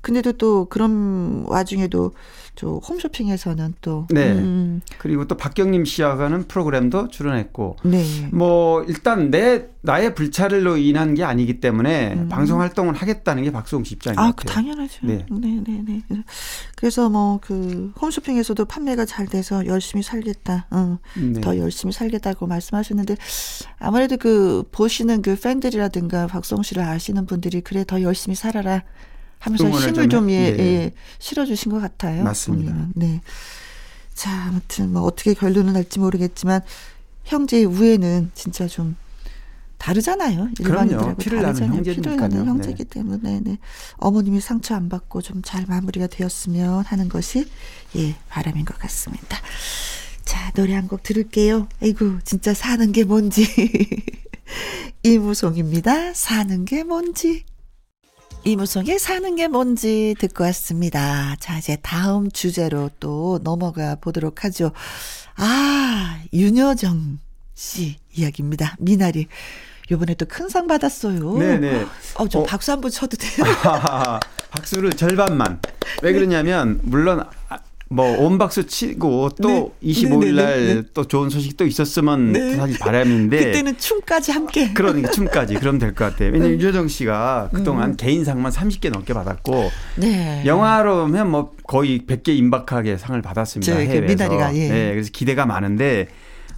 근데도 0.01 0.33
또 0.33 0.65
그런 0.65 1.45
와중에도 1.47 2.11
저 2.55 2.67
홈쇼핑에서는 2.67 3.75
또 3.81 4.05
네. 4.09 4.33
음. 4.33 4.81
그리고 4.97 5.25
또 5.25 5.37
박경림 5.37 5.85
하는 5.99 6.47
프로그램도 6.47 7.07
출연했고 7.07 7.77
네. 7.85 8.03
뭐 8.33 8.83
일단 8.83 9.31
내 9.31 9.67
나의 9.81 10.13
불찰로 10.13 10.75
인한 10.75 11.15
게 11.15 11.23
아니기 11.23 11.61
때문에 11.61 12.13
음. 12.15 12.29
방송 12.29 12.59
활동을 12.59 12.95
하겠다는 12.95 13.43
게 13.43 13.51
박수홍 13.51 13.85
씨 13.85 13.95
입장인 13.95 14.19
아, 14.19 14.27
것 14.31 14.37
같아요. 14.37 14.55
당연하죠. 14.55 15.07
네. 15.07 15.25
네, 15.31 15.61
네, 15.65 15.83
네. 15.85 16.01
그래서 16.75 17.09
뭐 17.09 17.39
그 17.41 17.91
홈쇼핑에서도 18.01 18.63
판매가 18.65 19.05
잘 19.05 19.27
돼서 19.27 19.65
열심히 19.65 20.03
살겠다. 20.03 20.67
어. 20.71 20.99
네. 21.17 21.41
더 21.41 21.57
열심히 21.57 21.93
살겠다고 21.93 22.47
말씀하셨는데 22.47 23.15
아무래도 23.79 24.17
그 24.17 24.63
보시는 24.71 25.21
그 25.21 25.35
팬들이라든가 25.39 26.27
박수홍 26.27 26.63
씨를 26.63 26.83
아시는 26.83 27.25
분들이 27.25 27.61
그래 27.61 27.83
더 27.85 28.01
열심히 28.01 28.35
살아라. 28.35 28.83
하면서 29.39 29.69
힘을 29.69 30.09
좀, 30.09 30.29
예, 30.29 30.51
네. 30.51 30.59
예, 30.59 30.91
실어주신 31.19 31.71
것 31.71 31.79
같아요. 31.79 32.23
맞습니다. 32.23 32.71
음, 32.71 32.91
네. 32.95 33.21
자, 34.13 34.29
아무튼 34.47 34.91
뭐 34.91 35.03
어떻게 35.03 35.33
결론을 35.33 35.73
날지 35.73 35.99
모르겠지만 35.99 36.61
형제의 37.23 37.65
우애는 37.65 38.31
진짜 38.33 38.67
좀 38.67 38.95
다르잖아요. 39.77 40.49
일반인들하고 40.59 41.15
피를 41.15 41.41
나는 41.41 41.67
형제니까요. 41.67 42.01
피를 42.01 42.17
나는 42.17 42.45
형제이기 42.45 42.83
네. 42.83 42.89
때문에 42.89 43.39
네. 43.41 43.57
어머님이 43.97 44.41
상처 44.41 44.75
안 44.75 44.89
받고 44.89 45.21
좀 45.21 45.41
잘 45.41 45.65
마무리가 45.67 46.07
되었으면 46.07 46.83
하는 46.83 47.07
것이 47.07 47.49
예 47.95 48.15
바람인 48.27 48.65
것 48.65 48.77
같습니다. 48.77 49.37
자 50.25 50.51
노래 50.51 50.73
한 50.75 50.89
곡 50.89 51.01
들을게요. 51.01 51.69
아이고 51.81 52.19
진짜 52.25 52.53
사는 52.53 52.91
게 52.91 53.05
뭔지 53.05 53.45
이무송입니다. 55.03 56.13
사는 56.13 56.65
게 56.65 56.83
뭔지. 56.83 57.45
이무송의 58.45 58.99
사는 58.99 59.35
게 59.35 59.47
뭔지 59.47 60.15
듣고 60.19 60.43
왔습니다. 60.45 61.35
자, 61.39 61.57
이제 61.57 61.77
다음 61.81 62.31
주제로 62.31 62.89
또 62.99 63.39
넘어가 63.43 63.95
보도록 63.95 64.43
하죠. 64.45 64.71
아, 65.35 66.19
윤여정 66.33 67.19
씨 67.53 67.97
이야기입니다. 68.15 68.75
미나리. 68.79 69.27
요번에 69.91 70.13
또 70.15 70.25
큰 70.25 70.49
상 70.49 70.67
받았어요. 70.67 71.37
네네. 71.37 71.85
어, 72.15 72.27
좀 72.27 72.43
어. 72.43 72.45
박수 72.45 72.71
한 72.71 72.79
번 72.79 72.91
쳐도 72.91 73.17
돼요? 73.17 73.45
박수를 74.51 74.91
절반만. 74.91 75.59
왜 76.01 76.13
그러냐면, 76.13 76.79
물론 76.83 77.23
뭐 77.91 78.05
온 78.19 78.37
박수 78.37 78.67
치고 78.67 79.29
또 79.41 79.73
네. 79.81 79.91
25일 79.91 80.33
날 80.35 80.83
또 80.93 81.05
좋은 81.05 81.29
소식 81.29 81.57
또 81.57 81.65
있었으면 81.65 82.31
네. 82.33 82.55
사실 82.55 82.77
바람인데 82.79 83.45
그때는 83.45 83.77
춤까지 83.77 84.31
함께 84.31 84.73
그러니까 84.73 85.09
춤까지 85.11 85.55
그럼 85.55 85.79
될 85.79 85.95
것 85.95 86.05
같아요. 86.05 86.29
왜냐면 86.31 86.51
음. 86.53 86.55
유재정 86.57 86.87
씨가 86.87 87.49
그동안 87.53 87.91
음. 87.91 87.95
개인상만 87.97 88.51
30개 88.51 88.91
넘게 88.91 89.13
받았고 89.13 89.71
네. 89.97 90.43
영화로면 90.45 91.31
뭐 91.31 91.53
거의 91.67 91.99
100개 92.05 92.29
임박하게 92.29 92.97
상을 92.97 93.19
받았습니다. 93.21 93.73
그 93.75 93.81
해외에서. 93.81 94.05
미나리가 94.05 94.55
예. 94.55 94.69
네, 94.69 94.91
그래서 94.91 95.09
기대가 95.11 95.45
많은데 95.45 96.07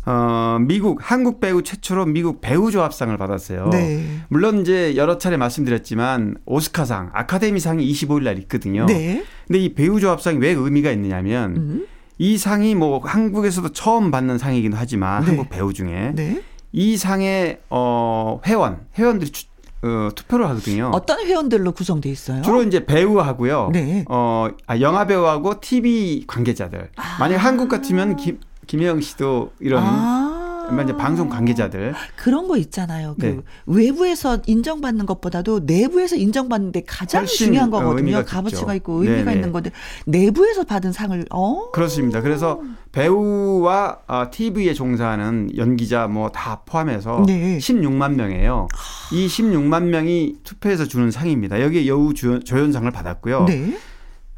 어, 0.05 0.57
미국, 0.61 0.99
한국 1.01 1.39
배우 1.39 1.61
최초로 1.61 2.05
미국 2.05 2.41
배우 2.41 2.71
조합상을 2.71 3.15
받았어요. 3.17 3.69
네. 3.71 4.03
물론 4.29 4.61
이제 4.61 4.95
여러 4.95 5.17
차례 5.17 5.37
말씀드렸지만 5.37 6.37
오스카상, 6.45 7.11
아카데미상이 7.13 7.85
25일 7.91 8.23
날 8.23 8.39
있거든요. 8.39 8.85
네. 8.87 9.23
근데 9.47 9.59
이 9.59 9.73
배우 9.73 9.99
조합상이 9.99 10.39
왜 10.39 10.49
의미가 10.49 10.91
있느냐면 10.91 11.55
음. 11.55 11.87
이 12.17 12.37
상이 12.37 12.75
뭐 12.75 12.99
한국에서도 13.03 13.69
처음 13.69 14.11
받는 14.11 14.37
상이기도 14.37 14.75
하지만 14.77 15.21
네. 15.21 15.27
한국 15.27 15.49
배우 15.49 15.73
중에 15.73 16.13
네. 16.15 16.41
이 16.71 16.97
상의 16.97 17.59
어, 17.69 18.39
회원, 18.45 18.85
회원들이 18.97 19.31
추, 19.31 19.45
어, 19.83 20.09
투표를 20.15 20.47
하거든요. 20.49 20.91
어떤 20.93 21.25
회원들로 21.25 21.71
구성돼 21.73 22.09
있어요? 22.09 22.41
주로 22.43 22.63
이제 22.63 22.85
배우하고요. 22.85 23.69
네. 23.73 24.05
어, 24.09 24.47
아, 24.67 24.79
영화 24.79 25.05
배우하고 25.05 25.59
TV 25.59 26.25
관계자들. 26.27 26.89
아. 26.95 27.17
만약 27.19 27.37
한국 27.37 27.69
같으면 27.69 28.15
김, 28.15 28.39
김혜영 28.71 29.01
씨도 29.01 29.51
이런 29.59 29.83
아. 29.85 30.79
이제 30.85 30.95
방송 30.95 31.27
관계자들 31.27 31.93
그런 32.15 32.47
거 32.47 32.55
있잖아요. 32.55 33.17
그 33.19 33.25
네. 33.25 33.39
외부에서 33.65 34.39
인정받는 34.45 35.05
것보다도 35.05 35.61
내부에서 35.65 36.15
인정받는데 36.15 36.83
가장 36.87 37.25
중요한 37.25 37.69
거거든요. 37.69 38.23
값어치가 38.23 38.73
있고 38.75 39.03
의미가 39.03 39.23
네네. 39.25 39.33
있는 39.33 39.51
건데 39.51 39.71
내부에서 40.05 40.63
받은 40.63 40.93
상을 40.93 41.25
어 41.29 41.71
그렇습니다. 41.71 42.21
그래서 42.21 42.61
배우와 42.93 43.97
어, 44.07 44.31
TV에 44.31 44.73
종사하는 44.73 45.57
연기자 45.57 46.07
뭐 46.07 46.29
다 46.29 46.61
포함해서 46.65 47.25
네. 47.27 47.57
16만 47.57 48.13
명이에요. 48.13 48.69
이 49.11 49.27
16만 49.27 49.83
명이 49.87 50.37
투표해서 50.45 50.85
주는 50.85 51.11
상입니다. 51.11 51.61
여기에 51.61 51.87
여우 51.87 52.13
조연상을 52.13 52.89
받았고요. 52.89 53.43
네. 53.43 53.77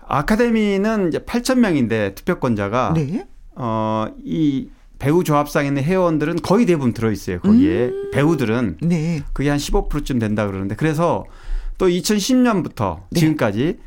아카데미는 0.08 1.10
이제 1.10 1.20
8천 1.20 1.60
명인데 1.60 2.16
투표권자가 2.16 2.94
네. 2.96 3.28
어, 3.56 4.08
이 4.24 4.70
배우 5.00 5.24
조합상에 5.24 5.68
있는 5.68 5.84
회원들은 5.84 6.38
거의 6.38 6.66
대부분 6.66 6.94
들어있어요. 6.94 7.40
거기에 7.42 7.88
음. 7.88 8.12
배우들은 8.14 8.78
네. 8.84 9.22
그게 9.34 9.50
한 9.50 9.58
15%쯤 9.58 10.20
된다 10.20 10.48
그러는데 10.48 10.76
그래서 10.76 11.26
또 11.78 11.88
2010년부터 11.88 13.02
네. 13.10 13.20
지금까지 13.20 13.80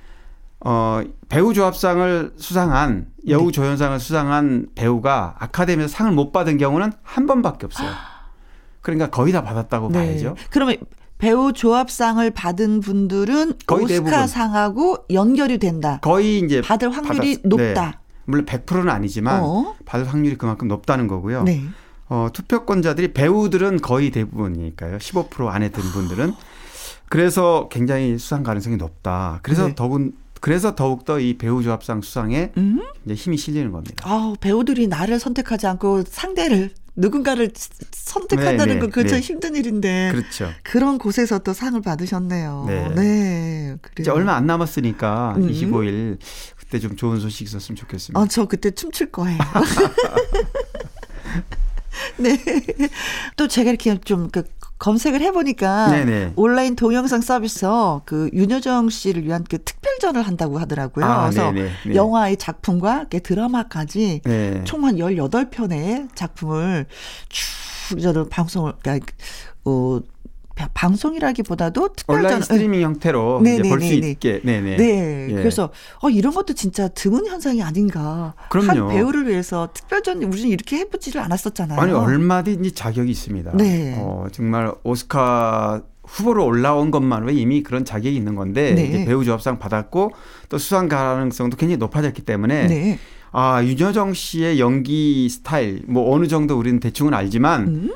어, 0.60 1.00
배우 1.28 1.54
조합상을 1.54 2.32
수상한 2.36 3.06
여우 3.28 3.46
네. 3.46 3.52
조연상을 3.52 3.98
수상한 3.98 4.66
배우가 4.74 5.36
아카데미에서 5.38 5.88
상을 5.88 6.12
못 6.12 6.32
받은 6.32 6.58
경우는 6.58 6.92
한 7.02 7.26
번밖에 7.26 7.66
없어요. 7.66 7.88
그러니까 8.82 9.10
거의 9.10 9.32
다 9.32 9.42
받았다고 9.42 9.88
네. 9.90 9.98
봐야죠. 9.98 10.36
그러면 10.50 10.76
배우 11.18 11.52
조합상을 11.52 12.30
받은 12.30 12.80
분들은 12.80 13.54
거의 13.66 13.84
오스카상하고 13.84 15.06
연결이 15.10 15.58
된다. 15.58 15.98
거의 16.02 16.40
이제 16.40 16.60
받을 16.60 16.90
확률이 16.90 17.36
받았, 17.36 17.48
높다. 17.48 18.00
네. 18.26 18.32
물론 18.32 18.44
100%는 18.44 18.88
아니지만 18.88 19.42
어? 19.42 19.74
받을 19.84 20.06
확률이 20.06 20.36
그만큼 20.36 20.68
높다는 20.68 21.06
거고요. 21.06 21.44
네. 21.44 21.62
어, 22.08 22.28
투표권자들이 22.32 23.12
배우들은 23.12 23.80
거의 23.80 24.10
대부분이니까요. 24.10 24.98
15% 24.98 25.48
안에 25.48 25.70
든 25.70 25.82
분들은 25.82 26.34
그래서 27.08 27.68
굉장히 27.70 28.18
수상 28.18 28.42
가능성이 28.42 28.76
높다. 28.76 29.40
그래서 29.42 29.68
네. 29.68 29.74
더군 29.74 30.12
그래서 30.40 30.74
더욱더 30.74 31.18
이 31.18 31.38
배우 31.38 31.62
조합상 31.62 32.02
수상에 32.02 32.52
음? 32.56 32.80
이제 33.04 33.14
힘이 33.14 33.36
실리는 33.36 33.72
겁니다. 33.72 34.04
아, 34.06 34.34
배우들이 34.40 34.86
나를 34.86 35.18
선택하지 35.18 35.66
않고 35.66 36.04
상대를 36.06 36.70
누군가를 36.96 37.50
선택한다는 37.92 38.74
네, 38.74 38.80
건 38.80 38.90
그저 38.90 39.16
네. 39.16 39.20
힘든 39.20 39.54
일인데. 39.54 40.10
그렇죠. 40.12 40.48
그런 40.62 40.98
곳에서 40.98 41.38
또 41.40 41.52
상을 41.52 41.80
받으셨네요. 41.80 42.64
네. 42.66 42.94
네 42.94 43.76
이제 44.00 44.10
얼마 44.10 44.34
안 44.34 44.46
남았으니까 44.46 45.34
음. 45.36 45.48
25일 45.48 46.18
그때 46.66 46.80
좀 46.80 46.96
좋은 46.96 47.20
소식 47.20 47.44
있었으면 47.44 47.76
좋겠습니다. 47.76 48.20
아, 48.20 48.26
저 48.28 48.46
그때 48.46 48.70
춤출 48.70 49.10
거예요. 49.10 49.38
네. 52.18 52.38
또 53.36 53.48
제가 53.48 53.70
이렇게 53.70 53.98
좀 54.00 54.28
그 54.30 54.42
검색을 54.78 55.20
해보니까 55.22 55.88
네네. 55.88 56.32
온라인 56.36 56.76
동영상 56.76 57.20
서비스에서 57.20 58.02
그 58.04 58.28
윤여정 58.32 58.90
씨를 58.90 59.24
위한 59.24 59.44
그 59.48 59.62
특별전을 59.62 60.22
한다고 60.22 60.58
하더라고요. 60.58 61.04
아, 61.04 61.30
그래서 61.30 61.52
네네. 61.52 61.70
네. 61.86 61.94
영화의 61.94 62.36
작품과 62.36 63.06
드라마까지 63.08 64.20
네. 64.24 64.64
총한 64.64 64.96
18편의 64.96 66.14
작품을 66.14 66.86
쭉 67.28 68.00
저는 68.00 68.28
방송을, 68.28 68.72
그러니까, 68.82 69.06
어, 69.64 70.00
방송이라기보다도 70.74 71.88
특별 71.94 72.18
온라인 72.18 72.40
스트리밍 72.40 72.80
형태로 72.82 73.42
볼 73.68 73.80
수 73.80 73.92
있게. 73.94 74.40
네네. 74.42 74.76
네. 74.76 75.26
예. 75.30 75.34
그래서 75.34 75.70
어 76.02 76.08
이런 76.08 76.34
것도 76.34 76.54
진짜 76.54 76.88
드문 76.88 77.26
현상이 77.26 77.62
아닌가. 77.62 78.34
그럼요. 78.48 78.68
한 78.68 78.88
배우를 78.88 79.28
위해서 79.28 79.68
특별전 79.74 80.22
우리는 80.22 80.48
이렇게 80.48 80.78
해보지를 80.78 81.20
않았었잖아요. 81.20 81.78
아니 81.78 81.92
얼마든지 81.92 82.72
자격이 82.72 83.10
있습니다. 83.10 83.52
네. 83.56 83.96
어 83.98 84.26
정말 84.32 84.72
오스카 84.82 85.82
후보로 86.04 86.44
올라온 86.46 86.90
것만으로 86.90 87.32
이미 87.32 87.62
그런 87.62 87.84
자격이 87.84 88.14
있는 88.16 88.34
건데 88.36 88.72
네. 88.74 88.84
이제 88.84 89.04
배우 89.04 89.24
조합상 89.24 89.58
받았고 89.58 90.12
또 90.48 90.58
수상 90.58 90.88
가능성도 90.88 91.56
굉장히 91.56 91.76
높아졌기 91.78 92.22
때문에 92.22 92.66
네. 92.68 92.98
아 93.32 93.62
윤여정 93.62 94.14
씨의 94.14 94.60
연기 94.60 95.28
스타일 95.28 95.82
뭐 95.86 96.14
어느 96.14 96.26
정도 96.28 96.58
우리는 96.58 96.80
대충은 96.80 97.12
알지만. 97.14 97.66
음? 97.68 97.92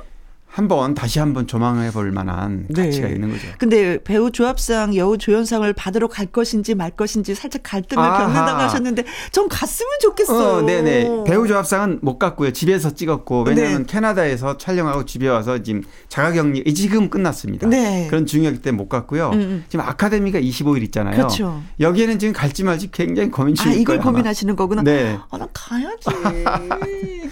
한번 0.51 0.95
다시 0.95 1.21
한번 1.21 1.47
조망해 1.47 1.93
볼 1.93 2.11
만한 2.11 2.67
네. 2.69 2.87
가치가 2.87 3.07
있는 3.07 3.31
거죠. 3.31 3.47
근데 3.59 4.03
배우 4.03 4.33
조합상 4.33 4.97
여우 4.97 5.17
조연상을 5.17 5.73
받으러 5.75 6.09
갈 6.09 6.27
것인지 6.27 6.75
말 6.75 6.91
것인지 6.91 7.37
살짝 7.37 7.63
갈등을 7.63 8.03
아하. 8.03 8.25
겪는다고 8.25 8.59
하셨는데 8.63 9.05
전 9.31 9.49
갔으면 9.49 9.89
좋겠어요. 10.03 10.59
어, 10.59 10.63
네네. 10.63 11.25
배우 11.25 11.47
조합상은 11.47 12.01
못 12.03 12.19
갔고요. 12.19 12.53
집에서 12.53 12.91
찍었고 12.93 13.45
왜냐하면 13.45 13.87
네. 13.87 13.93
캐나다에서 13.93 14.59
촬영하고 14.59 15.05
집에 15.05 15.29
와서 15.29 15.63
지금 15.63 15.83
자가격리 16.09 16.75
지금 16.75 17.09
끝났습니다. 17.09 17.69
네. 17.69 18.09
그런 18.11 18.27
중요하기 18.27 18.61
때문에 18.61 18.83
못 18.83 18.89
갔고요. 18.89 19.31
음, 19.31 19.41
음. 19.41 19.65
지금 19.69 19.85
아카데미가 19.85 20.41
25일 20.41 20.83
있잖아요. 20.85 21.15
그렇죠. 21.15 21.63
여기에는 21.79 22.19
지금 22.19 22.35
갈지 22.35 22.65
말지 22.65 22.91
굉장히 22.91 23.31
고민 23.31 23.55
중일 23.55 23.77
아, 23.77 23.81
이걸 23.81 23.99
거예요, 23.99 24.11
고민하시는 24.11 24.57
거구나. 24.57 24.83
네. 24.83 25.17
아, 25.31 25.39
난 25.39 25.49
가야지. 25.53 26.07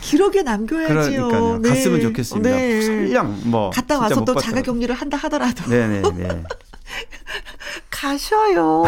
기록에 0.00 0.42
남겨야지요. 0.42 1.28
그러니까요. 1.28 1.58
네. 1.62 1.68
갔으면 1.70 2.00
좋겠습니다. 2.00 2.50
네. 3.08 3.14
설령 3.14 3.40
뭐 3.44 3.70
갔다 3.70 3.98
와서 3.98 4.24
또 4.24 4.34
자가 4.34 4.62
격리를 4.62 4.94
한다 4.94 5.16
하더라도 5.16 5.68
네네네. 5.68 6.10
네, 6.10 6.28
네. 6.28 6.44
가셔요. 7.90 8.84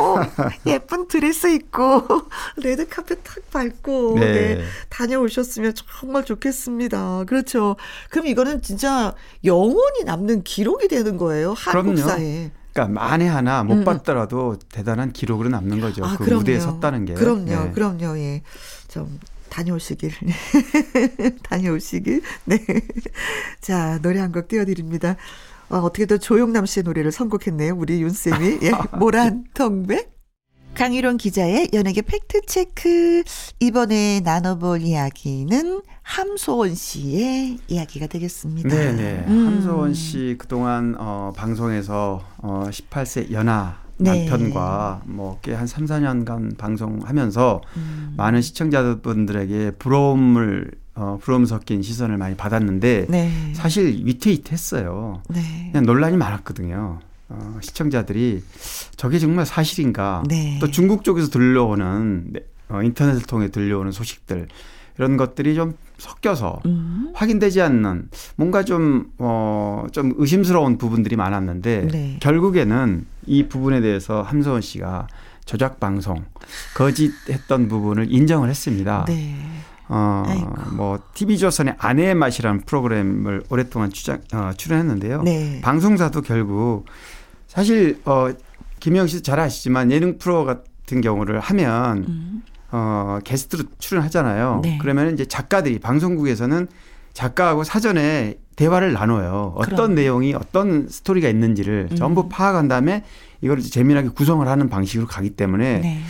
예쁜 0.66 1.08
드레스 1.08 1.48
입고 1.48 2.04
레드 2.58 2.88
카펫 2.88 3.18
탁 3.24 3.50
밟고 3.50 4.16
네. 4.18 4.54
네. 4.56 4.64
다녀오셨으면 4.88 5.74
정말 5.74 6.24
좋겠습니다. 6.24 7.24
그렇죠. 7.26 7.76
그럼 8.10 8.26
이거는 8.26 8.62
진짜 8.62 9.14
영원히 9.44 10.04
남는 10.04 10.44
기록이 10.44 10.88
되는 10.88 11.16
거예요. 11.16 11.54
한국사에. 11.56 12.52
그러니까 12.72 13.00
만에 13.00 13.26
하나 13.26 13.64
못 13.64 13.74
음. 13.74 13.84
봤더라도 13.84 14.56
대단한 14.70 15.12
기록으로 15.12 15.48
남는 15.48 15.80
거죠. 15.80 16.04
아, 16.04 16.16
그 16.16 16.24
그럼요. 16.24 16.40
무대에 16.40 16.60
섰다는 16.60 17.04
게. 17.04 17.14
그럼요, 17.14 17.44
네. 17.44 17.70
그럼요. 17.72 18.16
예. 18.18 18.42
좀 18.86 19.18
다녀오시길. 19.50 20.12
다녀오시길. 21.42 22.22
네. 22.46 22.58
자, 23.60 23.98
노래 24.02 24.20
한 24.20 24.30
곡 24.32 24.48
띄워드립니다. 24.48 25.16
어, 25.68 25.78
어떻게든 25.78 26.20
조용남 26.20 26.66
씨의 26.66 26.84
노래를 26.84 27.12
선곡했네요. 27.12 27.74
우리 27.76 28.00
윤쌤이. 28.02 28.58
예. 28.62 28.72
모란 28.98 29.44
통백. 29.54 30.10
강희론 30.74 31.16
기자의 31.16 31.70
연예계 31.72 32.02
팩트체크. 32.02 33.24
이번에 33.58 34.20
나눠볼 34.20 34.82
이야기는 34.82 35.82
함소원 36.02 36.74
씨의 36.76 37.58
이야기가 37.68 38.06
되겠습니다. 38.06 38.68
네네. 38.68 39.24
음. 39.26 39.46
함소원 39.46 39.94
씨 39.94 40.36
그동안 40.38 40.94
어, 40.98 41.32
방송에서 41.36 42.24
어, 42.38 42.64
18세 42.70 43.30
연하 43.32 43.80
네. 44.00 44.26
남편과 44.28 45.02
뭐꽤한 45.04 45.66
3, 45.66 45.84
4년간 45.84 46.56
방송하면서 46.56 47.60
음. 47.76 48.14
많은 48.16 48.40
시청자분들에게 48.40 49.72
부러움을 49.72 50.70
어, 50.94 51.18
부러움 51.20 51.46
섞인 51.46 51.82
시선을 51.82 52.18
많이 52.18 52.36
받았는데 52.36 53.06
네. 53.08 53.52
사실 53.54 54.04
위태위태했어요. 54.04 55.22
네. 55.28 55.68
그냥 55.72 55.86
논란이 55.86 56.16
많았거든요. 56.16 56.98
어, 57.28 57.58
시청자들이 57.62 58.42
저게 58.96 59.18
정말 59.18 59.46
사실인가? 59.46 60.24
네. 60.28 60.58
또 60.60 60.70
중국 60.70 61.04
쪽에서 61.04 61.28
들려오는 61.28 62.32
어, 62.68 62.82
인터넷을 62.82 63.22
통해 63.22 63.48
들려오는 63.48 63.92
소식들 63.92 64.48
이런 64.98 65.16
것들이 65.16 65.54
좀 65.54 65.74
섞여서 65.98 66.60
음. 66.66 67.12
확인되지 67.14 67.60
않는 67.60 68.08
뭔가 68.36 68.64
좀, 68.64 69.12
어, 69.18 69.86
좀 69.92 70.14
의심스러운 70.16 70.78
부분들이 70.78 71.16
많았는데 71.16 71.88
네. 71.90 72.16
결국에는 72.20 73.06
이 73.26 73.48
부분에 73.48 73.80
대해서 73.80 74.22
함소원 74.22 74.60
씨가 74.60 75.06
조작 75.44 75.80
방송, 75.80 76.24
거짓했던 76.74 77.68
부분을 77.68 78.06
인정을 78.10 78.48
했습니다. 78.48 79.04
네. 79.08 79.34
어, 79.88 80.22
아이고. 80.24 80.54
뭐, 80.76 80.98
TV조선의 81.14 81.74
아내의 81.78 82.14
맛이라는 82.14 82.60
프로그램을 82.60 83.42
오랫동안 83.50 83.90
추장, 83.90 84.20
어, 84.32 84.52
출연했는데요. 84.56 85.22
네. 85.22 85.60
방송사도 85.62 86.22
결국 86.22 86.84
사실, 87.48 88.00
어, 88.04 88.28
김영 88.78 89.08
씨도 89.08 89.22
잘 89.22 89.40
아시지만 89.40 89.90
예능 89.90 90.18
프로 90.18 90.44
같은 90.44 91.00
경우를 91.00 91.40
하면 91.40 91.98
음. 92.08 92.42
어, 92.72 93.18
게스트로 93.24 93.64
출연하잖아요. 93.78 94.60
네. 94.62 94.78
그러면 94.80 95.12
이제 95.12 95.24
작가들이 95.24 95.78
방송국에서는 95.78 96.68
작가하고 97.12 97.64
사전에 97.64 98.38
대화를 98.56 98.92
나눠요. 98.92 99.54
어떤 99.56 99.76
그럼. 99.76 99.94
내용이 99.94 100.34
어떤 100.34 100.88
스토리가 100.88 101.28
있는지를 101.28 101.88
음. 101.90 101.96
전부 101.96 102.28
파악한 102.28 102.68
다음에 102.68 103.04
이걸 103.40 103.60
재미나게 103.60 104.10
구성을 104.10 104.46
하는 104.46 104.68
방식으로 104.68 105.06
가기 105.06 105.30
때문에 105.30 105.78
네. 105.80 106.00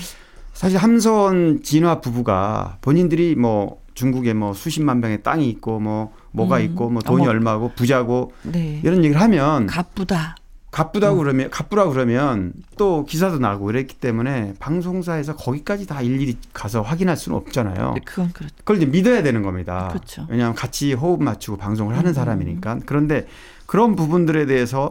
사실 0.53 0.77
함선 0.79 1.63
진화 1.63 2.01
부부가 2.01 2.79
본인들이 2.81 3.37
뭐 3.37 3.81
중국에 3.95 4.35
뭐 4.35 4.53
수십만 4.53 5.01
병의 5.01 5.23
땅이 5.23 5.49
있고 5.49 5.79
뭐 5.81 6.13
뭐가 6.33 6.59
음. 6.59 6.65
있고 6.65 6.91
뭐 6.91 7.03
돈이 7.03 7.23
어머. 7.23 7.31
얼마고 7.31 7.73
부자고 7.75 8.33
네. 8.43 8.81
이런 8.83 9.05
얘기를 9.05 9.21
하면 9.21 9.67
가쁘다. 9.67 10.37
가쁘다고 10.71 11.17
음. 11.17 11.25
그러면 11.25 11.51
가쁘라고 11.51 11.91
그러면 11.93 12.53
또 12.79 13.05
기사도 13.05 13.39
나고 13.39 13.65
그랬기 13.67 13.97
때문에 13.97 14.55
방송사에서 14.61 15.35
거기까지 15.37 15.87
다 15.87 16.01
일일이 16.01 16.37
가서 16.53 16.83
확인할 16.83 17.17
수는 17.17 17.37
없잖아요. 17.39 17.95
네, 17.95 18.01
그건 18.05 18.33
그렇죠. 18.33 18.55
그걸 18.59 18.77
이제 18.77 18.87
믿어야 18.87 19.23
되는 19.23 19.43
겁니다. 19.43 19.89
그렇죠. 19.89 20.27
왜냐하면 20.31 20.55
같이 20.55 20.93
호흡 20.93 21.23
맞추고 21.23 21.57
방송을 21.59 21.97
하는 21.97 22.11
음. 22.11 22.15
사람이니까. 22.15 22.81
그런데 22.87 23.27
그런 23.67 23.97
부분들에 23.97 24.47
대해서 24.47 24.91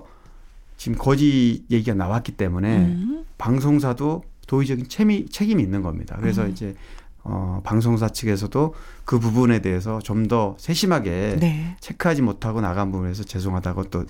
지금 0.77 0.97
거짓 0.97 1.63
얘기가 1.69 1.95
나왔기 1.95 2.33
때문에 2.33 2.77
음. 2.77 3.25
방송사도 3.37 4.23
도의적인 4.47 4.89
책임이, 4.89 5.29
책임이 5.29 5.63
있는 5.63 5.81
겁니다. 5.81 6.17
그래서 6.19 6.43
음. 6.43 6.49
이제 6.49 6.75
어, 7.23 7.61
방송사 7.63 8.09
측에서도 8.09 8.73
그 9.05 9.19
부분에 9.19 9.59
대해서 9.59 9.99
좀 9.99 10.27
더 10.27 10.55
세심하게 10.59 11.37
네. 11.39 11.75
체크하지 11.79 12.21
못하고 12.21 12.61
나간 12.61 12.91
부분에서 12.91 13.23
죄송하다고 13.23 13.85
또 13.85 14.05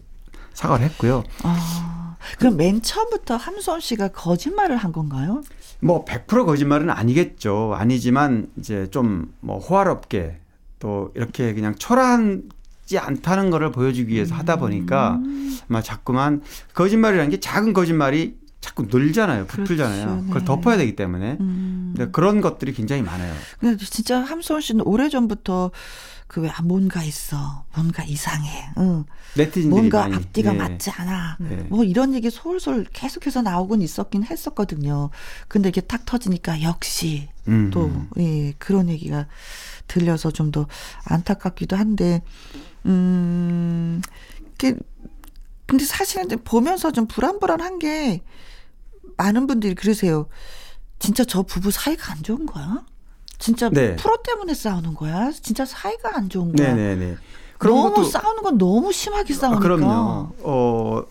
사과를 0.60 0.86
했고요. 0.88 1.24
아, 1.44 2.18
그럼 2.38 2.58
맨 2.58 2.82
처음부터 2.82 3.38
함수원 3.38 3.80
씨가 3.80 4.10
거짓말을 4.10 4.76
한 4.76 4.92
건가요? 4.92 5.42
뭐 5.80 6.04
100% 6.04 6.46
거짓말은 6.46 6.90
아니겠죠. 6.90 7.74
아니지만 7.76 8.48
이제 8.58 8.90
좀 8.92 9.30
뭐 9.40 9.58
호화롭게 9.60 10.38
또 10.80 11.12
이렇게 11.16 11.54
그냥 11.54 11.76
초라하지 11.76 12.98
않다는 12.98 13.50
거를 13.52 13.72
보여주기 13.72 14.14
위해서 14.14 14.36
하다 14.36 14.58
보니까 14.58 15.16
음. 15.24 15.58
아마 15.70 15.82
자꾸만 15.82 16.42
거짓말이라는 16.74 17.30
게 17.32 17.40
작은 17.40 17.72
거짓말이 17.72 18.38
자꾸 18.60 18.86
늘잖아요. 18.92 19.46
부풀잖아요. 19.46 20.06
그렇죠. 20.06 20.24
그걸 20.26 20.40
네. 20.42 20.46
덮어야 20.46 20.78
되기 20.78 20.96
때문에. 20.98 21.38
음. 21.40 21.96
그런 22.12 22.42
것들이 22.42 22.74
굉장히 22.74 23.02
많아요. 23.02 23.34
근데 23.60 23.78
진짜 23.86 24.20
함소원 24.20 24.62
씨는 24.62 24.86
오래전부터 24.86 25.72
그 26.30 26.42
왜, 26.42 26.50
아, 26.50 26.62
뭔가 26.62 27.04
있어. 27.04 27.66
뭔가 27.76 28.04
이상해. 28.04 28.70
응. 28.78 29.04
뭔가 29.68 30.02
많이, 30.02 30.16
앞뒤가 30.16 30.54
예. 30.54 30.58
맞지 30.58 30.92
않아. 30.92 31.38
예. 31.50 31.56
뭐 31.70 31.84
이런 31.84 32.14
얘기 32.14 32.30
솔솔 32.30 32.86
계속해서 32.94 33.42
나오곤 33.42 33.82
있었긴 33.82 34.24
했었거든요. 34.24 35.10
근데 35.48 35.70
이게 35.70 35.82
탁 35.82 36.06
터지니까 36.06 36.62
역시 36.62 37.30
음. 37.48 37.72
또, 37.72 37.92
예, 38.20 38.54
그런 38.60 38.90
얘기가 38.90 39.28
들려서 39.88 40.30
좀 40.30 40.52
더 40.52 40.68
안타깝기도 41.06 41.76
한데, 41.76 42.22
음, 42.86 44.00
그, 44.60 44.78
근데 45.66 45.84
사실은 45.84 46.28
보면서 46.44 46.92
좀 46.92 47.08
불안불안한 47.08 47.80
게 47.80 48.22
많은 49.18 49.48
분들이 49.48 49.74
그러세요. 49.74 50.28
진짜 51.00 51.24
저 51.24 51.42
부부 51.42 51.72
사이가 51.72 52.12
안 52.12 52.22
좋은 52.22 52.46
거야? 52.46 52.84
진짜 53.40 53.70
네. 53.70 53.96
프로 53.96 54.18
때문에 54.22 54.54
싸우는 54.54 54.94
거야? 54.94 55.32
진짜 55.32 55.66
사이가 55.66 56.16
안 56.16 56.30
좋은 56.30 56.54
거야? 56.56 56.74
네네네. 56.74 56.96
네, 56.96 57.12
네. 57.12 57.18
너무 57.60 57.90
것도, 57.90 58.04
싸우는 58.04 58.44
건 58.44 58.58
너무 58.58 58.92
심하게 58.94 59.34
아, 59.34 59.38
싸우니까. 59.38 59.60
아, 59.60 59.62
그럼요. 59.62 60.32
어, 60.40 61.04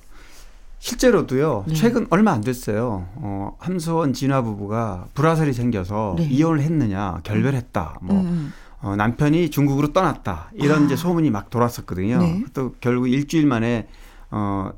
실제로도요. 0.79 1.65
네. 1.69 1.75
최근 1.75 2.07
얼마 2.11 2.33
안 2.33 2.41
됐어요. 2.41 3.09
어, 3.17 3.57
함수원 3.59 4.13
진화 4.13 4.43
부부가 4.43 5.07
불화설이 5.15 5.53
생겨서 5.53 6.15
네. 6.19 6.25
이혼을 6.25 6.61
했느냐, 6.61 7.21
결별했다. 7.25 7.99
뭐 8.03 8.21
음. 8.21 8.53
어, 8.81 8.95
남편이 8.95 9.51
중국으로 9.51 9.93
떠났다. 9.93 10.51
이런 10.55 10.83
아. 10.83 10.85
이제 10.87 10.97
소문이 10.97 11.31
막 11.31 11.51
돌았었거든요. 11.51 12.19
네. 12.19 12.45
또 12.55 12.75
결국 12.81 13.09
일주일 13.09 13.47
만에 13.47 13.89
어, 14.31 14.71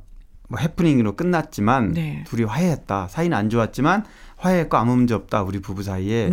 뭐 0.49 0.59
해프닝으로 0.59 1.17
끝났지만 1.17 1.93
네. 1.93 2.25
둘이 2.27 2.45
화해했다. 2.45 3.09
사이는 3.09 3.37
안 3.37 3.51
좋았지만 3.51 4.05
화해했고 4.37 4.77
아무 4.77 4.97
문제 4.97 5.15
없다. 5.15 5.43
우리 5.43 5.61
부부 5.61 5.83
사이에. 5.83 6.31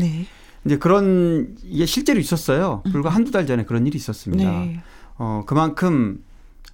네. 0.67 0.73
이제 0.73 0.77
그런 0.77 1.55
이게 1.63 1.85
실제로 1.85 2.19
있었어요. 2.19 2.83
불과 2.91 3.09
음. 3.09 3.15
한두 3.15 3.31
달 3.31 3.47
전에 3.47 3.63
그런 3.63 3.87
일이 3.87 3.97
있었습니다. 3.97 4.43
네. 4.43 4.81
어, 5.17 5.43
그만큼 5.45 6.23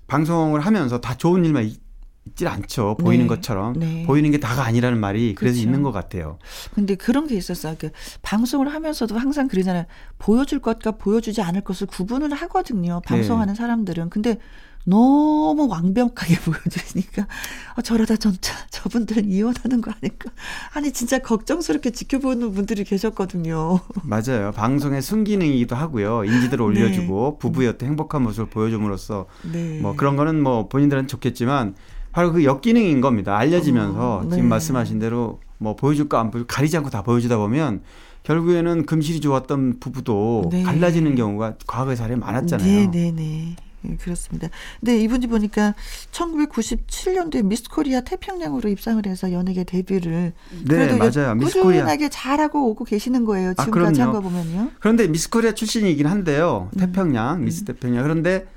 방송을 0.08 0.60
하면서 0.60 1.00
다 1.00 1.16
좋은 1.16 1.46
일만 1.46 1.72
있질 2.26 2.48
않죠. 2.48 2.96
보이는 3.00 3.26
네. 3.26 3.28
것처럼. 3.28 3.74
네. 3.80 4.04
보이는 4.06 4.32
게 4.32 4.40
다가 4.40 4.64
아니라는 4.64 5.00
말이 5.00 5.36
그래서 5.36 5.56
그렇죠. 5.56 5.68
있는 5.68 5.84
것 5.84 5.92
같아요. 5.92 6.38
근데 6.74 6.96
그런 6.96 7.28
게 7.28 7.36
있었어요. 7.36 7.76
그 7.78 7.90
방송을 8.22 8.74
하면서도 8.74 9.18
항상 9.18 9.48
그러잖아요. 9.48 9.86
보여줄 10.20 10.60
것과 10.60 10.92
보여주지 10.92 11.42
않을 11.42 11.62
것을 11.62 11.88
구분을 11.88 12.34
하거든요. 12.34 13.02
방송하는 13.06 13.54
네. 13.54 13.58
사람들은. 13.58 14.10
근데 14.10 14.38
너무 14.86 15.68
완벽하게 15.70 16.36
보여주시니까 16.44 17.26
아, 17.76 17.82
저러다 17.82 18.18
전차 18.18 18.54
저분들은 18.70 19.30
이혼하는 19.30 19.80
거 19.80 19.92
아닐까 19.92 20.30
아니 20.74 20.92
진짜 20.92 21.20
걱정스럽게 21.20 21.92
지켜보는 21.92 22.54
분들이 22.54 22.84
계셨거든요. 22.84 23.80
맞아요. 24.04 24.52
방송의 24.54 25.02
순기능이기도 25.02 25.76
하고요. 25.76 26.26
인지도를 26.26 26.66
올려주고 26.66 27.38
네. 27.38 27.40
부부의 27.40 27.70
어떤 27.70 27.90
행복한 27.90 28.24
모습을 28.24 28.50
보여줌으로써 28.50 29.28
네. 29.50 29.80
뭐 29.80 29.96
그런 29.96 30.18
거는 30.18 30.44
뭐 30.44 30.68
본인들은 30.68 31.08
좋겠지만 31.08 31.76
바로 32.14 32.32
그 32.32 32.44
역기능인 32.46 33.02
겁니다. 33.02 33.38
알려지면서 33.38 34.18
어, 34.18 34.24
네. 34.24 34.36
지금 34.36 34.48
말씀하신 34.48 35.00
대로 35.00 35.40
뭐 35.58 35.76
보여줄까 35.76 36.20
안 36.20 36.32
보여줄까 36.32 36.56
가리지 36.56 36.78
않고 36.78 36.90
다 36.90 37.02
보여주다 37.02 37.38
보면 37.38 37.82
결국에는 38.22 38.86
금실이 38.86 39.20
좋았던 39.20 39.80
부부도 39.80 40.50
네. 40.52 40.64
갈라지는 40.64 41.16
경우가 41.16 41.56
과거의 41.68 41.98
사례 41.98 42.16
많았잖아요. 42.16 42.68
네, 42.68 42.88
네, 42.90 43.12
네. 43.12 43.56
예, 43.86 43.96
그렇습니다. 43.98 44.48
근데 44.80 44.98
이분이 45.00 45.28
보니까 45.28 45.74
1997년도에 46.12 47.44
미스 47.44 47.64
코리아 47.70 48.00
태평양으로 48.02 48.70
입상을 48.70 49.06
해서 49.06 49.32
연예계 49.32 49.66
데뷔를 49.66 50.34
네, 50.66 50.98
맞아요. 50.98 51.36
미스 51.36 51.60
코리아 51.62 51.82
꾸준하게 51.82 52.10
잘하고 52.10 52.70
오고 52.70 52.86
계시는 52.86 53.26
거예요. 53.26 53.54
아, 53.58 53.66
지금까지 53.66 54.02
아, 54.02 54.06
한거 54.06 54.22
보면요. 54.22 54.70
그런데 54.80 55.08
미스 55.08 55.30
코리아 55.30 55.52
출신이긴 55.54 56.08
한데요. 56.08 56.70
음. 56.76 56.80
태평양, 56.80 57.40
음. 57.40 57.46
미스 57.46 57.66
태평양. 57.66 58.04
그런데 58.04 58.48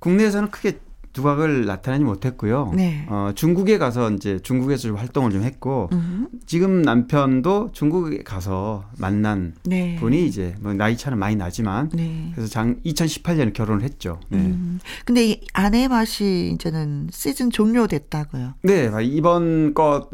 국내에서는 0.00 0.50
크게 0.50 0.80
두각을 1.12 1.66
나타내지 1.66 2.04
못했고요. 2.04 2.72
네. 2.74 3.06
어, 3.08 3.32
중국에 3.34 3.78
가서 3.78 4.10
이제 4.10 4.38
중국에서 4.42 4.88
좀 4.88 4.96
활동을 4.96 5.30
좀 5.30 5.42
했고 5.42 5.88
음. 5.92 6.28
지금 6.46 6.82
남편도 6.82 7.70
중국에 7.72 8.22
가서 8.22 8.84
만난 8.98 9.54
네. 9.64 9.96
분이 10.00 10.26
이제 10.26 10.54
뭐 10.60 10.72
나이 10.72 10.96
차는 10.96 11.18
많이 11.18 11.36
나지만 11.36 11.90
네. 11.92 12.30
그래서 12.34 12.50
장 12.50 12.76
2018년에 12.84 13.52
결혼을 13.52 13.82
했죠. 13.82 14.20
네. 14.28 14.38
음. 14.38 14.78
근데 15.04 15.26
이 15.26 15.40
아내 15.52 15.88
맛이 15.88 16.52
이제는 16.54 17.08
시즌 17.10 17.50
종료됐다고요. 17.50 18.54
네, 18.62 18.90
이번 19.02 19.74
것 19.74 20.08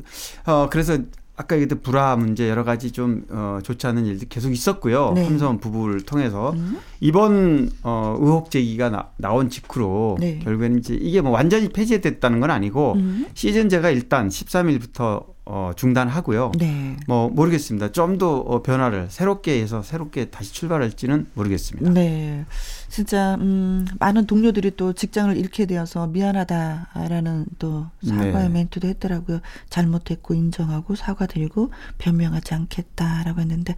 어, 0.47 0.69
그래서 0.71 0.99
아까 1.39 1.55
얘기했던 1.55 1.83
불화 1.83 2.17
문제 2.17 2.49
여러 2.49 2.65
가지 2.65 2.91
좀 2.91 3.25
어, 3.31 3.61
좋지 3.63 3.87
않은 3.87 4.07
일들이 4.07 4.29
계속 4.29 4.51
있었고요. 4.51 5.13
네. 5.15 5.25
삼성 5.25 5.61
부부를 5.61 6.03
통해서 6.03 6.51
음. 6.51 6.79
이번 6.99 7.71
어, 7.85 8.17
의혹 8.21 8.51
제기가 8.51 8.91
나, 8.91 9.11
나온 9.17 9.49
직후로 9.49 10.17
네. 10.19 10.41
결국에는 10.41 10.81
이제 10.81 10.95
이게 11.01 11.21
뭐 11.21 11.31
완전히 11.31 11.69
폐지됐다는 11.69 12.41
건 12.41 12.51
아니고 12.51 12.95
음. 12.95 13.27
시즌제가 13.35 13.91
일단 13.91 14.29
13일부터 14.29 15.27
어, 15.51 15.73
중단하고요. 15.75 16.53
네. 16.59 16.95
뭐 17.07 17.31
모르겠습니다. 17.31 17.91
좀더 17.91 18.37
어, 18.37 18.63
변화를 18.63 19.07
새롭게 19.09 19.63
해서 19.63 19.83
새롭게 19.83 20.27
다시 20.27 20.53
출발할지는 20.53 21.29
모르겠습니다. 21.33 21.91
네. 21.91 22.45
진짜 22.91 23.35
음, 23.37 23.87
많은 23.99 24.27
동료들이 24.27 24.73
또 24.77 24.93
직장을 24.93 25.35
잃게 25.39 25.65
되어서 25.65 26.07
미안하다라는 26.07 27.47
또 27.59 27.87
사과의 28.07 28.33
네. 28.33 28.49
멘트도 28.51 28.89
했더라고요. 28.89 29.41
잘못했고 29.71 30.35
인정하고 30.35 30.95
사과드리고 30.97 31.73
변명하지 31.97 32.55
않겠다라고 32.55 33.41
했는데 33.41 33.75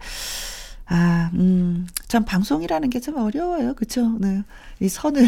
아, 0.93 1.29
음, 1.35 1.87
참 2.07 2.25
방송이라는 2.25 2.89
게 2.89 2.99
참 2.99 3.15
어려워요. 3.17 3.73
그렇죠? 3.75 4.17
네. 4.19 4.43
이 4.79 4.89
선을 4.89 5.25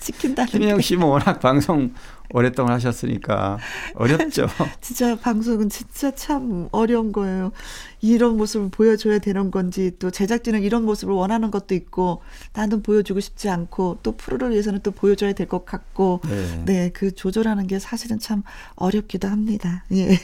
지킨다는 0.00 0.50
김영 0.50 0.80
씨 0.80 0.96
뭐 0.96 1.08
워낙 1.10 1.40
방송 1.40 1.92
오랫동안 2.30 2.74
하셨으니까 2.74 3.58
어렵죠. 3.94 4.46
진짜 4.82 5.16
방송은 5.16 5.68
진짜 5.68 6.10
참 6.14 6.68
어려운 6.72 7.12
거예요. 7.12 7.52
이런 8.00 8.36
모습을 8.36 8.68
보여줘야 8.70 9.18
되는 9.20 9.50
건지 9.50 9.92
또 9.98 10.10
제작진은 10.10 10.62
이런 10.62 10.84
모습을 10.84 11.14
원하는 11.14 11.50
것도 11.50 11.74
있고 11.74 12.22
나는 12.52 12.82
보여주고 12.82 13.20
싶지 13.20 13.48
않고 13.48 13.98
또 14.02 14.12
프로를 14.16 14.50
위해서는 14.50 14.80
또 14.82 14.90
보여줘야 14.90 15.32
될 15.32 15.46
것 15.46 15.64
같고 15.64 16.20
네. 16.28 16.62
네, 16.66 16.90
그 16.92 17.14
조절하는 17.14 17.66
게 17.68 17.78
사실은 17.78 18.18
참 18.18 18.42
어렵기도 18.74 19.28
합니다. 19.28 19.84
예. 19.92 20.18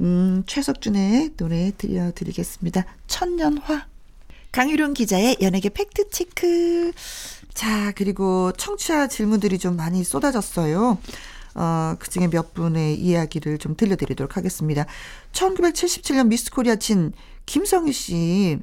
음, 0.00 0.42
최석준의 0.46 1.32
노래 1.36 1.72
들려드리겠습니다. 1.76 2.84
천년화. 3.06 3.86
강유룡 4.52 4.94
기자의 4.94 5.38
연예계 5.40 5.70
팩트체크. 5.70 6.92
자, 7.52 7.92
그리고 7.96 8.52
청취자 8.52 9.08
질문들이 9.08 9.58
좀 9.58 9.76
많이 9.76 10.04
쏟아졌어요. 10.04 10.98
어, 11.56 11.96
그 11.98 12.10
중에 12.10 12.28
몇 12.28 12.54
분의 12.54 12.98
이야기를 13.00 13.58
좀 13.58 13.76
들려드리도록 13.76 14.36
하겠습니다. 14.36 14.86
1977년 15.32 16.28
미스 16.28 16.50
코리아 16.50 16.76
친 16.76 17.12
김성희 17.46 17.92
씨. 17.92 18.58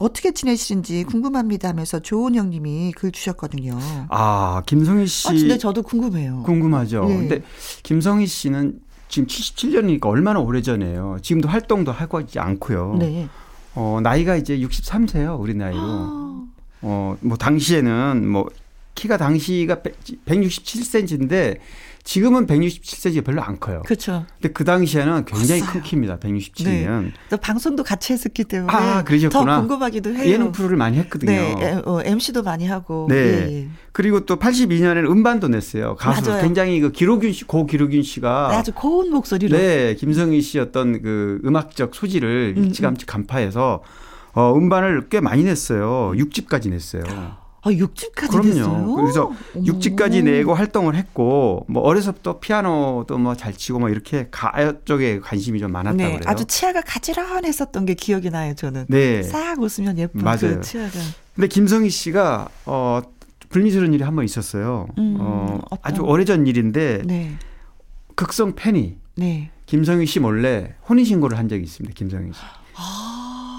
어떻게 0.00 0.32
지내시는지 0.32 1.04
궁금합니다 1.04 1.68
하면서 1.68 2.00
조은 2.00 2.34
형님이 2.34 2.92
글 2.96 3.12
주셨거든요. 3.12 3.78
아, 4.08 4.62
김성희 4.66 5.06
씨. 5.06 5.28
아, 5.28 5.32
근데 5.32 5.58
저도 5.58 5.82
궁금해요. 5.82 6.42
궁금하죠. 6.44 7.06
예. 7.10 7.14
근데 7.14 7.42
김성희 7.82 8.26
씨는 8.26 8.80
지금 9.12 9.26
77년이니까 9.26 10.06
얼마나 10.06 10.40
오래전이에요. 10.40 11.18
지금도 11.20 11.46
활동도 11.46 11.92
하고 11.92 12.18
있지 12.22 12.38
않고요. 12.38 12.96
네. 12.98 13.28
어, 13.74 14.00
나이가 14.02 14.36
이제 14.36 14.56
63세요. 14.56 15.38
우리 15.38 15.52
나이로. 15.52 15.78
아. 15.78 16.46
어, 16.80 17.16
뭐 17.20 17.36
당시에는 17.36 18.26
뭐 18.26 18.48
키가 18.94 19.18
당시가 19.18 19.82
167cm인데 20.26 21.58
지금은 22.04 22.46
167cm가 22.46 23.24
별로 23.24 23.42
안 23.42 23.60
커요. 23.60 23.82
그렇죠. 23.84 24.26
근데 24.40 24.52
그 24.52 24.64
당시에는 24.64 25.24
굉장히 25.24 25.60
컸어요. 25.60 25.72
큰 25.74 25.82
키입니다. 25.82 26.18
167이면. 26.18 27.02
네. 27.04 27.12
또 27.30 27.36
방송도 27.36 27.84
같이 27.84 28.12
했었기 28.12 28.44
때문에 28.44 28.72
아, 28.72 29.04
그러셨구나. 29.04 29.54
더 29.54 29.60
궁금하기도 29.60 30.14
해요. 30.14 30.32
예능 30.32 30.50
프로를 30.50 30.76
많이 30.76 30.98
했거든요. 30.98 31.30
네. 31.30 31.80
어, 31.84 32.00
MC도 32.04 32.42
많이 32.42 32.66
하고. 32.66 33.06
네. 33.08 33.16
예, 33.16 33.52
예. 33.52 33.68
그리고 33.92 34.26
또 34.26 34.36
82년에는 34.36 35.08
음반도 35.10 35.48
냈어요. 35.48 35.94
가수 35.94 36.28
맞아요. 36.28 36.42
굉장히 36.42 36.80
그 36.80 36.90
기록윤 36.90 37.32
씨, 37.32 37.44
고 37.44 37.66
기록윤 37.66 38.02
씨가 38.02 38.48
네, 38.50 38.56
아주 38.56 38.72
고운 38.72 39.10
목소리로. 39.10 39.56
네, 39.56 39.94
김성희 39.94 40.40
씨 40.40 40.58
어떤 40.58 41.02
그 41.02 41.40
음악적 41.44 41.94
소질을 41.94 42.54
음, 42.56 42.64
일찌감치 42.64 43.04
음. 43.04 43.06
간파해서 43.06 43.82
어, 44.34 44.54
음반을 44.56 45.08
꽤 45.08 45.20
많이 45.20 45.44
냈어요. 45.44 46.12
6집까지 46.16 46.70
냈어요. 46.70 47.02
아, 47.64 47.70
6집까지 47.70 48.30
그럼요. 48.30 48.48
냈어요? 48.48 48.94
그래서 48.96 49.24
어머. 49.54 49.64
6집까지 49.64 50.24
내고 50.24 50.52
활동을 50.54 50.96
했고 50.96 51.64
뭐 51.68 51.82
어려서부터 51.82 52.40
피아노도 52.40 53.18
뭐 53.18 53.34
잘 53.36 53.52
치고 53.54 53.78
뭐 53.78 53.88
이렇게 53.88 54.26
가요 54.30 54.82
쪽에 54.84 55.20
관심이 55.20 55.58
좀 55.60 55.70
많았다고 55.72 55.96
네, 55.96 56.04
그래요. 56.18 56.20
아주 56.26 56.44
치아가 56.44 56.80
가지런했었던 56.80 57.84
게 57.86 57.94
기억이 57.94 58.30
나요, 58.30 58.54
저는. 58.54 58.86
네. 58.88 59.22
싹 59.22 59.60
웃으면 59.60 59.96
예쁜 59.98 60.20
그 60.20 60.24
맞아요. 60.24 60.56
그 60.56 60.60
치아가. 60.62 60.90
근데 61.34 61.46
김성희 61.48 61.88
씨가 61.90 62.48
어 62.66 63.00
불미스러운 63.48 63.92
일이 63.94 64.02
한 64.02 64.16
번 64.16 64.24
있었어요. 64.24 64.88
음, 64.98 65.16
어 65.20 65.60
아주 65.82 66.02
오래전 66.02 66.46
일인데 66.46 67.02
네. 67.04 67.36
극성 68.16 68.54
팬이 68.56 68.96
네. 69.16 69.50
김성희 69.66 70.06
씨 70.06 70.18
몰래 70.20 70.74
혼인 70.88 71.04
신고를 71.04 71.38
한 71.38 71.48
적이 71.48 71.62
있습니다. 71.62 71.94
김성희 71.94 72.32
씨. 72.32 72.40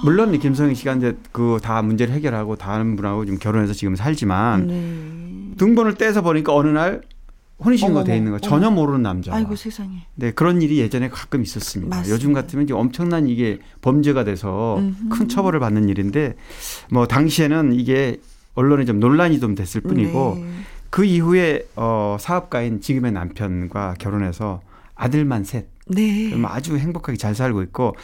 물론 0.03 0.37
김성희 0.37 0.75
씨가 0.75 0.93
이제 0.95 1.15
그 1.31 1.57
다 1.61 1.81
문제를 1.81 2.13
해결하고 2.13 2.55
다른 2.55 2.95
분하고 2.95 3.25
좀 3.25 3.37
결혼해서 3.37 3.73
지금 3.73 3.95
살지만 3.95 4.67
네. 4.67 5.55
등본을 5.57 5.95
떼서 5.95 6.21
보니까 6.21 6.53
어느 6.53 6.67
날 6.69 7.01
혼인신고 7.63 8.03
돼 8.03 8.17
있는 8.17 8.31
거 8.31 8.39
전혀. 8.39 8.69
모르는 8.69 9.03
남자. 9.03 9.33
아이고 9.33 9.55
세상에. 9.55 10.05
네 10.15 10.31
그런 10.31 10.61
일이 10.61 10.79
예전에 10.79 11.09
가끔 11.09 11.41
있었습니다. 11.43 11.95
맞습니다. 11.95 12.13
요즘 12.15 12.33
같으면 12.33 12.65
이제 12.65 12.73
엄청난 12.73 13.27
이게 13.27 13.59
범죄가 13.81 14.23
돼서 14.25 14.77
음흠. 14.79 15.09
큰 15.09 15.29
처벌을 15.29 15.59
받는 15.59 15.87
일인데 15.87 16.35
뭐 16.91 17.07
당시에는 17.07 17.73
이게 17.73 18.19
언론에 18.55 18.85
좀 18.85 18.99
논란이 18.99 19.39
좀 19.39 19.55
됐을 19.55 19.81
뿐이고 19.81 20.37
네. 20.39 20.45
그 20.89 21.05
이후에 21.05 21.65
어 21.75 22.17
사업가인 22.19 22.81
지금의 22.81 23.11
남편과 23.13 23.95
결혼해서 23.99 24.61
아들만 24.95 25.43
셋. 25.43 25.67
네. 25.87 26.33
아주 26.45 26.77
행복하게 26.77 27.17
잘 27.17 27.35
살고 27.35 27.61
있고 27.63 27.95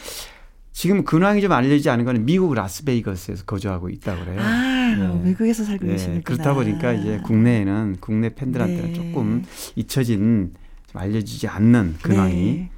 지금 0.72 1.04
근황이 1.04 1.40
좀 1.40 1.52
알려지지 1.52 1.90
않은 1.90 2.04
거는 2.04 2.24
미국 2.24 2.54
라스베이거스에서 2.54 3.44
거주하고 3.44 3.88
있다고 3.90 4.24
그래요. 4.24 4.40
아, 4.40 4.94
네. 4.96 5.28
외국에서 5.28 5.64
살고 5.64 5.86
네. 5.86 5.92
계시는구나. 5.92 6.22
그렇다 6.24 6.54
보니까 6.54 6.92
이제 6.92 7.20
국내에는 7.24 7.96
국내 8.00 8.34
팬들한테는 8.34 8.92
네. 8.92 8.94
조금 8.94 9.44
잊혀진 9.76 10.54
좀 10.86 11.00
알려지지 11.00 11.48
않는 11.48 11.96
근황이 12.02 12.34
네. 12.34 12.70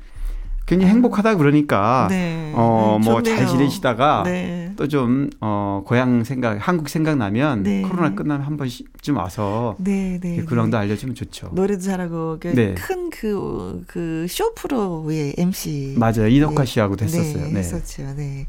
굉장히 0.66 0.92
행복하다 0.92 1.36
그러니까 1.36 2.06
네. 2.08 2.52
어뭐 2.54 3.22
잘 3.22 3.46
지내시다가 3.46 4.22
네. 4.24 4.72
또좀 4.76 5.30
어 5.40 5.82
고향 5.84 6.24
생각 6.24 6.56
한국 6.66 6.88
생각 6.88 7.16
나면 7.16 7.62
네. 7.62 7.82
코로나 7.82 8.14
끝나면 8.14 8.46
한 8.46 8.56
번쯤 8.56 9.16
와서 9.16 9.76
네, 9.78 10.18
네, 10.22 10.44
근황도 10.44 10.76
네. 10.76 10.82
알려주면 10.84 11.14
좋죠. 11.14 11.50
노래도 11.52 11.82
잘하고 11.82 12.38
그 12.40 12.48
네. 12.54 12.74
큰그 12.74 13.84
그 13.86 14.26
쇼 14.28 14.54
프로의 14.54 15.34
MC 15.36 15.94
맞아요 15.98 16.28
이덕화 16.28 16.64
씨하고도 16.64 17.04
했었어요. 17.04 17.48
네, 17.48 17.58
했었죠. 17.58 18.14
네. 18.16 18.46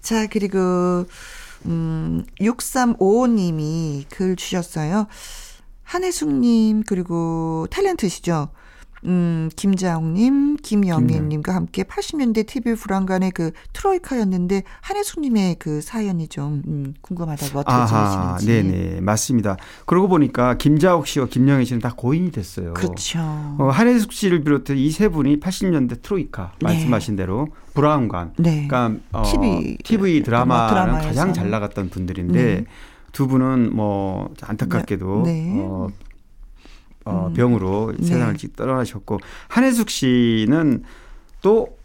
자 0.00 0.26
그리고 0.26 1.06
음 1.66 2.24
6355님이 2.40 4.04
글 4.10 4.36
주셨어요. 4.36 5.06
한혜숙님 5.82 6.84
그리고 6.86 7.66
탤런트시죠. 7.70 8.48
음, 9.04 9.50
김자옥님, 9.56 10.56
김영민님과 10.56 11.54
함께 11.54 11.82
80년대 11.82 12.46
TV 12.46 12.74
불안간의 12.74 13.32
그 13.32 13.50
트로이카였는데 13.72 14.62
한혜숙님의 14.80 15.56
그 15.58 15.80
사연이 15.80 16.26
좀 16.28 16.62
음, 16.66 16.94
궁금하다고 17.02 17.58
어떻게 17.58 17.86
지내시는지. 17.86 18.46
네네 18.46 19.00
맞습니다. 19.02 19.56
그러고 19.86 20.08
보니까 20.08 20.56
김자옥 20.56 21.06
씨와 21.06 21.26
김영애 21.26 21.64
씨는 21.64 21.80
다 21.80 21.92
고인이 21.96 22.30
됐어요. 22.30 22.74
그렇죠. 22.74 23.18
어, 23.58 23.68
한혜숙 23.70 24.12
씨를 24.12 24.42
비롯해 24.42 24.74
이 24.76 24.90
세 24.90 25.08
분이 25.08 25.40
80년대 25.40 26.02
트로이카 26.02 26.52
네. 26.60 26.66
말씀하신 26.66 27.16
대로 27.16 27.48
브라운관, 27.74 28.34
네. 28.38 28.66
그러니까 28.68 29.00
어, 29.12 29.22
TV, 29.24 29.76
TV 29.82 30.22
드라마는 30.22 31.00
가장 31.00 31.32
잘 31.32 31.50
나갔던 31.50 31.90
분들인데. 31.90 32.42
네. 32.60 32.64
두 33.12 33.28
분은 33.28 33.70
뭐 33.76 34.34
안타깝게도 34.42 35.22
네. 35.24 35.52
어, 35.60 35.86
어, 37.04 37.26
음. 37.28 37.34
병으로 37.34 37.92
네. 37.98 38.06
세상을 38.06 38.36
떠나셨고 38.56 39.20
한혜숙 39.48 39.90
씨는 39.90 40.82
또 41.42 41.76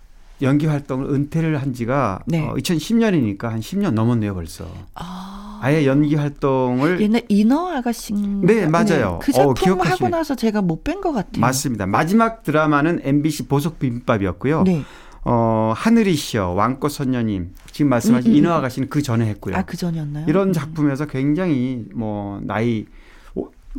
연기 0.42 0.66
활동을 0.68 1.10
은퇴를 1.14 1.62
한 1.62 1.74
지가 1.74 2.20
네. 2.26 2.48
어, 2.48 2.54
2010년이니까 2.54 3.44
한 3.44 3.60
10년 3.60 3.92
넘었네요 3.92 4.34
벌써. 4.34 4.66
아. 4.96 5.60
아예 5.62 5.86
연기 5.86 6.16
활동을 6.16 7.02
옛날 7.02 7.22
인어 7.28 7.68
아가씨 7.76 8.14
네 8.14 8.66
맞아요. 8.66 9.20
네. 9.22 9.26
그 9.26 9.32
작품 9.34 9.82
어, 9.82 9.84
하고 9.84 10.08
나서 10.08 10.34
제가 10.36 10.62
못 10.62 10.86
뵌 10.86 11.02
것 11.02 11.12
같아요. 11.12 11.42
맞습니다. 11.42 11.86
마지막 11.86 12.44
드라마는 12.44 13.02
MBC 13.04 13.48
보석 13.48 13.78
비빔밥이었고요. 13.80 14.64
네. 14.64 14.84
어, 15.26 15.74
하늘이 15.76 16.16
시여, 16.16 16.52
왕꽃 16.52 16.92
선녀님, 16.92 17.54
지금 17.74 17.90
말씀하신 17.90 18.32
음, 18.32 18.34
음. 18.34 18.38
인어 18.38 18.54
아가씨는 18.54 18.88
그 18.88 19.02
전에 19.02 19.26
했고요. 19.28 19.58
아, 19.58 19.64
그 19.64 19.76
전이었나요? 19.76 20.26
이런 20.30 20.48
음. 20.48 20.54
작품에서 20.54 21.08
굉장히 21.08 21.84
뭐, 21.94 22.40
나이 22.42 22.86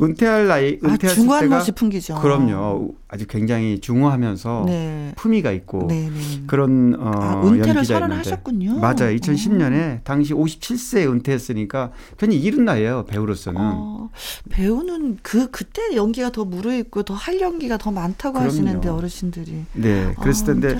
은퇴할 0.01 0.47
나이 0.47 0.79
아, 0.83 0.87
은퇴했을 0.87 1.09
아, 1.09 1.13
중후한 1.15 1.41
때가 1.41 1.57
모습 1.57 1.75
풍기죠. 1.75 2.15
그럼요. 2.15 2.93
아주 3.07 3.25
굉장히 3.27 3.79
중후하면서 3.79 4.63
네. 4.67 5.13
품위가 5.17 5.51
있고 5.51 5.87
네네. 5.87 6.09
네. 6.09 6.43
그런 6.47 6.95
어 6.99 7.11
아, 7.13 7.41
은퇴를 7.45 7.83
선언하셨군요. 7.85 8.79
맞아요. 8.79 9.15
2010년에 9.15 9.97
오. 9.97 10.03
당시 10.03 10.33
57세에 10.33 11.09
은퇴했으니까 11.11 11.91
괜히 12.17 12.37
이른 12.37 12.65
나이에요 12.65 13.05
배우로서는. 13.05 13.59
어, 13.61 14.09
배우는 14.49 15.19
그 15.21 15.49
그때 15.51 15.95
연기가 15.95 16.31
더 16.31 16.45
무르익고 16.45 17.03
더 17.03 17.13
할 17.21 17.39
연기가 17.39 17.77
더 17.77 17.91
많다고 17.91 18.33
그럼요. 18.33 18.47
하시는데 18.49 18.89
어르신들이. 18.89 19.65
네, 19.73 20.13
그랬을 20.19 20.43
아, 20.43 20.45
텐데 20.47 20.77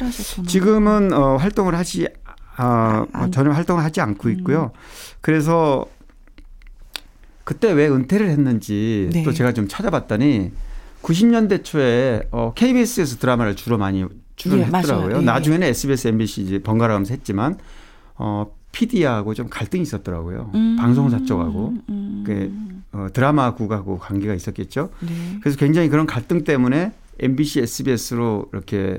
지금은 0.47 1.13
어, 1.13 1.35
활동을 1.37 1.75
하시 1.75 2.07
아, 2.55 3.05
아, 3.13 3.29
전혀 3.29 3.51
활동을 3.51 3.83
하지 3.83 4.01
않고 4.01 4.29
있고요. 4.29 4.71
음. 4.73 4.79
그래서 5.21 5.85
그때 7.51 7.73
왜 7.73 7.89
은퇴를 7.89 8.29
했는지 8.29 9.09
네. 9.11 9.23
또 9.23 9.33
제가 9.33 9.51
좀 9.51 9.67
찾아봤더니 9.67 10.51
90년대 11.01 11.65
초에 11.65 12.25
어, 12.31 12.53
KBS에서 12.55 13.17
드라마를 13.17 13.57
주로 13.57 13.77
많이 13.77 14.05
출연했더라고요. 14.37 15.17
네, 15.19 15.25
나중에는 15.25 15.67
SBS, 15.67 16.07
MBC 16.07 16.41
이제 16.43 16.59
번갈아 16.59 16.93
가면서 16.93 17.13
했지만 17.13 17.57
어, 18.15 18.49
PD하고 18.71 19.33
좀 19.33 19.49
갈등이 19.49 19.83
있었더라고요. 19.83 20.51
음. 20.53 20.77
방송사 20.79 21.25
쪽하고 21.25 21.73
음. 21.89 22.23
그 22.25 22.53
어, 22.93 23.07
드라마국하고 23.11 23.99
관계가 23.99 24.33
있었겠죠. 24.33 24.89
네. 25.01 25.39
그래서 25.41 25.57
굉장히 25.57 25.89
그런 25.89 26.05
갈등 26.05 26.45
때문에 26.45 26.93
MBC, 27.19 27.59
SBS로 27.63 28.49
이렇게 28.53 28.97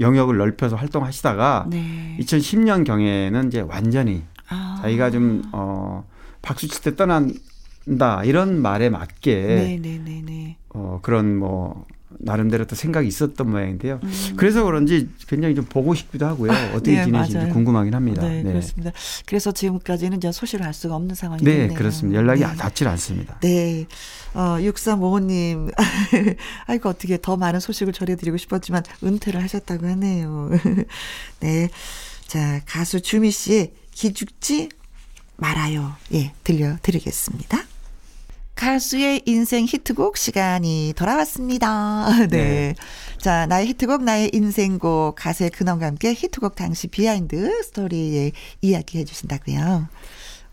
영역을 0.00 0.38
넓혀서 0.38 0.74
활동하시다가 0.74 1.66
네. 1.70 2.16
2010년 2.18 2.84
경에는 2.84 3.46
이제 3.46 3.60
완전히 3.60 4.24
아. 4.48 4.80
자기가 4.82 5.12
좀 5.12 5.44
어, 5.52 6.04
박수 6.44 6.68
칠 6.68 6.82
때 6.82 6.94
떠난다 6.94 8.24
이런 8.24 8.60
말에 8.60 8.90
맞게 8.90 9.34
네네네네. 9.34 9.78
네, 9.80 9.98
네, 10.04 10.22
네. 10.24 10.56
어 10.70 11.00
그런 11.02 11.36
뭐 11.36 11.86
나름대로 12.20 12.64
또 12.66 12.76
생각이 12.76 13.08
있었던 13.08 13.50
모양인데요. 13.50 13.98
음. 14.02 14.34
그래서 14.36 14.62
그런지 14.64 15.08
굉장히 15.26 15.54
좀 15.56 15.64
보고 15.64 15.94
싶기도 15.94 16.26
하고요. 16.26 16.52
아, 16.52 16.66
어떻게 16.74 16.92
네, 16.92 17.04
지내시는지 17.04 17.36
맞아요. 17.38 17.52
궁금하긴 17.52 17.92
합니다. 17.94 18.22
네, 18.22 18.42
네, 18.42 18.52
그렇습니다. 18.52 18.92
그래서 19.26 19.50
지금까지는 19.50 20.18
이제 20.18 20.30
소식을 20.30 20.64
알 20.64 20.72
수가 20.72 20.94
없는 20.94 21.14
상황이네요. 21.16 21.68
네, 21.68 21.74
그렇습니다. 21.74 22.16
연락이 22.18 22.42
네. 22.42 22.54
닿질 22.56 22.86
않습니다. 22.86 23.38
네. 23.40 23.86
어, 24.32 24.58
6355님. 24.60 25.72
아이고, 26.66 26.88
어떻게 26.88 27.18
더 27.20 27.36
많은 27.36 27.58
소식을 27.58 27.92
전해드리고 27.92 28.36
싶었지만 28.36 28.84
은퇴를 29.02 29.42
하셨다고 29.42 29.86
하네요. 29.86 30.50
네. 31.40 31.68
자, 32.28 32.60
가수 32.66 33.00
주미 33.00 33.32
씨의 33.32 33.72
기죽지 33.90 34.68
말아요. 35.36 35.92
예, 36.12 36.32
들려드리겠습니다. 36.44 37.58
가수의 38.54 39.22
인생 39.26 39.64
히트곡 39.68 40.16
시간이 40.16 40.94
돌아왔습니다. 40.96 42.08
네. 42.30 42.36
네. 42.36 42.74
자, 43.18 43.46
나의 43.46 43.66
히트곡, 43.68 44.04
나의 44.04 44.30
인생곡, 44.32 45.16
가수의 45.16 45.50
근황과 45.50 45.86
함께 45.86 46.14
히트곡 46.14 46.54
당시 46.54 46.86
비하인드 46.86 47.62
스토리에 47.64 48.30
이야기 48.62 48.98
해 48.98 49.04
주신다고요. 49.04 49.88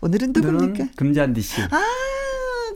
오늘은 0.00 0.32
누굽니까? 0.34 0.88
금잔디 0.96 1.42
씨. 1.42 1.60
아, 1.62 1.80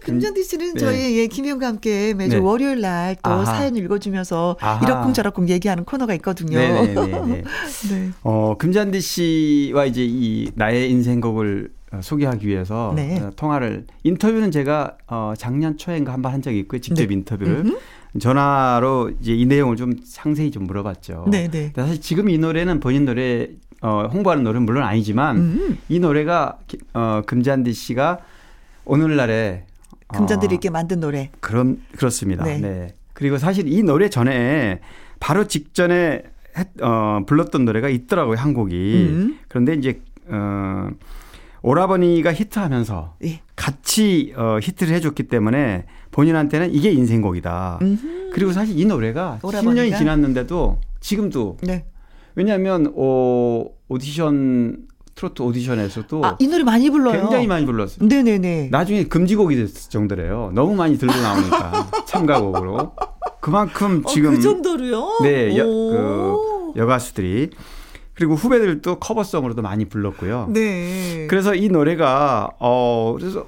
금잔디 0.02 0.44
씨는 0.44 0.74
네. 0.74 0.80
저희 0.80 1.18
예, 1.18 1.26
김영과 1.26 1.66
함께 1.66 2.14
매주 2.14 2.36
네. 2.36 2.40
월요일 2.40 2.80
날 2.80 3.16
또 3.24 3.44
사연 3.44 3.74
읽어주면서 3.74 4.56
아하. 4.60 4.84
이러쿵저러쿵 4.86 5.48
얘기하는 5.48 5.84
코너가 5.84 6.14
있거든요. 6.14 6.56
네네네. 6.58 6.94
네, 6.94 7.06
네, 7.06 7.20
네. 7.26 7.42
네. 7.90 8.10
어, 8.22 8.54
금잔디 8.56 9.00
씨와 9.00 9.86
이제 9.86 10.04
이 10.06 10.50
나의 10.54 10.88
인생곡을 10.92 11.70
어, 11.70 11.75
소개하기 12.00 12.46
위해서 12.46 12.92
네. 12.96 13.18
어, 13.20 13.30
통화를 13.36 13.86
인터뷰는 14.02 14.50
제가 14.50 14.96
어 15.06 15.34
작년 15.36 15.76
초에인가 15.78 16.12
한 16.12 16.22
번 16.22 16.32
한 16.32 16.42
적이 16.42 16.58
있고요. 16.60 16.80
직접 16.80 17.06
네. 17.06 17.14
인터뷰를 17.14 17.56
음흠. 17.64 17.78
전화로 18.18 19.12
이제 19.20 19.34
이 19.34 19.44
내용을 19.46 19.76
좀 19.76 19.92
상세히 20.04 20.50
좀 20.50 20.64
물어봤죠. 20.64 21.26
네, 21.30 21.48
네. 21.48 21.72
사실 21.76 22.00
지금 22.00 22.28
이 22.28 22.38
노래는 22.38 22.80
본인 22.80 23.04
노래 23.04 23.48
어 23.82 24.08
홍보하는 24.12 24.42
노래는 24.42 24.64
물론 24.66 24.82
아니지만 24.84 25.36
음. 25.36 25.78
이 25.88 25.98
노래가 26.00 26.58
어 26.94 27.22
금잔디 27.26 27.72
씨가 27.72 28.18
오늘날에 28.84 29.64
금잔디를 30.08 30.52
어, 30.52 30.56
있게 30.56 30.70
만든 30.70 31.00
노래. 31.00 31.30
그런 31.40 31.80
그렇습니다. 31.96 32.44
네. 32.44 32.58
네. 32.58 32.94
그리고 33.12 33.38
사실 33.38 33.66
이 33.68 33.82
노래 33.82 34.08
전에 34.08 34.80
바로 35.20 35.46
직전에 35.46 36.22
했, 36.56 36.68
어 36.82 37.20
불렀던 37.26 37.64
노래가 37.64 37.88
있더라고요, 37.88 38.36
한 38.38 38.54
곡이. 38.54 39.08
음. 39.10 39.38
그런데 39.48 39.74
이제 39.74 40.00
어 40.28 40.88
오라버니가 41.66 42.32
히트하면서 42.32 43.16
예. 43.24 43.40
같이 43.56 44.32
어, 44.36 44.58
히트를 44.62 44.94
해줬기 44.94 45.24
때문에 45.24 45.86
본인한테는 46.12 46.72
이게 46.72 46.92
인생곡이다. 46.92 47.80
음흠. 47.82 48.30
그리고 48.32 48.52
사실 48.52 48.78
이 48.78 48.84
노래가 48.84 49.40
오라버니가? 49.42 49.82
10년이 49.82 49.98
지났는데도 49.98 50.78
지금도 51.00 51.56
네. 51.62 51.84
왜냐하면 52.36 52.92
어, 52.96 53.64
오디션 53.88 54.86
트로트 55.16 55.42
오디션에서도 55.42 56.24
아, 56.24 56.36
이 56.38 56.46
노래 56.46 56.62
많이 56.62 56.88
불러요. 56.88 57.20
굉장히 57.20 57.48
많이 57.48 57.66
불렀어요. 57.66 58.06
네네네. 58.06 58.68
나중에 58.70 59.04
금지곡이 59.04 59.56
됐을 59.56 59.90
정도래요. 59.90 60.52
너무 60.54 60.76
많이 60.76 60.96
들고 60.96 61.14
나오니까 61.20 61.90
참가곡으로. 62.06 62.92
그만큼 63.40 64.02
어, 64.04 64.08
지금 64.08 64.36
그 64.36 64.40
정도로요? 64.40 65.18
네, 65.22 65.56
그 65.56 66.72
여가수들이 66.76 67.50
그리고 68.16 68.34
후배들도 68.34 68.98
커버송으로도 68.98 69.62
많이 69.62 69.84
불렀고요. 69.84 70.48
네. 70.52 71.26
그래서 71.28 71.54
이 71.54 71.68
노래가 71.68 72.50
어 72.58 73.14
그래서 73.18 73.46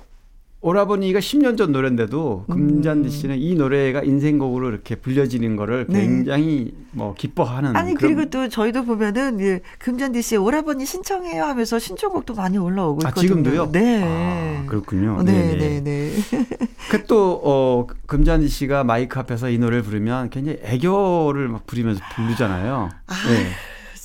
오라버니가 0.60 1.20
10년 1.20 1.56
전 1.56 1.70
노래인데도 1.70 2.44
금잔디 2.50 3.10
씨는 3.10 3.38
이 3.38 3.54
노래가 3.54 4.02
인생곡으로 4.02 4.68
이렇게 4.68 4.96
불려지는 4.96 5.54
거를 5.54 5.86
네. 5.88 6.00
굉장히 6.00 6.74
뭐 6.90 7.14
기뻐하는 7.14 7.76
아니 7.76 7.94
그리고 7.94 8.28
또 8.28 8.48
저희도 8.48 8.84
보면은 8.84 9.40
예, 9.40 9.60
금잔디 9.78 10.20
씨 10.20 10.36
오라버니 10.36 10.84
신청해요 10.84 11.44
하면서 11.44 11.78
신청곡도 11.78 12.34
많이 12.34 12.58
올라오고 12.58 13.06
아, 13.06 13.10
있거든요. 13.10 13.28
지금도요? 13.28 13.70
네. 13.70 14.02
아, 14.04 14.64
그렇군요. 14.66 15.22
네, 15.22 15.32
네네. 15.32 15.80
네, 15.80 15.80
네. 15.80 16.12
그또 16.90 17.40
어, 17.44 17.86
금잔디 18.06 18.48
씨가 18.48 18.82
마이크 18.82 19.18
앞에서 19.18 19.50
이 19.50 19.58
노래를 19.58 19.82
부르면 19.82 20.30
굉장히 20.30 20.58
애교를 20.62 21.48
막 21.48 21.66
부리면서 21.66 22.02
부르잖아요. 22.16 22.88
아, 23.06 23.14
네. 23.30 23.46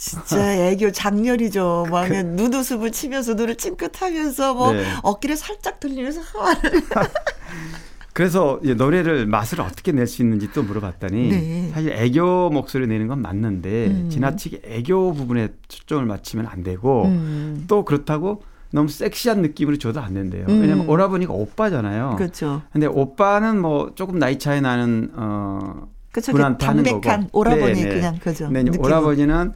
진짜 0.04 0.54
애교 0.68 0.92
장렬이죠. 0.92 1.88
막 1.90 2.10
눈웃음을 2.12 2.92
치면서 2.92 3.36
눈을 3.36 3.56
찡긋하면서 3.56 4.54
뭐 4.54 4.74
네. 4.74 4.84
어깨를 5.02 5.38
살짝 5.38 5.80
돌리면서 5.80 6.20
그래서 8.12 8.60
이제 8.64 8.74
노래를 8.76 9.26
맛을 9.26 9.62
어떻게 9.62 9.92
낼 9.92 10.06
수 10.06 10.22
있는지 10.22 10.52
또 10.52 10.62
물어봤더니 10.62 11.30
네. 11.30 11.72
사실 11.74 11.92
애교 11.94 12.50
목소리 12.52 12.86
내는 12.86 13.08
건 13.08 13.22
맞는데 13.22 13.88
음. 13.88 14.10
지나치게 14.12 14.62
애교 14.66 15.14
부분에 15.14 15.50
초점을 15.70 16.06
맞추면 16.06 16.46
안 16.48 16.64
되고 16.64 17.06
음. 17.06 17.64
또 17.68 17.86
그렇다고 17.86 18.44
너무 18.72 18.90
섹시한 18.90 19.42
느낌으로 19.42 19.78
줘도 19.78 20.02
안 20.02 20.14
된대요. 20.16 20.46
음. 20.50 20.62
왜냐면 20.62 20.88
오라버니가 20.90 21.32
오빠잖아요. 21.34 22.16
그렇죠. 22.18 22.62
근데 22.74 22.88
오빠는 22.88 23.60
뭐 23.62 23.94
조금 23.96 24.20
나이 24.20 24.38
차이 24.38 24.60
나는 24.62 25.12
어 25.16 25.88
그렇죠. 26.12 26.34
분한테 26.34 26.66
하는 26.66 26.84
담백한 26.84 27.22
거고. 27.28 27.40
오라버니 27.40 27.74
네, 27.74 27.84
네. 27.86 27.90
그냥 27.90 28.20
그죠. 28.20 28.50
근데. 28.50 28.78
오라버니는 28.78 29.54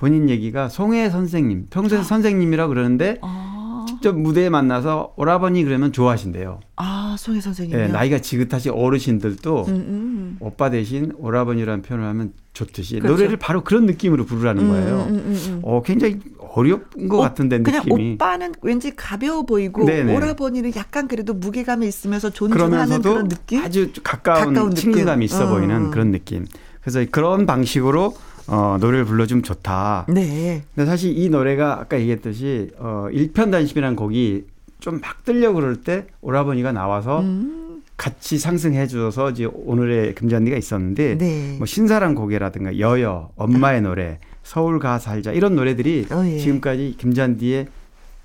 본인 0.00 0.30
얘기가 0.30 0.70
송혜 0.70 1.10
선생님, 1.10 1.66
평소에 1.68 2.02
선생님이라 2.02 2.68
그러는데 2.68 3.18
아, 3.20 3.84
직접 3.86 4.18
무대에 4.18 4.48
만나서 4.48 5.12
오라버니 5.16 5.62
그러면 5.64 5.92
좋아하신대요. 5.92 6.60
아 6.76 7.16
송혜 7.18 7.42
선생님. 7.42 7.78
예, 7.78 7.86
나이가 7.86 8.18
지긋하신 8.18 8.72
어르신들도 8.72 9.64
음, 9.68 9.74
음. 9.74 10.36
오빠 10.40 10.70
대신 10.70 11.12
오라버니라는 11.18 11.82
표현을 11.82 12.08
하면 12.08 12.32
좋듯이 12.54 12.98
그렇죠. 12.98 13.12
노래를 13.14 13.36
바로 13.36 13.62
그런 13.62 13.84
느낌으로 13.84 14.24
부르라는 14.24 14.68
거예요. 14.70 15.06
음, 15.10 15.14
음, 15.16 15.22
음, 15.26 15.36
음. 15.48 15.60
어, 15.64 15.82
굉장히 15.82 16.18
어려운 16.38 16.80
것 17.10 17.18
오- 17.18 17.20
같은데 17.20 17.58
그냥 17.60 17.82
느낌이. 17.84 18.14
오빠는 18.14 18.54
왠지 18.62 18.96
가벼워 18.96 19.42
보이고 19.44 19.84
네네. 19.84 20.16
오라버니는 20.16 20.72
약간 20.76 21.08
그래도 21.08 21.34
무게감이 21.34 21.86
있으면서 21.86 22.30
존중하는 22.30 23.02
그런 23.02 23.28
느낌. 23.28 23.62
아주 23.62 23.90
가까운, 24.02 24.46
가까운 24.54 24.70
느낌. 24.70 24.92
친근감이 24.94 25.26
있어 25.26 25.46
어. 25.46 25.50
보이는 25.50 25.90
그런 25.90 26.10
느낌. 26.10 26.46
그래서 26.80 27.04
그런 27.10 27.44
방식으로 27.44 28.14
어, 28.50 28.78
노래를 28.80 29.04
불러주면 29.04 29.44
좋다. 29.44 30.06
네. 30.08 30.62
근데 30.74 30.86
사실 30.86 31.16
이 31.16 31.28
노래가 31.28 31.80
아까 31.80 31.98
얘기했듯이 31.98 32.72
어, 32.78 33.06
일편단심이라는 33.12 33.96
곡이 33.96 34.44
좀막 34.80 35.24
뜨려고 35.24 35.60
그럴 35.60 35.76
때 35.76 36.06
오라버니가 36.20 36.72
나와서 36.72 37.20
음, 37.20 37.82
같이 37.96 38.38
상승해 38.38 38.86
줘서 38.86 39.30
이제 39.30 39.44
오늘의 39.44 40.14
금잔디가 40.14 40.56
있었는데 40.56 41.18
네. 41.18 41.54
뭐 41.58 41.66
신사랑 41.66 42.14
고개라든가 42.14 42.78
여여, 42.78 43.30
엄마의 43.36 43.82
노래, 43.82 44.18
서울 44.42 44.78
가 44.78 44.98
살자 44.98 45.32
이런 45.32 45.54
노래들이 45.54 46.06
어, 46.10 46.24
예. 46.26 46.38
지금까지 46.38 46.96
김잔디의 46.98 47.68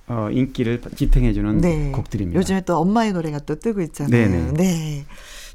어, 0.08 0.30
인기를 0.32 0.82
지탱해 0.96 1.34
주는 1.34 1.60
네. 1.60 1.92
곡들입니다. 1.92 2.40
요즘에 2.40 2.62
또 2.62 2.78
엄마의 2.78 3.14
노래가 3.14 3.40
또 3.40 3.56
뜨고 3.56 3.82
있잖아요. 3.82 4.10
네네. 4.10 4.54
네. 4.54 5.06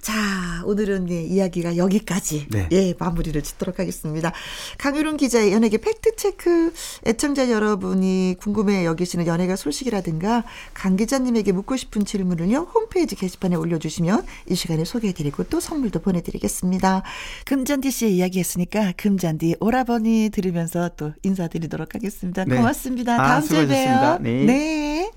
자, 0.03 0.63
오늘은 0.65 1.11
예, 1.11 1.23
이야기가 1.23 1.77
여기까지 1.77 2.47
네. 2.51 2.69
예, 2.73 2.95
마무리를 2.99 3.41
짓도록 3.43 3.79
하겠습니다. 3.79 4.33
강유론 4.79 5.17
기자의 5.17 5.53
연예계 5.53 5.79
팩트체크 5.79 6.73
애청자 7.07 7.51
여러분이 7.51 8.37
궁금해 8.41 8.85
여기시는 8.85 9.27
연예가 9.27 9.57
소식이라든가 9.57 10.45
강 10.73 10.97
기자님에게 10.97 11.53
묻고 11.53 11.77
싶은 11.77 12.05
질문을요. 12.05 12.71
홈페이지 12.75 13.15
게시판에 13.15 13.57
올려주시면 13.57 14.25
이 14.49 14.55
시간에 14.55 14.85
소개해드리고 14.85 15.45
또 15.45 15.61
선물도 15.61 16.01
보내드리겠습니다. 16.01 17.03
금잔디 17.45 17.91
씨의 17.91 18.17
이야기 18.17 18.39
했으니까 18.39 18.93
금잔디 18.97 19.57
오라버니 19.61 20.31
들으면서 20.33 20.91
또 20.97 21.13
인사드리도록 21.23 21.95
하겠습니다. 21.95 22.45
네. 22.45 22.57
고맙습니다. 22.57 23.15
아, 23.15 23.29
다음 23.29 23.43
주에 23.43 23.63
수고하셨습니다. 23.63 24.19
봬요. 24.19 24.23
네. 24.23 24.45
네. 24.45 25.11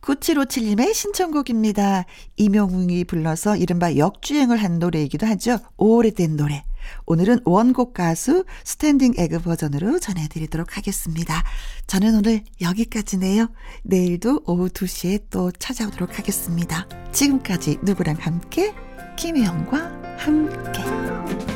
9757님의 0.00 0.94
신청곡입니다. 0.94 2.04
임영웅이 2.36 3.04
불러서 3.04 3.56
이른바 3.56 3.96
역주행을 3.96 4.56
한 4.56 4.78
노래이기도 4.78 5.26
하죠. 5.26 5.58
오래된 5.76 6.36
노래. 6.36 6.64
오늘은 7.06 7.40
원곡 7.44 7.94
가수 7.94 8.44
스탠딩 8.64 9.14
에그 9.16 9.40
버전으로 9.40 9.98
전해드리도록 9.98 10.76
하겠습니다. 10.76 11.44
저는 11.86 12.16
오늘 12.16 12.42
여기까지네요. 12.60 13.50
내일도 13.82 14.40
오후 14.46 14.68
2시에 14.68 15.24
또 15.30 15.50
찾아오도록 15.52 16.18
하겠습니다. 16.18 16.88
지금까지 17.12 17.78
누구랑 17.82 18.16
함께? 18.20 18.74
김혜영과 19.16 20.16
함께. 20.18 21.49